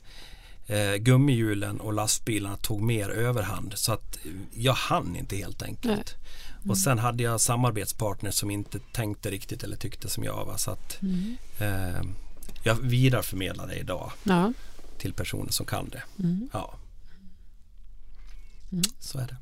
eh, 0.68 0.96
gummihjulen 0.96 1.80
och 1.80 1.94
lastbilarna 1.94 2.58
tog 2.58 2.82
mer 2.82 3.10
överhand. 3.10 3.74
Så 3.76 3.94
att 3.94 4.18
jag 4.54 4.74
hann 4.74 5.16
inte 5.16 5.36
helt 5.36 5.62
enkelt. 5.62 6.16
Mm. 6.62 6.70
Och 6.72 6.78
sen 6.78 7.00
hade 7.00 7.24
jag 7.24 7.42
samarbetspartners 7.42 8.36
som 8.36 8.52
inte 8.52 8.80
tänkte 8.92 9.32
riktigt 9.32 9.64
eller 9.64 9.76
tyckte 9.78 10.10
som 10.10 10.24
jag. 10.24 10.46
Va? 10.46 10.58
Så 10.58 10.72
att 10.72 11.02
Mm. 11.02 11.38
eh, 11.60 12.02
jag 12.64 12.76
vidareförmedlar 12.76 13.68
det 13.68 13.76
idag 13.76 14.12
Ja. 14.24 14.54
till 14.98 15.14
personer 15.14 15.52
som 15.52 15.66
kan 15.66 15.90
det. 15.90 16.04
Mm. 18.72 18.84
Ja. 18.86 18.92
Så 19.00 19.18
är 19.20 19.28
det. 19.28 19.38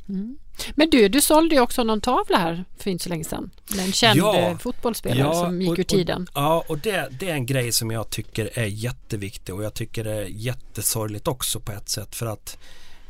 Men 0.76 0.90
du, 0.90 1.08
du 1.10 1.22
sålde 1.22 1.56
ju 1.56 1.62
också 1.62 1.84
någon 1.84 2.02
tavla 2.02 2.38
här 2.38 2.66
för 2.78 2.90
inte 2.92 3.04
så 3.04 3.10
länge 3.10 3.24
sedan. 3.24 3.50
Med 3.76 3.86
en 3.86 3.92
känd 3.92 4.20
Ja. 4.20 4.38
eh, 4.38 4.58
fotbollsspelare 4.58 5.36
som 5.36 5.62
gick 5.62 5.70
och- 5.72 5.80
ur 5.80 5.84
tiden. 5.84 6.22
Och, 6.24 6.30
ja, 6.34 6.64
och 6.68 6.78
det, 6.78 7.08
det 7.20 7.30
är 7.30 7.34
en 7.34 7.46
grej 7.46 7.72
som 7.72 7.92
jag 7.92 8.10
tycker 8.10 8.60
är 8.60 8.66
jätteviktig 8.66 9.56
och 9.56 9.64
jag 9.64 9.74
tycker 9.74 10.04
det 10.04 10.14
är 10.14 10.26
jättesorgligt 10.26 11.28
också 11.28 11.60
på 11.60 11.72
ett 11.72 11.90
sätt 11.90 12.16
för 12.16 12.26
att 12.26 12.58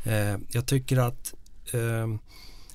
eh, 0.04 0.36
jag 0.52 0.66
tycker 0.66 0.96
att 0.96 1.34
eh, 1.72 2.08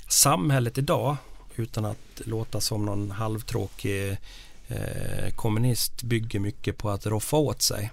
samhället 0.07 0.77
idag 0.77 1.17
utan 1.55 1.85
att 1.85 2.21
låta 2.25 2.61
som 2.61 2.85
någon 2.85 3.11
halvtråkig 3.11 4.17
eh, 4.67 5.29
kommunist 5.35 6.03
bygger 6.03 6.39
mycket 6.39 6.77
på 6.77 6.89
att 6.89 7.05
roffa 7.05 7.37
åt 7.37 7.61
sig. 7.61 7.91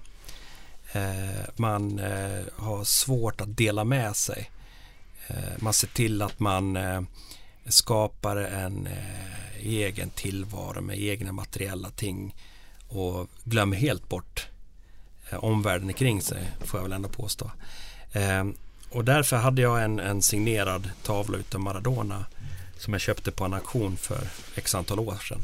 Eh, 0.93 1.45
man 1.57 1.99
eh, 1.99 2.43
har 2.57 2.85
svårt 2.85 3.41
att 3.41 3.57
dela 3.57 3.85
med 3.85 4.17
sig. 4.17 4.51
Eh, 5.27 5.37
man 5.59 5.73
ser 5.73 5.89
till 5.89 6.23
att 6.23 6.41
man 6.41 6.77
eh, 6.77 7.03
skapar 7.67 8.37
en 8.37 8.87
eh, 8.87 9.67
egen 9.67 10.11
tillvaro 10.11 10.81
med 10.81 11.03
egna 11.03 11.33
materiella 11.33 11.91
ting 11.91 12.35
och 12.89 13.29
glömmer 13.45 13.77
helt 13.77 14.09
bort 14.09 14.47
omvärlden 15.33 15.93
kring 15.93 16.23
sig 16.23 16.51
får 16.61 16.81
jag 16.81 16.83
väl 16.85 16.93
ändå 16.93 17.09
påstå. 17.09 17.51
Ehm, 18.13 18.55
och 18.91 19.05
därför 19.05 19.37
hade 19.37 19.63
jag 19.63 19.85
en, 19.85 20.01
en 20.01 20.23
signerad 20.23 20.91
tavla 21.03 21.39
utav 21.39 21.61
Maradona 21.61 22.25
som 22.79 22.93
jag 22.93 23.01
köpte 23.01 23.31
på 23.31 23.45
en 23.45 23.55
auktion 23.55 23.97
för 23.97 24.21
x 24.55 24.75
antal 24.75 25.01
år 25.01 25.17
sedan. 25.17 25.41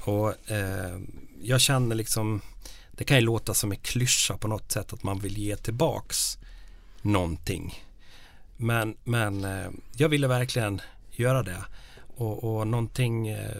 Och 0.00 0.50
eh, 0.50 0.98
jag 1.42 1.60
känner 1.60 1.96
liksom 1.96 2.40
det 2.98 3.04
kan 3.04 3.16
ju 3.16 3.22
låta 3.22 3.54
som 3.54 3.72
en 3.72 3.78
klyscha 3.78 4.36
på 4.36 4.48
något 4.48 4.72
sätt 4.72 4.92
att 4.92 5.02
man 5.02 5.18
vill 5.18 5.38
ge 5.38 5.56
tillbaks 5.56 6.38
någonting. 7.02 7.84
Men, 8.60 8.96
men 9.04 9.44
eh, 9.44 9.70
jag 9.96 10.08
ville 10.08 10.28
verkligen 10.28 10.80
göra 11.10 11.42
det. 11.42 11.64
Och, 12.16 12.44
och 12.44 12.66
någonting 12.66 13.28
eh, 13.28 13.56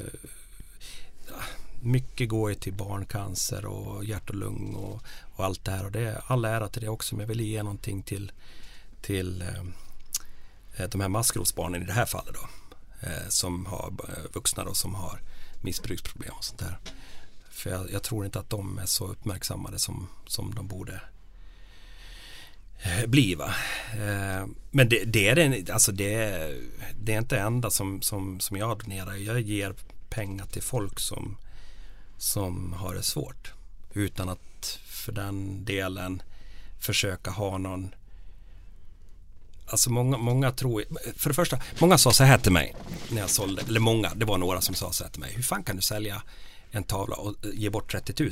ah, 1.30 1.42
mycket 1.82 2.28
går 2.28 2.50
ju 2.50 2.54
till 2.54 2.72
barncancer 2.72 3.66
och 3.66 4.04
hjärt 4.04 4.30
och 4.30 4.36
lung 4.36 4.74
och, 4.74 5.02
och 5.36 5.44
allt 5.44 5.64
det 5.64 5.70
här. 5.70 5.84
Och 5.84 5.92
det 5.92 6.00
är 6.00 6.22
all 6.26 6.44
ära 6.44 6.68
till 6.68 6.82
det 6.82 6.88
också. 6.88 7.14
Men 7.14 7.20
jag 7.20 7.28
ville 7.28 7.42
ge 7.42 7.62
någonting 7.62 8.02
till, 8.02 8.32
till 9.02 9.42
eh, 9.42 9.62
eh, 10.76 10.88
de 10.88 11.00
här 11.00 11.08
maskrosbarnen 11.08 11.82
i 11.82 11.86
det 11.86 11.92
här 11.92 12.06
fallet 12.06 12.34
då. 12.34 12.48
Eh, 13.00 13.28
som 13.28 13.66
har 13.66 13.92
eh, 14.08 14.32
vuxna 14.32 14.64
då 14.64 14.74
som 14.74 14.94
har 14.94 15.20
missbruksproblem 15.62 16.32
och 16.38 16.44
sånt 16.44 16.58
där. 16.58 16.78
För 17.50 17.70
jag, 17.70 17.92
jag 17.92 18.02
tror 18.02 18.24
inte 18.24 18.38
att 18.38 18.50
de 18.50 18.78
är 18.78 18.86
så 18.86 19.06
uppmärksammade 19.06 19.78
som, 19.78 20.08
som 20.26 20.54
de 20.54 20.66
borde 20.66 21.00
bli. 23.06 23.34
Va? 23.34 23.54
Eh, 23.92 24.46
men 24.70 24.88
det, 24.88 25.04
det 25.04 25.28
är 25.28 25.72
alltså 25.72 25.92
det, 25.92 26.48
det 27.00 27.14
är 27.14 27.18
inte 27.18 27.36
det 27.36 27.42
enda 27.42 27.70
som, 27.70 28.02
som, 28.02 28.40
som 28.40 28.56
jag 28.56 28.78
donerar. 28.78 29.14
Jag 29.14 29.40
ger 29.40 29.74
pengar 30.08 30.46
till 30.46 30.62
folk 30.62 31.00
som, 31.00 31.36
som 32.16 32.72
har 32.72 32.94
det 32.94 33.02
svårt. 33.02 33.52
Utan 33.92 34.28
att 34.28 34.78
för 34.86 35.12
den 35.12 35.64
delen 35.64 36.22
försöka 36.78 37.30
ha 37.30 37.58
någon 37.58 37.94
Alltså 39.70 39.90
många, 39.90 40.16
många 40.16 40.52
tror, 40.52 40.84
för 41.16 41.30
det 41.30 41.34
första, 41.34 41.58
många 41.80 41.98
sa 41.98 42.12
så 42.12 42.24
här 42.24 42.38
till 42.38 42.52
mig 42.52 42.76
när 43.10 43.20
jag 43.20 43.30
sålde, 43.30 43.62
eller 43.62 43.80
många, 43.80 44.14
det 44.14 44.24
var 44.24 44.38
några 44.38 44.60
som 44.60 44.74
sa 44.74 44.92
så 44.92 45.04
här 45.04 45.10
till 45.10 45.20
mig, 45.20 45.32
hur 45.34 45.42
fan 45.42 45.62
kan 45.62 45.76
du 45.76 45.82
sälja 45.82 46.22
en 46.70 46.84
tavla 46.84 47.16
och 47.16 47.34
ge 47.54 47.70
bort 47.70 47.92
30 47.92 48.22
000? 48.22 48.30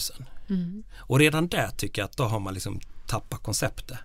Och 0.96 1.18
redan 1.18 1.48
där 1.48 1.68
tycker 1.76 2.02
jag 2.02 2.06
att 2.06 2.16
då 2.16 2.24
har 2.24 2.40
man 2.40 2.54
liksom 2.54 2.80
tappat 3.06 3.42
konceptet. 3.42 3.98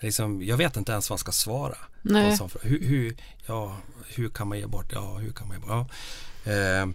Liksom, 0.00 0.42
jag 0.42 0.56
vet 0.56 0.76
inte 0.76 0.92
ens 0.92 1.10
vad 1.10 1.14
man 1.14 1.18
ska 1.18 1.32
svara. 1.32 1.76
Nej. 2.02 2.38
Hur, 2.62 2.80
hur, 2.86 3.16
ja, 3.46 3.76
hur 4.08 4.28
kan 4.28 4.48
man 4.48 4.58
ge 4.58 4.66
bort? 4.66 4.92
Ja, 4.92 5.16
hur 5.16 5.32
kan 5.32 5.48
man 5.48 5.56
ge 5.56 5.66
bort? 5.66 5.88
Ja. 6.44 6.52
Eh, 6.52 6.88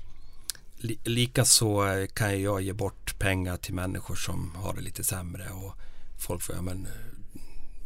li, 0.77 0.99
Likaså 1.03 2.07
kan 2.13 2.41
jag 2.41 2.61
ge 2.61 2.73
bort 2.73 3.19
pengar 3.19 3.57
till 3.57 3.73
människor 3.73 4.15
som 4.15 4.55
har 4.55 4.73
det 4.73 4.81
lite 4.81 5.03
sämre 5.03 5.49
och 5.49 5.75
folk 6.19 6.41
får, 6.41 6.55
ja 6.55 6.61
men 6.61 6.87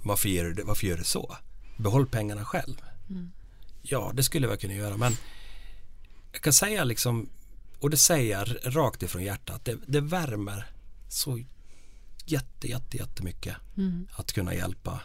varför 0.03 0.29
gör 0.29 0.45
du, 0.45 0.63
varför 0.63 0.87
gör 0.87 0.97
du 0.97 1.03
så? 1.03 1.35
Behåll 1.77 2.07
pengarna 2.07 2.45
själv. 2.45 2.81
Ja, 3.81 4.11
det 4.13 4.23
skulle 4.23 4.47
jag 4.47 4.59
kunna 4.59 4.73
göra 4.73 4.97
men 4.97 5.13
jag 6.31 6.41
kan 6.41 6.53
säga 6.53 6.83
liksom 6.83 7.29
och 7.79 7.89
det 7.89 7.97
säger 7.97 8.37
jag 8.37 8.75
rakt 8.75 9.03
ifrån 9.03 9.23
hjärtat. 9.23 9.65
Det, 9.65 9.77
det 9.85 10.01
värmer 10.01 10.65
så 11.09 11.43
jätte, 12.31 12.67
jätte, 12.67 12.97
jättemycket 12.97 13.55
att 14.11 14.33
kunna 14.33 14.53
hjälpa 14.53 14.99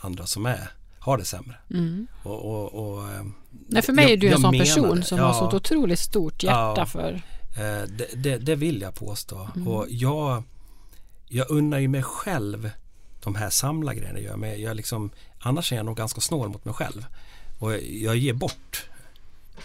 andra 0.00 0.26
som 0.26 0.46
är, 0.46 0.70
har 0.98 1.18
det 1.18 1.24
sämre. 1.24 1.56
Och, 2.22 2.44
och, 2.44 2.74
och, 2.98 3.10
eh, 3.12 3.24
Nej, 3.68 3.82
för 3.82 3.92
mig 3.92 4.12
är 4.12 4.16
du 4.16 4.26
en 4.26 4.30
jag 4.32 4.40
sån 4.40 4.58
person 4.58 4.96
det. 4.96 5.02
som 5.02 5.18
Ja. 5.18 5.24
har 5.24 5.50
så 5.50 5.56
otroligt 5.56 5.98
stort 5.98 6.42
hjärta 6.42 6.74
Ja. 6.76 6.86
för... 6.86 7.12
Eh, 7.56 7.82
det, 7.88 8.06
det, 8.16 8.38
det 8.38 8.54
vill 8.56 8.80
jag 8.80 8.94
påstå. 8.94 9.48
Mm. 9.56 9.68
Och 9.68 9.86
jag, 9.88 10.42
jag 11.28 11.50
unnar 11.50 11.78
ju 11.78 11.88
mig 11.88 12.02
själv 12.02 12.70
de 13.22 13.34
här 13.34 13.50
samlargrejerna 13.50 14.18
jag 14.18 14.24
gör. 14.26 14.36
Men 14.36 14.60
jag 14.60 14.76
liksom, 14.76 15.10
annars 15.38 15.72
är 15.72 15.76
jag 15.76 15.86
nog 15.86 15.96
ganska 15.96 16.20
snål 16.20 16.48
mot 16.48 16.64
mig 16.64 16.74
själv. 16.74 17.06
Och 17.58 17.72
jag 17.78 18.16
ger 18.16 18.32
bort 18.34 18.88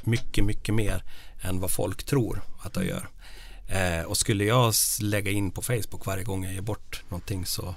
mycket, 0.03 0.45
mycket 0.45 0.76
mer 0.76 1.03
än 1.41 1.60
vad 1.60 1.72
folk 1.72 2.03
tror 2.03 2.41
att 2.62 2.76
jag 2.76 2.86
gör. 2.86 3.10
Eh, 3.68 4.01
och 4.01 4.18
skulle 4.18 4.43
jag 4.43 4.74
lägga 5.01 5.32
in 5.32 5.51
på 5.51 5.61
Facebook 5.61 6.05
varje 6.05 6.24
gång 6.24 6.43
jag 6.43 6.53
ger 6.53 6.61
bort 6.61 7.03
någonting 7.09 7.45
så, 7.45 7.76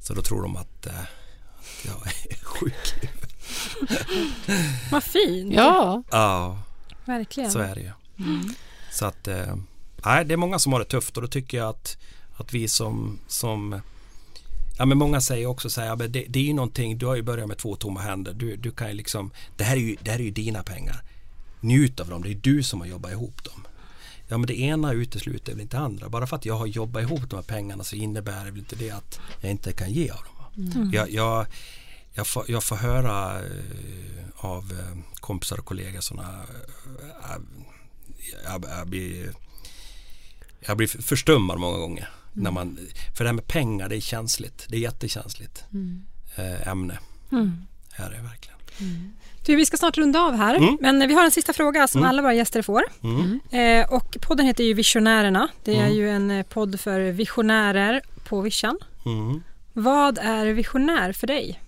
så 0.00 0.14
då 0.14 0.22
tror 0.22 0.42
de 0.42 0.56
att, 0.56 0.86
eh, 0.86 1.00
att 1.00 1.84
jag 1.84 2.06
är 2.06 2.34
sjuk. 2.44 3.10
Vad 4.90 5.04
fint. 5.04 5.52
Ja, 5.54 6.02
Ja, 6.10 6.58
Verkligen. 7.04 7.50
så 7.50 7.58
är 7.58 7.74
det 7.74 7.80
ju. 7.80 7.90
Så 8.92 9.06
att, 9.06 9.28
eh, 9.28 9.56
nej, 10.04 10.24
det 10.24 10.32
är 10.32 10.36
många 10.36 10.58
som 10.58 10.72
har 10.72 10.78
det 10.80 10.84
tufft 10.86 11.16
och 11.16 11.22
då 11.22 11.28
tycker 11.28 11.58
jag 11.58 11.68
att, 11.68 11.96
att 12.36 12.52
vi 12.54 12.68
som, 12.68 13.18
som 13.28 13.80
Ja 14.78 14.86
men 14.86 14.98
många 14.98 15.20
säger 15.20 15.46
också 15.46 15.70
så 15.70 15.80
här, 15.80 15.88
ja, 15.88 15.96
men 15.96 16.12
det, 16.12 16.24
det 16.28 16.38
är 16.38 16.42
ju 16.42 16.52
någonting, 16.52 16.98
du 16.98 17.06
har 17.06 17.16
ju 17.16 17.22
börjat 17.22 17.48
med 17.48 17.58
två 17.58 17.76
tomma 17.76 18.00
händer. 18.00 18.32
Du, 18.32 18.56
du 18.56 18.70
kan 18.70 18.88
ju 18.88 18.94
liksom, 18.94 19.30
det 19.56 19.64
här 19.64 19.76
är 19.76 19.80
ju, 19.80 19.96
det 20.02 20.10
här 20.10 20.18
är 20.18 20.22
ju 20.24 20.30
dina 20.30 20.62
pengar. 20.62 21.02
njut 21.60 22.00
av 22.00 22.08
dem, 22.08 22.22
det 22.22 22.30
är 22.30 22.34
du 22.34 22.62
som 22.62 22.80
har 22.80 22.86
jobbat 22.88 23.12
ihop 23.12 23.44
dem. 23.44 23.66
Ja 24.30 24.38
men 24.38 24.46
det 24.46 24.60
ena 24.60 24.92
utesluter 24.92 25.52
väl 25.52 25.60
inte 25.60 25.78
andra. 25.78 26.08
Bara 26.08 26.26
för 26.26 26.36
att 26.36 26.44
jag 26.44 26.54
har 26.54 26.66
jobbat 26.66 27.02
ihop 27.02 27.30
de 27.30 27.36
här 27.36 27.42
pengarna 27.42 27.84
så 27.84 27.96
innebär 27.96 28.44
det 28.44 28.50
väl 28.50 28.58
inte 28.58 28.76
det 28.76 28.90
att 28.90 29.20
jag 29.40 29.50
inte 29.50 29.72
kan 29.72 29.90
ge 29.92 30.10
av 30.10 30.18
dem. 30.24 30.70
Mm. 30.72 30.90
Jag, 30.92 31.10
jag, 31.10 31.46
jag, 32.12 32.26
får, 32.26 32.44
jag 32.50 32.64
får 32.64 32.76
höra 32.76 33.38
eh, 33.38 33.44
av 34.36 34.72
eh, 34.72 34.98
kompisar 35.20 35.58
och 35.58 35.64
kollegor 35.64 36.00
sådana 36.00 36.42
eh, 37.22 37.36
jag, 38.44 38.64
jag, 38.68 38.88
blir, 38.88 39.32
jag 40.60 40.76
blir 40.76 41.02
förstummad 41.02 41.58
många 41.58 41.78
gånger. 41.78 42.08
Mm. 42.32 42.44
När 42.44 42.50
man, 42.50 42.78
för 43.16 43.24
det 43.24 43.28
här 43.28 43.34
med 43.34 43.46
pengar 43.46 43.88
det 43.88 43.96
är 43.96 44.00
känsligt. 44.00 44.66
Det 44.68 44.76
är 44.76 44.80
jättekänsligt 44.80 45.64
Mm. 45.72 46.04
ämne. 46.66 46.98
Här 47.92 48.10
är 48.10 48.16
det 48.16 48.22
verkligen. 48.22 48.58
Du, 49.44 49.56
vi 49.56 49.66
ska 49.66 49.76
snart 49.76 49.98
runda 49.98 50.20
av 50.20 50.34
här, 50.36 50.54
Mm. 50.54 50.78
men 50.80 51.08
vi 51.08 51.14
har 51.14 51.24
en 51.24 51.30
sista 51.30 51.52
fråga 51.52 51.88
som 51.88 52.02
alla 52.04 52.22
våra 52.22 52.34
gäster 52.34 52.62
får. 52.62 52.82
Mm. 53.02 53.40
Eh, 53.50 53.92
och 53.92 54.16
podden 54.20 54.46
heter 54.46 54.64
ju 54.64 54.74
Visionärerna. 54.74 55.48
Det 55.64 55.72
är 55.76 55.80
Mm. 55.84 55.94
ju 55.94 56.10
en 56.10 56.30
eh, 56.30 56.42
podd 56.46 56.80
för 56.80 57.00
visionärer 57.00 58.02
på 58.24 58.40
Vision. 58.40 58.78
Mm. 59.06 59.42
Vad 59.72 60.18
är 60.18 60.46
visionär 60.46 61.12
för 61.12 61.26
dig? 61.26 61.60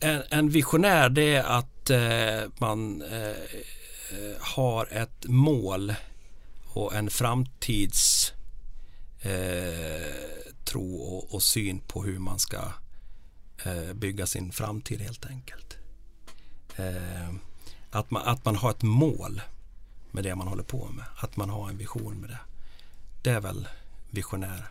En, 0.00 0.22
en 0.30 0.48
visionär 0.50 1.08
det 1.08 1.34
är 1.34 1.42
att 1.44 1.90
eh, 1.90 2.50
man 2.58 3.02
eh, 3.02 3.36
har 4.40 4.86
ett 4.92 5.24
mål 5.28 5.94
och 6.72 6.94
en 6.94 7.10
framtids 7.10 8.32
eh, 9.22 10.76
och, 10.76 11.34
och 11.34 11.42
syn 11.42 11.80
på 11.80 12.02
hur 12.02 12.18
man 12.18 12.38
ska 12.38 12.58
Eh, 13.64 13.92
bygga 13.92 14.26
sin 14.26 14.52
framtid 14.52 15.00
helt 15.00 15.26
enkelt. 15.26 15.76
Eh, 16.76 17.34
att, 17.90 18.10
man, 18.10 18.22
att 18.22 18.44
man 18.44 18.56
har 18.56 18.70
ett 18.70 18.82
mål 18.82 19.40
med 20.10 20.24
det 20.24 20.34
man 20.34 20.48
håller 20.48 20.62
på 20.62 20.88
med. 20.88 21.04
Att 21.16 21.36
man 21.36 21.50
har 21.50 21.68
en 21.68 21.78
vision 21.78 22.14
med 22.14 22.30
det. 22.30 22.40
Det 23.22 23.30
är 23.30 23.40
väl 23.40 23.68
visionär 24.10 24.68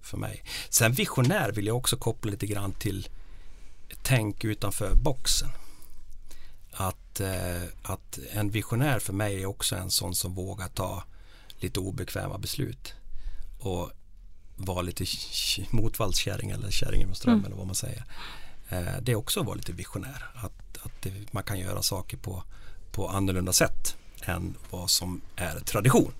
för 0.00 0.16
mig. 0.16 0.44
Sen 0.68 0.92
visionär 0.92 1.52
vill 1.52 1.66
jag 1.66 1.76
också 1.76 1.96
koppla 1.96 2.30
lite 2.30 2.46
grann 2.46 2.72
till 2.72 3.08
tänk 4.02 4.44
utanför 4.44 4.94
boxen. 4.94 5.50
Att, 6.72 7.20
eh, 7.20 7.62
att 7.82 8.18
en 8.32 8.50
visionär 8.50 8.98
för 8.98 9.12
mig 9.12 9.42
är 9.42 9.46
också 9.46 9.76
en 9.76 9.90
sån 9.90 10.14
som 10.14 10.34
vågar 10.34 10.68
ta 10.68 11.04
lite 11.60 11.80
obekväma 11.80 12.38
beslut 12.38 12.94
och 13.60 13.90
vara 14.56 14.82
lite 14.82 15.04
motvallskärring 15.70 16.50
eller 16.50 16.70
kärringen 16.70 17.08
med 17.08 17.16
strömmen 17.16 17.44
eller 17.44 17.56
vad 17.56 17.66
man 17.66 17.74
säger. 17.74 18.04
Eh, 18.68 19.00
det 19.02 19.12
är 19.12 19.16
också 19.16 19.40
att 19.40 19.46
vara 19.46 19.56
lite 19.56 19.72
visionär. 19.72 20.26
Att, 20.34 20.78
att 20.82 21.02
det, 21.02 21.12
man 21.32 21.42
kan 21.42 21.58
göra 21.58 21.82
saker 21.82 22.16
på, 22.16 22.42
på 22.92 23.08
annorlunda 23.08 23.52
sätt 23.52 23.96
än 24.22 24.54
vad 24.70 24.90
som 24.90 25.20
är 25.36 25.60
tradition. 25.60 26.12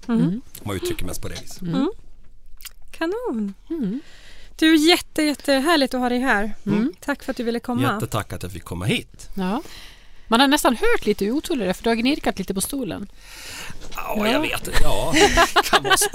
Om 0.60 0.66
man 0.66 0.76
uttrycker 0.76 1.04
mest 1.04 1.22
på 1.22 1.28
det 1.28 1.40
viset. 1.42 1.62
Kanon! 2.90 3.54
Mm. 3.70 4.00
Du, 4.58 4.76
jätte, 4.76 5.22
jättehärligt 5.22 5.94
att 5.94 6.00
ha 6.00 6.08
dig 6.08 6.18
här. 6.18 6.54
Mm. 6.66 6.92
Tack 7.00 7.22
för 7.22 7.30
att 7.30 7.36
du 7.36 7.44
ville 7.44 7.60
komma. 7.60 7.82
Jättetack 7.82 8.32
att 8.32 8.42
jag 8.42 8.52
fick 8.52 8.64
komma 8.64 8.84
hit. 8.84 9.30
Ja. 9.34 9.62
Man 10.28 10.40
har 10.40 10.48
nästan 10.48 10.76
hört 10.76 11.06
lite 11.06 11.24
hur 11.24 11.62
är 11.62 11.72
för 11.72 11.82
du 11.84 11.90
har 11.90 11.94
gnirkat 11.96 12.38
lite 12.38 12.54
på 12.54 12.60
stolen. 12.60 13.08
Ja, 13.94 14.28
jag 14.30 14.40
vet. 14.40 14.68
Ja, 14.82 15.12
det 15.14 15.62
kan 15.70 15.82
vara 15.82 15.96
så. 15.96 16.08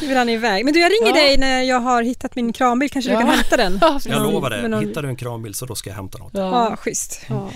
Nu 0.00 0.06
vill 0.08 0.16
han 0.16 0.28
iväg. 0.28 0.64
Men 0.64 0.74
du, 0.74 0.80
jag 0.80 0.92
ringer 0.92 1.16
Ja. 1.20 1.24
dig 1.26 1.36
när 1.36 1.62
jag 1.62 1.80
har 1.80 2.02
hittat 2.02 2.36
min 2.36 2.52
kranbil. 2.52 2.90
Kanske 2.90 3.10
Ja. 3.10 3.18
du 3.18 3.24
kan 3.24 3.34
hämta 3.34 3.56
den? 3.56 3.78
Ja, 3.80 4.00
Jag 4.04 4.22
någon- 4.22 4.32
lovar 4.32 4.50
det. 4.50 4.68
någon- 4.68 4.88
Hittar 4.88 5.02
du 5.02 5.08
en 5.08 5.16
kranbil 5.16 5.54
så 5.54 5.66
då 5.66 5.74
ska 5.74 5.90
jag 5.90 5.96
hämta 5.96 6.18
något. 6.18 6.30
Ja, 6.34 6.68
Ja. 6.70 6.76
schysst. 6.76 7.20
Ja. 7.28 7.50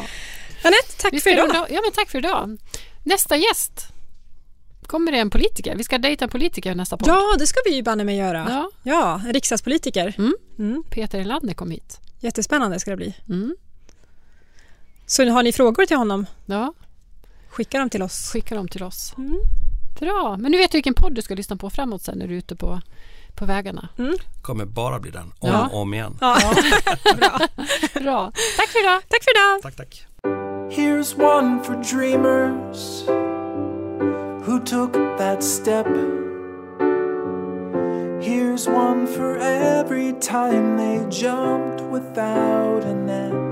Anette, 0.65 0.93
tack 0.99 1.13
Vi 1.13 1.21
för 1.21 1.31
idag. 1.31 1.45
runda- 1.45 1.67
Ja, 1.71 1.81
men 1.85 1.93
tack 1.93 2.11
för 2.11 2.19
idag. 2.19 2.59
Nästa 3.05 3.37
gäst 3.37 3.87
kommer 4.87 5.13
det 5.13 5.19
en 5.19 5.31
politiker. 5.31 5.77
Vi 5.77 5.85
ska 5.85 5.99
dejta 5.99 6.25
en 6.25 6.31
politiker 6.31 6.75
nästa 6.75 6.97
podd. 6.97 7.09
Ja, 7.09 7.37
det 7.39 7.47
ska 7.47 7.61
vi 7.65 7.75
ju 7.75 7.83
banne 7.83 8.05
mig 8.05 8.17
göra. 8.17 8.47
Ja. 8.51 8.71
Ja, 8.83 9.21
en 9.27 9.33
riksdagspolitiker. 9.33 10.15
Mm. 10.19 10.35
Mm. 10.59 10.83
Peter 10.91 11.19
Elander 11.21 11.55
kom 11.55 11.71
hit. 11.71 12.01
Jättespännande 12.21 12.81
ska 12.81 12.91
det 12.91 12.97
bli. 12.97 13.15
Mm. 13.29 13.57
Så 15.11 15.29
har 15.31 15.43
ni 15.43 15.53
frågor 15.53 15.87
till 15.87 15.97
honom? 15.97 16.27
Ja, 16.47 16.73
Skicka 17.49 17.79
dem 17.79 17.91
till 17.91 18.03
oss. 18.03 18.31
skicka 18.33 18.55
dem 18.55 18.69
till 18.69 18.83
oss. 18.83 19.15
Mm. 19.19 19.39
Bra, 20.01 20.37
men 20.39 20.53
nu 20.53 20.59
vet 20.59 20.71
du 20.73 20.77
vilken 20.79 20.95
podd 20.95 21.15
du 21.15 21.23
ska 21.23 21.35
lyssna 21.35 21.57
på 21.57 21.71
framåt 21.71 22.03
sen 22.03 22.19
när 22.19 22.27
du 22.27 22.35
är 22.35 22.39
ute 22.39 22.57
på, 22.57 22.81
på 23.35 23.45
vägarna. 23.47 23.89
kommer 24.43 24.65
bara 24.65 24.99
bli 25.01 25.11
den. 25.11 25.33
Om 25.39 25.49
Ja. 25.51 25.69
och 25.73 25.81
om 25.81 25.95
igen. 25.95 26.19
Ja. 26.21 26.35
Bra, 28.01 28.33
tack 28.57 28.69
för 28.69 28.81
idag. 28.83 29.03
Tack 29.09 29.25
för 29.25 29.31
idag. 29.37 29.63
Tack, 29.63 29.77
tack. 29.77 30.05
Here's 30.79 31.17
one 31.37 31.65
for 31.65 31.75
dreamers 31.97 33.03
who 34.47 34.59
took 34.67 34.93
that 35.19 35.43
step. 35.45 35.87
Here's 38.21 38.69
one 38.69 39.07
for 39.07 39.39
every 39.39 40.13
time 40.21 40.77
they 40.77 40.99
jumped 41.11 41.81
without 41.91 42.85
a 42.85 42.95
net. 42.95 43.48